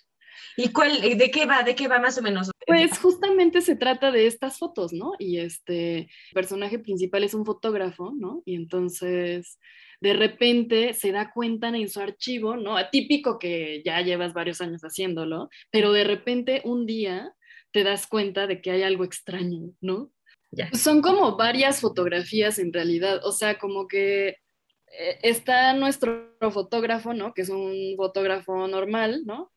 ¿Y 0.57 0.71
cuál, 0.71 1.01
de 1.01 1.31
qué 1.31 1.45
va? 1.45 1.63
¿De 1.63 1.75
qué 1.75 1.87
va 1.87 1.99
más 1.99 2.17
o 2.17 2.21
menos? 2.21 2.51
Pues 2.65 2.97
justamente 2.99 3.61
se 3.61 3.75
trata 3.75 4.11
de 4.11 4.27
estas 4.27 4.57
fotos, 4.57 4.93
¿no? 4.93 5.13
Y 5.19 5.39
este 5.39 5.99
el 5.99 6.09
personaje 6.33 6.79
principal 6.79 7.23
es 7.23 7.33
un 7.33 7.45
fotógrafo, 7.45 8.11
¿no? 8.15 8.41
Y 8.45 8.55
entonces 8.55 9.59
de 10.01 10.13
repente 10.13 10.93
se 10.93 11.11
da 11.11 11.31
cuenta 11.31 11.69
en 11.69 11.87
su 11.87 11.99
archivo, 11.99 12.57
¿no? 12.57 12.77
Atípico 12.77 13.37
que 13.37 13.81
ya 13.85 14.01
llevas 14.01 14.33
varios 14.33 14.59
años 14.59 14.81
haciéndolo, 14.81 15.49
pero 15.69 15.91
de 15.91 16.03
repente 16.03 16.61
un 16.65 16.85
día 16.85 17.33
te 17.71 17.83
das 17.83 18.07
cuenta 18.07 18.47
de 18.47 18.61
que 18.61 18.71
hay 18.71 18.83
algo 18.83 19.03
extraño, 19.03 19.71
¿no? 19.79 20.11
Ya. 20.51 20.69
Son 20.73 21.01
como 21.01 21.37
varias 21.37 21.79
fotografías 21.79 22.59
en 22.59 22.73
realidad, 22.73 23.21
o 23.23 23.31
sea, 23.31 23.57
como 23.57 23.87
que 23.87 24.27
eh, 24.27 25.19
está 25.23 25.73
nuestro 25.73 26.35
fotógrafo, 26.51 27.13
¿no? 27.13 27.33
Que 27.33 27.43
es 27.43 27.49
un 27.49 27.93
fotógrafo 27.95 28.67
normal, 28.67 29.21
¿no? 29.25 29.51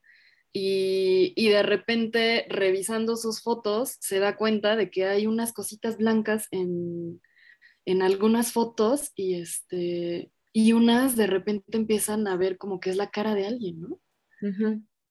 Y, 0.57 1.33
y, 1.35 1.49
de 1.49 1.65
repente 1.65 2.47
revisando 2.49 3.17
sus 3.17 3.43
fotos 3.43 3.97
se 3.99 4.21
da 4.21 4.37
cuenta 4.37 4.77
de 4.77 4.89
que 4.89 5.05
hay 5.05 5.27
unas 5.27 5.53
cositas 5.53 5.97
blancas 5.97 6.47
en, 6.53 7.21
en 7.85 8.03
algunas 8.03 8.53
fotos 8.53 9.11
y, 9.17 9.35
este, 9.35 10.31
y 10.53 10.73
unas 10.73 11.17
de 11.17 11.27
repente 11.27 11.77
empiezan 11.77 12.29
a 12.29 12.37
ver 12.37 12.57
como 12.57 12.79
que 12.79 12.91
es 12.91 12.97
la 12.97 13.11
cara 13.11 13.35
de 13.35 13.47
alguien, 13.47 13.81
¿no? 13.81 14.01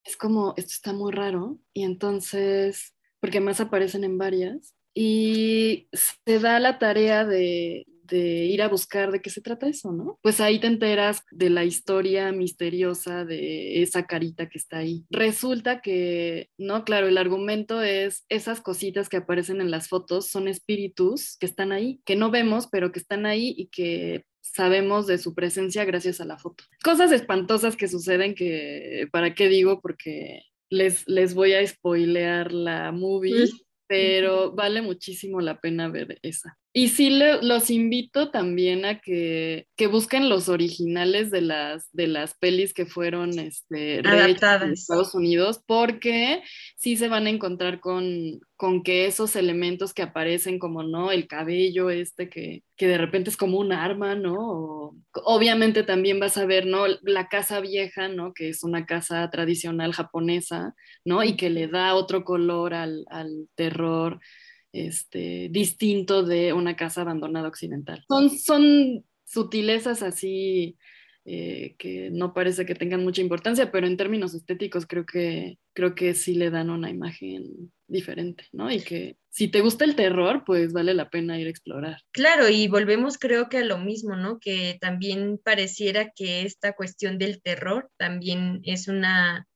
Es 0.05 0.15
como, 0.15 0.53
esto 0.55 0.71
está 0.71 0.93
muy 0.93 1.11
raro 1.11 1.59
y 1.73 1.83
entonces, 1.83 2.95
porque 3.19 3.41
más 3.41 3.59
aparecen 3.59 4.03
en 4.03 4.17
varias, 4.17 4.75
y 4.93 5.89
se 5.91 6.39
da 6.39 6.59
la 6.59 6.77
tarea 6.77 7.25
de, 7.25 7.85
de 8.03 8.45
ir 8.45 8.61
a 8.61 8.67
buscar 8.67 9.11
de 9.11 9.21
qué 9.21 9.29
se 9.29 9.41
trata 9.41 9.67
eso, 9.67 9.91
¿no? 9.91 10.19
Pues 10.21 10.39
ahí 10.39 10.59
te 10.59 10.67
enteras 10.67 11.23
de 11.31 11.49
la 11.49 11.65
historia 11.65 12.31
misteriosa 12.31 13.25
de 13.25 13.81
esa 13.81 14.05
carita 14.05 14.49
que 14.49 14.57
está 14.57 14.77
ahí. 14.77 15.05
Resulta 15.09 15.81
que, 15.81 16.49
no, 16.57 16.83
claro, 16.83 17.07
el 17.07 17.17
argumento 17.17 17.81
es 17.81 18.25
esas 18.29 18.61
cositas 18.61 19.09
que 19.09 19.17
aparecen 19.17 19.61
en 19.61 19.71
las 19.71 19.87
fotos 19.87 20.27
son 20.27 20.47
espíritus 20.47 21.37
que 21.39 21.45
están 21.45 21.71
ahí, 21.71 22.01
que 22.05 22.15
no 22.15 22.31
vemos, 22.31 22.67
pero 22.67 22.91
que 22.91 22.99
están 22.99 23.25
ahí 23.25 23.53
y 23.57 23.67
que 23.67 24.25
sabemos 24.41 25.07
de 25.07 25.17
su 25.17 25.33
presencia 25.33 25.85
gracias 25.85 26.21
a 26.21 26.25
la 26.25 26.37
foto. 26.37 26.63
Cosas 26.83 27.11
espantosas 27.11 27.75
que 27.75 27.87
suceden 27.87 28.35
que, 28.35 29.07
¿para 29.11 29.33
qué 29.33 29.47
digo? 29.47 29.81
Porque 29.81 30.43
les, 30.69 31.07
les 31.07 31.33
voy 31.33 31.53
a 31.53 31.65
spoilear 31.65 32.51
la 32.51 32.91
movie. 32.91 33.49
Pero 33.85 34.53
vale 34.53 34.81
muchísimo 34.81 35.41
la 35.41 35.59
pena 35.59 35.89
ver 35.89 36.17
esa. 36.23 36.57
Y 36.75 36.87
sí 36.87 37.11
le, 37.11 37.43
los 37.43 37.69
invito 37.69 38.31
también 38.31 38.83
a 38.83 38.99
que, 38.99 39.67
que, 39.75 39.85
busquen 39.85 40.27
los 40.27 40.49
originales 40.49 41.29
de 41.29 41.41
las, 41.41 41.87
de 41.91 42.07
las 42.07 42.33
pelis 42.33 42.73
que 42.73 42.87
fueron 42.87 43.37
este, 43.37 43.99
adaptadas 43.99 44.63
en 44.63 44.73
Estados 44.73 45.13
Unidos, 45.13 45.61
porque 45.67 46.41
sí 46.75 46.97
se 46.97 47.09
van 47.09 47.27
a 47.27 47.29
encontrar 47.29 47.79
con, 47.79 48.39
con 48.55 48.81
que 48.81 49.05
esos 49.05 49.35
elementos 49.35 49.93
que 49.93 50.01
aparecen, 50.01 50.57
como 50.57 50.81
no, 50.81 51.11
el 51.11 51.27
cabello 51.27 51.91
este 51.91 52.27
que, 52.27 52.63
que 52.75 52.87
de 52.87 52.97
repente 52.97 53.29
es 53.29 53.37
como 53.37 53.59
un 53.59 53.71
arma, 53.71 54.15
¿no? 54.15 54.33
O, 54.39 54.95
obviamente 55.25 55.83
también 55.83 56.19
vas 56.19 56.37
a 56.37 56.45
ver, 56.47 56.65
¿no? 56.65 56.85
La 57.03 57.27
casa 57.27 57.59
vieja, 57.59 58.07
¿no? 58.07 58.33
Que 58.33 58.49
es 58.49 58.63
una 58.63 58.87
casa 58.87 59.29
tradicional 59.29 59.93
japonesa, 59.93 60.73
¿no? 61.05 61.23
Y 61.23 61.37
que 61.37 61.51
le 61.51 61.67
da 61.67 61.93
otro 61.93 62.23
color 62.23 62.73
al, 62.73 63.05
al 63.11 63.47
terror 63.53 64.19
este, 64.73 65.47
distinto 65.51 66.23
de 66.23 66.51
una 66.51 66.75
casa 66.75 67.01
abandonada 67.01 67.47
occidental. 67.47 68.03
Son, 68.09 68.29
son 68.29 69.05
sutilezas 69.23 70.03
así 70.03 70.77
eh, 71.25 71.75
que 71.77 72.09
no 72.11 72.33
parece 72.33 72.65
que 72.65 72.75
tengan 72.75 73.03
mucha 73.03 73.21
importancia, 73.21 73.71
pero 73.71 73.87
en 73.87 73.95
términos 73.95 74.33
estéticos 74.33 74.85
creo 74.85 75.05
que, 75.05 75.57
creo 75.73 75.95
que 75.95 76.13
sí 76.15 76.33
le 76.35 76.49
dan 76.49 76.69
una 76.69 76.89
imagen 76.89 77.71
diferente, 77.87 78.45
¿no? 78.51 78.69
Y 78.69 78.81
que 78.81 79.15
si 79.29 79.47
te 79.47 79.61
gusta 79.61 79.85
el 79.85 79.95
terror, 79.95 80.43
pues 80.45 80.73
vale 80.73 80.93
la 80.93 81.09
pena 81.09 81.39
ir 81.39 81.47
a 81.47 81.49
explorar. 81.49 82.01
Claro, 82.11 82.49
y 82.49 82.67
volvemos 82.67 83.17
creo 83.17 83.47
que 83.47 83.59
a 83.59 83.63
lo 83.63 83.77
mismo, 83.77 84.17
¿no? 84.17 84.37
Que 84.39 84.77
también 84.81 85.39
pareciera 85.41 86.11
que 86.11 86.41
esta 86.41 86.73
cuestión 86.73 87.17
del 87.17 87.41
terror 87.41 87.89
también 87.97 88.59
es 88.63 88.89
una 88.89 89.47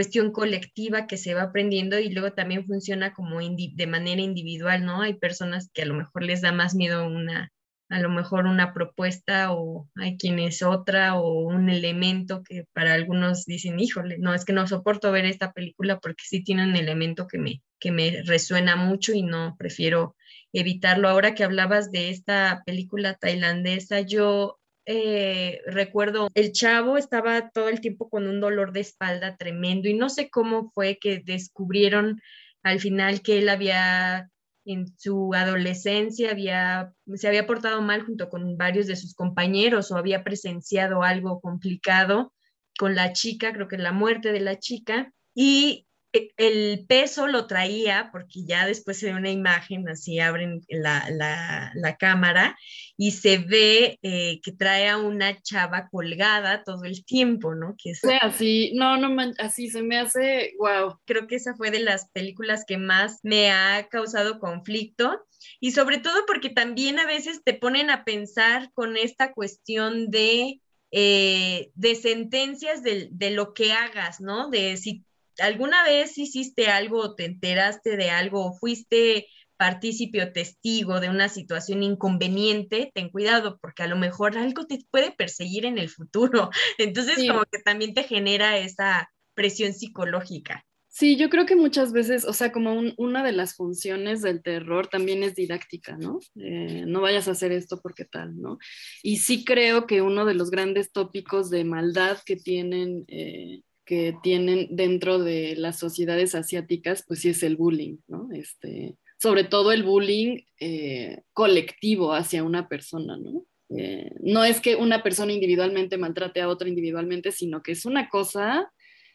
cuestión 0.00 0.32
colectiva 0.32 1.06
que 1.06 1.18
se 1.18 1.34
va 1.34 1.42
aprendiendo 1.42 1.98
y 1.98 2.08
luego 2.08 2.32
también 2.32 2.64
funciona 2.64 3.12
como 3.12 3.38
de 3.38 3.86
manera 3.86 4.22
individual, 4.22 4.86
¿no? 4.86 5.02
Hay 5.02 5.12
personas 5.12 5.68
que 5.74 5.82
a 5.82 5.84
lo 5.84 5.92
mejor 5.92 6.22
les 6.22 6.40
da 6.40 6.52
más 6.52 6.74
miedo 6.74 7.06
una, 7.06 7.52
a 7.90 8.00
lo 8.00 8.08
mejor 8.08 8.46
una 8.46 8.72
propuesta 8.72 9.52
o 9.52 9.90
hay 9.96 10.16
quienes 10.16 10.62
otra 10.62 11.16
o 11.16 11.42
un 11.42 11.68
elemento 11.68 12.42
que 12.42 12.64
para 12.72 12.94
algunos 12.94 13.44
dicen, 13.44 13.78
híjole, 13.78 14.16
no, 14.16 14.32
es 14.32 14.46
que 14.46 14.54
no 14.54 14.66
soporto 14.66 15.12
ver 15.12 15.26
esta 15.26 15.52
película 15.52 15.98
porque 15.98 16.24
sí 16.26 16.42
tiene 16.42 16.64
un 16.64 16.76
elemento 16.76 17.26
que 17.26 17.36
me, 17.36 17.60
que 17.78 17.92
me 17.92 18.22
resuena 18.24 18.76
mucho 18.76 19.12
y 19.12 19.22
no 19.22 19.54
prefiero 19.58 20.16
evitarlo. 20.54 21.10
Ahora 21.10 21.34
que 21.34 21.44
hablabas 21.44 21.90
de 21.90 22.08
esta 22.08 22.62
película 22.64 23.16
tailandesa, 23.16 24.00
yo 24.00 24.59
eh, 24.92 25.60
recuerdo, 25.66 26.28
el 26.34 26.50
chavo 26.50 26.96
estaba 26.96 27.50
todo 27.50 27.68
el 27.68 27.80
tiempo 27.80 28.10
con 28.10 28.26
un 28.26 28.40
dolor 28.40 28.72
de 28.72 28.80
espalda 28.80 29.36
tremendo 29.36 29.88
y 29.88 29.94
no 29.94 30.08
sé 30.08 30.30
cómo 30.30 30.72
fue 30.72 30.98
que 31.00 31.22
descubrieron 31.24 32.20
al 32.64 32.80
final 32.80 33.22
que 33.22 33.38
él 33.38 33.48
había 33.48 34.28
en 34.64 34.86
su 34.98 35.32
adolescencia 35.32 36.32
había, 36.32 36.92
se 37.14 37.28
había 37.28 37.46
portado 37.46 37.80
mal 37.82 38.02
junto 38.02 38.28
con 38.28 38.56
varios 38.56 38.88
de 38.88 38.96
sus 38.96 39.14
compañeros 39.14 39.92
o 39.92 39.96
había 39.96 40.24
presenciado 40.24 41.04
algo 41.04 41.40
complicado 41.40 42.32
con 42.76 42.96
la 42.96 43.12
chica, 43.12 43.52
creo 43.52 43.68
que 43.68 43.78
la 43.78 43.92
muerte 43.92 44.32
de 44.32 44.40
la 44.40 44.58
chica, 44.58 45.12
y 45.34 45.86
el 46.12 46.86
peso 46.88 47.28
lo 47.28 47.46
traía, 47.46 48.08
porque 48.10 48.44
ya 48.44 48.66
después 48.66 48.98
se 48.98 49.06
ve 49.06 49.18
una 49.18 49.30
imagen, 49.30 49.88
así 49.88 50.18
abren 50.18 50.60
la, 50.68 51.08
la, 51.10 51.96
cámara 51.96 52.56
y 52.96 53.12
se 53.12 53.38
ve 53.38 53.98
eh, 54.02 54.40
que 54.42 54.52
trae 54.52 54.88
a 54.88 54.96
una 54.96 55.40
chava 55.42 55.88
colgada 55.88 56.64
todo 56.64 56.84
el 56.84 57.04
tiempo, 57.04 57.54
¿no? 57.54 57.74
Que 57.80 57.90
es, 57.90 58.00
así, 58.22 58.72
no, 58.74 58.96
no, 58.96 59.14
así 59.38 59.68
se 59.70 59.82
me 59.82 59.98
hace, 59.98 60.54
wow. 60.58 60.98
Creo 61.04 61.26
que 61.26 61.36
esa 61.36 61.54
fue 61.54 61.70
de 61.70 61.80
las 61.80 62.08
películas 62.10 62.64
que 62.66 62.78
más 62.78 63.20
me 63.22 63.50
ha 63.50 63.86
causado 63.88 64.38
conflicto 64.40 65.24
y 65.60 65.72
sobre 65.72 65.98
todo 65.98 66.24
porque 66.26 66.50
también 66.50 66.98
a 66.98 67.06
veces 67.06 67.42
te 67.44 67.54
ponen 67.54 67.90
a 67.90 68.04
pensar 68.04 68.70
con 68.72 68.96
esta 68.96 69.32
cuestión 69.32 70.10
de... 70.10 70.60
Eh, 70.92 71.70
de 71.76 71.94
sentencias 71.94 72.82
de, 72.82 73.10
de, 73.12 73.30
lo 73.30 73.54
que 73.54 73.72
hagas, 73.72 74.20
¿no? 74.20 74.50
De 74.50 74.76
si 74.76 75.04
alguna 75.40 75.84
vez 75.84 76.16
hiciste 76.18 76.68
algo, 76.68 77.14
te 77.14 77.24
enteraste 77.24 77.96
de 77.96 78.10
algo, 78.10 78.52
fuiste 78.54 79.26
partícipe 79.56 80.22
o 80.22 80.32
testigo 80.32 81.00
de 81.00 81.10
una 81.10 81.28
situación 81.28 81.82
inconveniente, 81.82 82.90
ten 82.94 83.10
cuidado 83.10 83.58
porque 83.60 83.82
a 83.82 83.88
lo 83.88 83.96
mejor 83.96 84.38
algo 84.38 84.66
te 84.66 84.78
puede 84.90 85.12
perseguir 85.12 85.66
en 85.66 85.76
el 85.76 85.90
futuro. 85.90 86.48
Entonces 86.78 87.18
como 87.28 87.44
que 87.44 87.58
también 87.58 87.92
te 87.92 88.04
genera 88.04 88.56
esa 88.56 89.10
presión 89.34 89.74
psicológica. 89.74 90.64
Sí, 90.92 91.16
yo 91.16 91.30
creo 91.30 91.46
que 91.46 91.54
muchas 91.54 91.92
veces, 91.92 92.24
o 92.24 92.32
sea, 92.32 92.50
como 92.50 92.80
una 92.96 93.22
de 93.22 93.30
las 93.30 93.54
funciones 93.54 94.22
del 94.22 94.42
terror 94.42 94.88
también 94.88 95.22
es 95.22 95.36
didáctica, 95.36 95.96
¿no? 95.96 96.18
Eh, 96.34 96.84
no 96.86 97.00
vayas 97.00 97.28
a 97.28 97.32
hacer 97.32 97.52
esto 97.52 97.80
porque 97.80 98.04
tal, 98.04 98.40
¿no? 98.40 98.58
Y 99.02 99.18
sí 99.18 99.44
creo 99.44 99.86
que 99.86 100.02
uno 100.02 100.24
de 100.24 100.34
los 100.34 100.50
grandes 100.50 100.90
tópicos 100.90 101.48
de 101.48 101.64
maldad 101.64 102.18
que 102.26 102.34
tienen 102.34 103.04
eh, 103.06 103.60
que 103.90 104.16
tienen 104.22 104.68
dentro 104.70 105.18
de 105.18 105.56
las 105.56 105.80
sociedades 105.80 106.36
asiáticas, 106.36 107.02
pues 107.04 107.22
sí 107.22 107.30
es 107.30 107.42
el 107.42 107.56
bullying, 107.56 107.96
¿no? 108.06 108.28
Este, 108.32 108.96
sobre 109.18 109.42
todo 109.42 109.72
el 109.72 109.82
bullying 109.82 110.42
eh, 110.60 111.22
colectivo 111.32 112.14
hacia 112.14 112.44
una 112.44 112.68
persona, 112.68 113.16
¿no? 113.16 113.44
Eh, 113.70 114.12
no 114.20 114.44
es 114.44 114.60
que 114.60 114.76
una 114.76 115.02
persona 115.02 115.32
individualmente 115.32 115.98
maltrate 115.98 116.40
a 116.40 116.48
otra 116.48 116.68
individualmente, 116.68 117.32
sino 117.32 117.64
que 117.64 117.72
es 117.72 117.84
una 117.84 118.08
cosa 118.08 118.70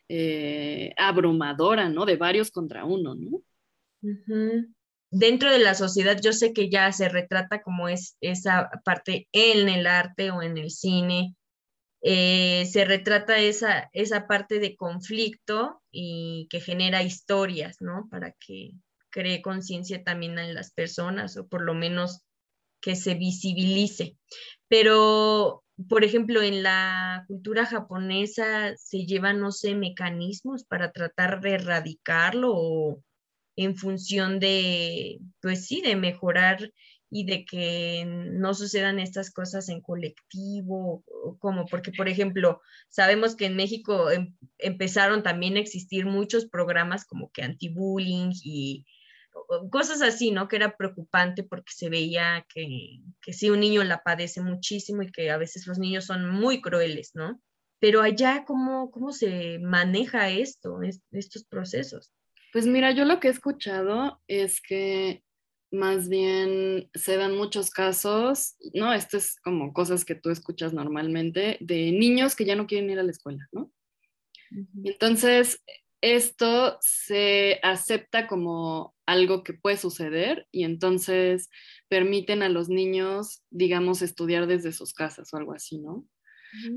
eh, 0.09 0.93
abrumadora, 0.97 1.88
¿no? 1.88 2.05
De 2.05 2.17
varios 2.17 2.51
contra 2.51 2.84
uno, 2.84 3.15
¿no? 3.15 3.41
Dentro 5.09 5.53
de 5.53 5.59
la 5.59 5.73
sociedad, 5.73 6.19
yo 6.21 6.34
sé 6.34 6.51
que 6.51 6.69
ya 6.69 6.91
se 6.91 7.07
retrata 7.07 7.61
como 7.61 7.88
es 7.88 8.17
esa 8.19 8.69
parte 8.84 9.30
en 9.32 9.69
el 9.69 9.88
arte 9.88 10.32
o 10.32 10.41
en 10.41 10.57
el 10.57 10.69
cine, 10.69 11.34
eh, 12.08 12.68
se 12.68 12.86
retrata 12.86 13.39
esa, 13.39 13.89
esa 13.91 14.28
parte 14.28 14.60
de 14.60 14.76
conflicto 14.76 15.82
y 15.89 16.45
que 16.51 16.60
genera 16.60 17.01
historias, 17.01 17.78
¿no? 17.82 18.08
Para 18.12 18.32
que 18.34 18.74
cree 19.10 19.41
conciencia 19.41 20.03
también 20.03 20.38
en 20.38 20.53
las 20.53 20.72
personas 20.72 21.36
o 21.36 21.47
por 21.47 21.64
lo 21.64 21.74
menos 21.74 22.22
que 22.80 22.95
se 22.95 23.16
visibilice. 23.16 24.18
Pero, 24.68 25.64
por 25.89 26.03
ejemplo, 26.03 26.43
en 26.43 26.62
la 26.62 27.26
cultura 27.28 27.66
japonesa 27.66 28.76
se 28.78 29.08
llevan, 29.08 29.39
no 29.39 29.51
sé, 29.51 29.74
mecanismos 29.74 30.64
para 30.64 30.91
tratar 30.91 31.41
de 31.41 31.53
erradicarlo 31.53 32.51
o 32.53 33.01
en 33.56 33.76
función 33.78 34.39
de, 34.39 35.22
pues 35.41 35.66
sí, 35.66 35.82
de 35.82 35.95
mejorar 35.95 36.72
y 37.10 37.26
de 37.26 37.45
que 37.45 38.03
no 38.06 38.53
sucedan 38.53 38.99
estas 38.99 39.32
cosas 39.32 39.70
en 39.70 39.82
colectivo, 39.82 41.03
como 41.39 41.66
porque, 41.66 41.91
por 41.91 42.10
ejemplo, 42.10 42.62
sabemos 42.89 43.36
que 43.36 43.45
en 43.45 43.56
México 43.56 44.10
em, 44.12 44.36
empezaron 44.58 45.24
también 45.24 45.56
a 45.56 45.60
existir 45.60 46.06
muchos 46.06 46.47
programas 46.47 47.06
como 47.06 47.32
que 47.32 47.43
anti-bullying 47.43 48.32
y 48.43 48.86
cosas 49.72 50.01
así, 50.01 50.32
¿no? 50.32 50.47
Que 50.47 50.56
era 50.56 50.76
preocupante 50.76 51.43
porque 51.43 51.74
se 51.74 51.89
veía 51.89 52.45
que, 52.53 53.01
que 53.22 53.34
sí, 53.34 53.49
un 53.49 53.60
niño 53.60 53.84
la 53.84 54.01
padece 54.03 54.41
muchísimo 54.41 55.03
y 55.03 55.12
que 55.12 55.30
a 55.30 55.38
veces 55.38 55.68
los 55.68 55.78
niños 55.78 56.06
son 56.06 56.30
muy 56.30 56.62
crueles, 56.62 57.12
¿no? 57.14 57.41
Pero 57.80 58.01
allá, 58.01 58.45
¿cómo, 58.45 58.89
cómo 58.89 59.12
se 59.12 59.60
maneja 59.60 60.30
esto, 60.30 60.80
estos 61.12 61.43
procesos? 61.43 62.12
Pues 62.53 62.66
mira, 62.66 62.91
yo 62.91 63.03
lo 63.03 63.20
que 63.20 63.28
he 63.28 63.32
escuchado 63.32 64.22
es 64.28 64.62
que 64.62 65.24
más 65.76 66.09
bien 66.09 66.89
se 66.93 67.17
dan 67.17 67.38
muchos 67.38 67.69
casos, 67.69 68.55
¿no? 68.73 68.93
Esto 68.93 69.17
es 69.17 69.36
como 69.41 69.73
cosas 69.73 70.05
que 70.05 70.15
tú 70.15 70.30
escuchas 70.30 70.73
normalmente 70.73 71.57
de 71.59 71.91
niños 71.91 72.36
que 72.36 72.45
ya 72.45 72.55
no 72.55 72.67
quieren 72.67 72.89
ir 72.89 72.99
a 72.99 73.03
la 73.03 73.11
escuela, 73.11 73.47
¿no? 73.51 73.71
Entonces, 74.84 75.63
esto 76.01 76.78
se 76.82 77.59
acepta 77.63 78.28
como 78.28 78.95
algo 79.05 79.43
que 79.43 79.53
puede 79.53 79.78
suceder 79.78 80.47
y 80.51 80.63
entonces 80.63 81.49
permiten 81.89 82.43
a 82.43 82.49
los 82.49 82.69
niños, 82.69 83.43
digamos, 83.49 84.01
estudiar 84.01 84.47
desde 84.47 84.71
sus 84.71 84.93
casas 84.93 85.34
o 85.34 85.38
algo 85.38 85.53
así, 85.53 85.80
¿no? 85.80 86.07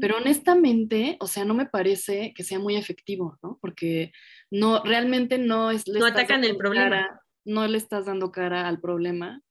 Pero 0.00 0.16
honestamente, 0.16 1.16
o 1.20 1.28
sea, 1.28 1.44
no 1.44 1.54
me 1.54 1.66
parece 1.66 2.32
que 2.34 2.42
sea 2.42 2.58
muy 2.58 2.74
efectivo, 2.74 3.38
¿no? 3.42 3.58
Porque 3.60 4.12
no, 4.50 4.82
realmente 4.82 5.38
no 5.38 5.70
es... 5.70 5.86
No 5.86 6.04
atacan 6.04 6.42
el 6.42 6.56
problema 6.56 7.20
no 7.48 7.66
le 7.66 7.78
estás 7.78 8.06
dando 8.06 8.30
cara 8.30 8.68
al 8.68 8.80
problema, 8.80 9.42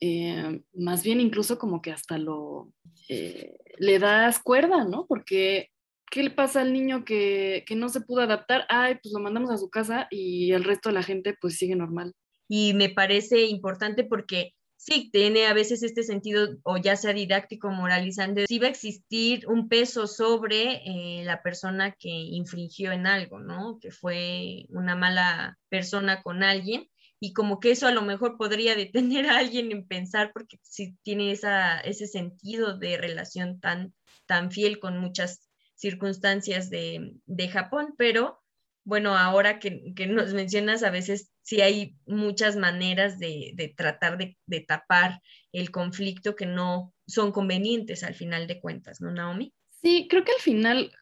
eh, 0.00 0.62
más 0.74 1.02
bien 1.02 1.20
incluso 1.20 1.58
como 1.58 1.80
que 1.80 1.92
hasta 1.92 2.18
lo 2.18 2.72
eh, 3.08 3.56
le 3.78 3.98
das 3.98 4.40
cuerda, 4.42 4.84
¿no? 4.84 5.06
Porque 5.06 5.70
¿qué 6.10 6.22
le 6.22 6.30
pasa 6.30 6.60
al 6.60 6.72
niño 6.72 7.04
que, 7.04 7.64
que, 7.66 7.76
no 7.76 7.88
se 7.88 8.00
pudo 8.00 8.22
adaptar? 8.22 8.66
Ay, 8.68 8.98
pues 9.02 9.12
lo 9.14 9.20
mandamos 9.20 9.50
a 9.50 9.58
su 9.58 9.70
casa 9.70 10.06
y 10.10 10.52
el 10.52 10.64
resto 10.64 10.88
de 10.88 10.94
la 10.94 11.02
gente 11.02 11.34
pues 11.40 11.56
sigue 11.56 11.76
normal. 11.76 12.12
Y 12.48 12.74
me 12.74 12.88
parece 12.88 13.44
importante 13.44 14.04
porque 14.04 14.52
sí, 14.76 15.10
tiene 15.12 15.46
a 15.46 15.52
veces 15.52 15.82
este 15.82 16.02
sentido, 16.02 16.58
o 16.64 16.78
ya 16.78 16.96
sea 16.96 17.12
didáctico, 17.12 17.70
moralizante, 17.70 18.46
sí 18.46 18.58
va 18.58 18.66
a 18.66 18.70
existir 18.70 19.46
un 19.46 19.68
peso 19.68 20.06
sobre 20.06 20.82
eh, 20.84 21.22
la 21.24 21.42
persona 21.42 21.92
que 21.92 22.08
infringió 22.08 22.90
en 22.92 23.06
algo, 23.06 23.38
¿no? 23.38 23.78
Que 23.80 23.90
fue 23.90 24.66
una 24.70 24.96
mala 24.96 25.58
persona 25.68 26.22
con 26.22 26.42
alguien 26.42 26.88
y 27.20 27.34
como 27.34 27.60
que 27.60 27.70
eso 27.70 27.86
a 27.86 27.92
lo 27.92 28.02
mejor 28.02 28.38
podría 28.38 28.74
detener 28.74 29.26
a 29.26 29.38
alguien 29.38 29.70
en 29.70 29.86
pensar 29.86 30.32
porque 30.32 30.58
si 30.62 30.96
tiene 31.02 31.30
esa, 31.30 31.78
ese 31.80 32.06
sentido 32.06 32.78
de 32.78 32.96
relación 32.96 33.60
tan, 33.60 33.94
tan 34.26 34.50
fiel 34.50 34.80
con 34.80 34.98
muchas 34.98 35.48
circunstancias 35.74 36.70
de, 36.70 37.12
de 37.26 37.48
Japón, 37.48 37.94
pero 37.96 38.40
bueno, 38.84 39.16
ahora 39.16 39.58
que, 39.58 39.92
que, 39.94 40.06
nos 40.06 40.32
mencionas, 40.32 40.82
a 40.82 40.90
veces 40.90 41.30
sí 41.42 41.60
hay 41.60 41.96
muchas 42.06 42.56
maneras 42.56 43.18
de, 43.18 43.52
de 43.54 43.68
tratar 43.68 44.16
de, 44.16 44.38
de, 44.46 44.60
tapar 44.60 45.20
el 45.52 45.70
conflicto 45.70 46.34
que 46.34 46.46
no 46.46 46.94
son 47.06 47.32
convenientes 47.32 48.02
al 48.02 48.14
final 48.14 48.46
de 48.46 48.58
cuentas, 48.58 49.00
¿no, 49.00 49.10
Naomi? 49.10 49.52
Sí, 49.82 50.06
creo 50.08 50.24
que 50.24 50.32
al 50.32 50.40
final 50.40 50.92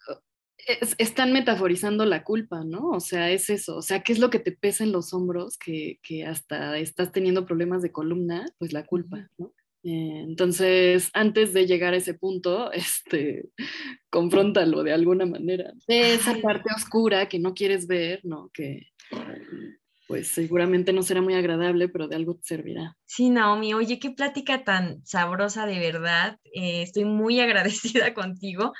están 0.98 1.32
metaforizando 1.32 2.04
la 2.04 2.24
culpa, 2.24 2.64
¿no? 2.64 2.90
O 2.90 3.00
sea, 3.00 3.30
es 3.30 3.50
eso, 3.50 3.76
o 3.76 3.82
sea, 3.82 4.02
¿qué 4.02 4.12
es 4.12 4.18
lo 4.18 4.30
que 4.30 4.38
te 4.38 4.52
pesa 4.52 4.84
en 4.84 4.92
los 4.92 5.14
hombros 5.14 5.56
que, 5.56 5.98
que 6.02 6.26
hasta 6.26 6.78
estás 6.78 7.12
teniendo 7.12 7.46
problemas 7.46 7.82
de 7.82 7.92
columna? 7.92 8.46
Pues 8.59 8.72
la 8.72 8.84
culpa, 8.84 9.28
¿no? 9.38 9.52
Eh, 9.84 10.24
entonces, 10.26 11.09
antes 11.14 11.54
de 11.54 11.66
llegar 11.66 11.94
a 11.94 11.98
ese 11.98 12.14
punto, 12.14 12.72
este, 12.72 13.48
confróntalo 14.11 14.82
de 14.82 14.92
alguna 14.92 15.26
manera. 15.26 15.72
esa 15.86 16.34
parte 16.42 16.70
oscura 16.76 17.28
que 17.28 17.38
no 17.38 17.54
quieres 17.54 17.86
ver, 17.86 18.20
¿no? 18.24 18.50
Que 18.52 18.88
pues 20.06 20.28
seguramente 20.28 20.94
no 20.94 21.02
será 21.02 21.20
muy 21.20 21.34
agradable, 21.34 21.88
pero 21.88 22.09
de 22.09 22.16
algo 22.16 22.34
te 22.36 22.42
servirá. 22.44 22.96
Sí, 23.04 23.28
Naomi, 23.28 23.74
oye, 23.74 23.98
qué 23.98 24.11
plática 24.11 24.64
tan 24.64 25.04
sabrosa 25.04 25.66
de 25.66 25.78
verdad. 25.78 26.38
Eh, 26.44 26.82
estoy 26.82 27.04
muy 27.04 27.40
agradecida 27.40 28.14
contigo 28.14 28.72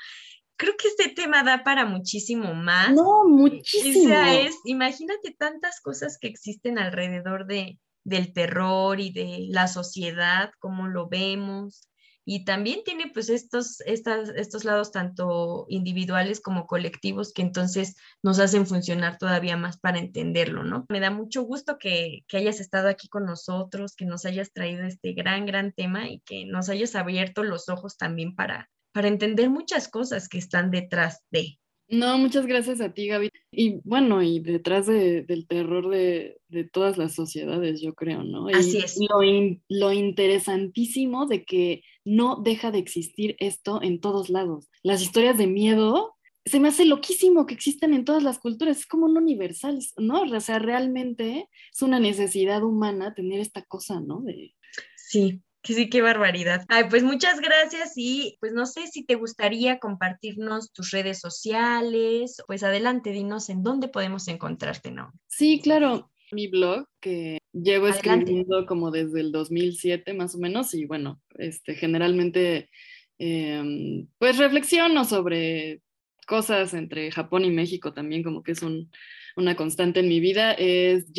creo 0.59 0.73
que 0.77 0.89
este 0.89 1.09
tema 1.09 1.41
da 1.41 1.63
para 1.63 1.85
muchísimo 1.85 2.53
más. 2.53 2.93
No, 2.93 3.27
muchísimo. 3.27 4.03
O 4.05 4.07
sea, 4.09 4.39
es, 4.39 4.55
imagínate 4.65 5.31
tantas 5.31 5.79
cosas 5.79 6.17
que 6.19 6.27
existen 6.27 6.77
alrededor 6.77 7.47
de, 7.47 7.79
del 8.03 8.33
terror 8.33 8.99
y 8.99 9.11
de 9.11 9.47
la 9.49 9.69
sociedad, 9.69 10.51
cómo 10.59 10.87
lo 10.87 11.07
vemos. 11.07 11.87
Y 12.25 12.43
también 12.43 12.81
tiene 12.83 13.09
pues 13.11 13.29
estos, 13.29 13.79
estas, 13.81 14.29
estos 14.35 14.65
lados 14.65 14.91
tanto 14.91 15.65
individuales 15.69 16.41
como 16.41 16.67
colectivos 16.67 17.31
que 17.33 17.41
entonces 17.41 17.95
nos 18.21 18.37
hacen 18.39 18.67
funcionar 18.67 19.17
todavía 19.17 19.55
más 19.55 19.79
para 19.79 19.97
entenderlo, 19.97 20.63
¿no? 20.63 20.85
Me 20.89 20.99
da 20.99 21.09
mucho 21.09 21.41
gusto 21.43 21.77
que, 21.79 22.25
que 22.27 22.37
hayas 22.37 22.59
estado 22.59 22.89
aquí 22.89 23.07
con 23.07 23.25
nosotros, 23.25 23.95
que 23.95 24.05
nos 24.05 24.25
hayas 24.25 24.51
traído 24.51 24.83
este 24.83 25.13
gran, 25.13 25.45
gran 25.45 25.71
tema 25.71 26.09
y 26.09 26.19
que 26.19 26.45
nos 26.45 26.69
hayas 26.69 26.95
abierto 26.95 27.43
los 27.43 27.69
ojos 27.69 27.97
también 27.97 28.35
para, 28.35 28.69
para 28.99 29.07
entender 29.07 29.49
muchas 29.49 29.87
cosas 29.87 30.27
que 30.27 30.37
están 30.37 30.71
detrás 30.71 31.23
de. 31.31 31.57
No, 31.87 32.17
muchas 32.17 32.45
gracias 32.45 32.81
a 32.81 32.93
ti, 32.93 33.07
Gaby. 33.07 33.29
Y 33.49 33.79
bueno, 33.85 34.21
y 34.21 34.41
detrás 34.41 34.87
de, 34.87 35.21
del 35.21 35.47
terror 35.47 35.89
de, 35.89 36.41
de, 36.49 36.65
todas 36.65 36.97
las 36.97 37.15
sociedades, 37.15 37.79
yo 37.79 37.93
creo, 37.93 38.25
¿no? 38.25 38.49
Así 38.49 38.77
es. 38.77 38.99
Lo, 39.09 39.23
in, 39.23 39.63
lo 39.69 39.93
interesantísimo 39.93 41.27
de 41.27 41.45
que 41.45 41.81
no 42.03 42.41
deja 42.43 42.71
de 42.71 42.79
existir 42.79 43.37
esto 43.39 43.81
en 43.81 44.01
todos 44.01 44.29
lados. 44.29 44.67
Las 44.83 45.01
historias 45.01 45.37
de 45.37 45.47
miedo 45.47 46.17
se 46.43 46.59
me 46.59 46.67
hace 46.67 46.83
loquísimo 46.83 47.45
que 47.45 47.53
existan 47.53 47.93
en 47.93 48.03
todas 48.03 48.21
las 48.21 48.39
culturas, 48.39 48.79
es 48.79 48.85
como 48.85 49.05
un 49.05 49.15
universal, 49.15 49.79
¿no? 49.95 50.23
O 50.23 50.39
sea, 50.41 50.59
realmente 50.59 51.47
es 51.73 51.81
una 51.81 52.01
necesidad 52.01 52.63
humana 52.63 53.13
tener 53.13 53.39
esta 53.39 53.61
cosa, 53.61 54.01
¿no? 54.01 54.19
De... 54.19 54.53
Sí, 54.97 55.41
que 55.61 55.73
sí, 55.73 55.89
qué 55.89 56.01
barbaridad. 56.01 56.63
Ay, 56.69 56.85
pues 56.89 57.03
muchas 57.03 57.39
gracias 57.41 57.93
y 57.95 58.37
pues 58.39 58.53
no 58.53 58.65
sé 58.65 58.87
si 58.87 59.05
te 59.05 59.15
gustaría 59.15 59.79
compartirnos 59.79 60.71
tus 60.71 60.91
redes 60.91 61.19
sociales. 61.19 62.37
Pues 62.47 62.63
adelante, 62.63 63.11
dinos 63.11 63.49
en 63.49 63.63
dónde 63.63 63.87
podemos 63.87 64.27
encontrarte, 64.27 64.91
¿no? 64.91 65.11
Sí, 65.27 65.59
claro. 65.61 66.11
Mi 66.31 66.47
blog 66.47 66.85
que 66.99 67.39
llevo 67.51 67.87
escribiendo 67.87 68.65
como 68.67 68.91
desde 68.91 69.21
el 69.21 69.31
2007 69.31 70.13
más 70.13 70.35
o 70.35 70.37
menos 70.37 70.73
y 70.75 70.85
bueno, 70.85 71.19
este, 71.35 71.73
generalmente 71.73 72.69
eh, 73.17 74.05
pues 74.17 74.37
reflexiono 74.37 75.05
sobre 75.05 75.81
cosas 76.29 76.73
entre 76.75 77.11
Japón 77.11 77.43
y 77.43 77.49
México 77.49 77.91
también, 77.91 78.21
como 78.21 78.43
que 78.43 78.51
es 78.51 78.61
un, 78.61 78.91
una 79.35 79.55
constante 79.55 80.01
en 80.01 80.07
mi 80.07 80.19
vida, 80.19 80.53
es 80.53 81.11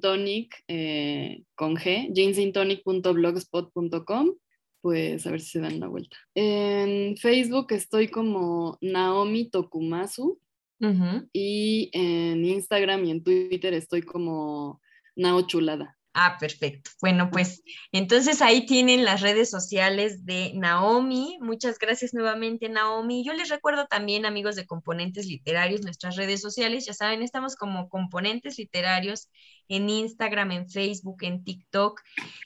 Tonic 0.00 0.54
eh, 0.68 1.42
con 1.56 1.74
G, 1.74 2.12
ginsengtonic.blogspot.com, 2.14 4.34
pues 4.80 5.26
a 5.26 5.32
ver 5.32 5.40
si 5.40 5.50
se 5.50 5.58
dan 5.58 5.74
una 5.74 5.88
vuelta. 5.88 6.16
En 6.36 7.16
Facebook 7.16 7.72
estoy 7.72 8.06
como 8.06 8.78
Naomi 8.80 9.50
Tokumasu 9.50 10.38
uh 10.80 10.86
-huh. 10.86 11.28
y 11.32 11.90
en 11.92 12.44
Instagram 12.44 13.04
y 13.04 13.10
en 13.10 13.24
Twitter 13.24 13.74
estoy 13.74 14.02
como 14.02 14.80
Nao 15.16 15.42
Chulada. 15.42 15.98
Ah, 16.14 16.36
perfecto. 16.38 16.90
Bueno, 17.00 17.30
pues 17.30 17.62
entonces 17.90 18.42
ahí 18.42 18.66
tienen 18.66 19.02
las 19.04 19.22
redes 19.22 19.48
sociales 19.48 20.26
de 20.26 20.52
Naomi. 20.54 21.38
Muchas 21.40 21.78
gracias 21.78 22.12
nuevamente, 22.12 22.68
Naomi. 22.68 23.24
Yo 23.24 23.32
les 23.32 23.48
recuerdo 23.48 23.86
también, 23.86 24.26
amigos 24.26 24.54
de 24.54 24.66
Componentes 24.66 25.26
Literarios, 25.26 25.80
nuestras 25.82 26.16
redes 26.16 26.42
sociales. 26.42 26.84
Ya 26.84 26.92
saben, 26.92 27.22
estamos 27.22 27.56
como 27.56 27.88
Componentes 27.88 28.58
Literarios 28.58 29.30
en 29.68 29.88
Instagram, 29.88 30.50
en 30.50 30.68
Facebook, 30.68 31.22
en 31.22 31.44
TikTok. 31.44 32.02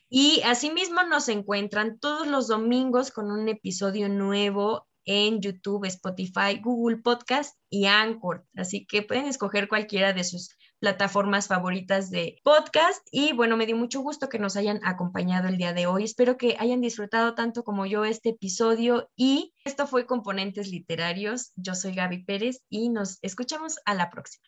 Y 0.08 0.42
asimismo 0.44 1.02
nos 1.02 1.28
encuentran 1.28 1.98
todos 1.98 2.28
los 2.28 2.46
domingos 2.46 3.10
con 3.10 3.32
un 3.32 3.48
episodio 3.48 4.08
nuevo 4.08 4.86
en 5.06 5.40
YouTube, 5.40 5.86
Spotify, 5.86 6.60
Google 6.62 6.98
Podcast 6.98 7.58
y 7.68 7.86
Anchor. 7.86 8.44
Así 8.54 8.86
que 8.86 9.02
pueden 9.02 9.26
escoger 9.26 9.66
cualquiera 9.66 10.12
de 10.12 10.22
sus 10.22 10.56
plataformas 10.86 11.48
favoritas 11.48 12.10
de 12.10 12.38
podcast. 12.44 13.04
Y 13.10 13.32
bueno, 13.32 13.56
me 13.56 13.66
dio 13.66 13.76
mucho 13.76 14.02
gusto 14.02 14.28
que 14.28 14.38
nos 14.38 14.54
hayan 14.54 14.78
acompañado 14.84 15.48
el 15.48 15.56
día 15.56 15.72
de 15.72 15.88
hoy. 15.88 16.04
Espero 16.04 16.36
que 16.36 16.54
hayan 16.60 16.80
disfrutado 16.80 17.34
tanto 17.34 17.64
como 17.64 17.86
yo 17.86 18.04
este 18.04 18.28
episodio. 18.28 19.10
Y 19.16 19.52
esto 19.64 19.88
fue 19.88 20.06
Componentes 20.06 20.68
Literarios. 20.68 21.50
Yo 21.56 21.74
soy 21.74 21.92
Gaby 21.96 22.22
Pérez 22.22 22.60
y 22.68 22.88
nos 22.90 23.18
escuchamos 23.22 23.80
a 23.84 23.94
la 23.94 24.10
próxima. 24.10 24.44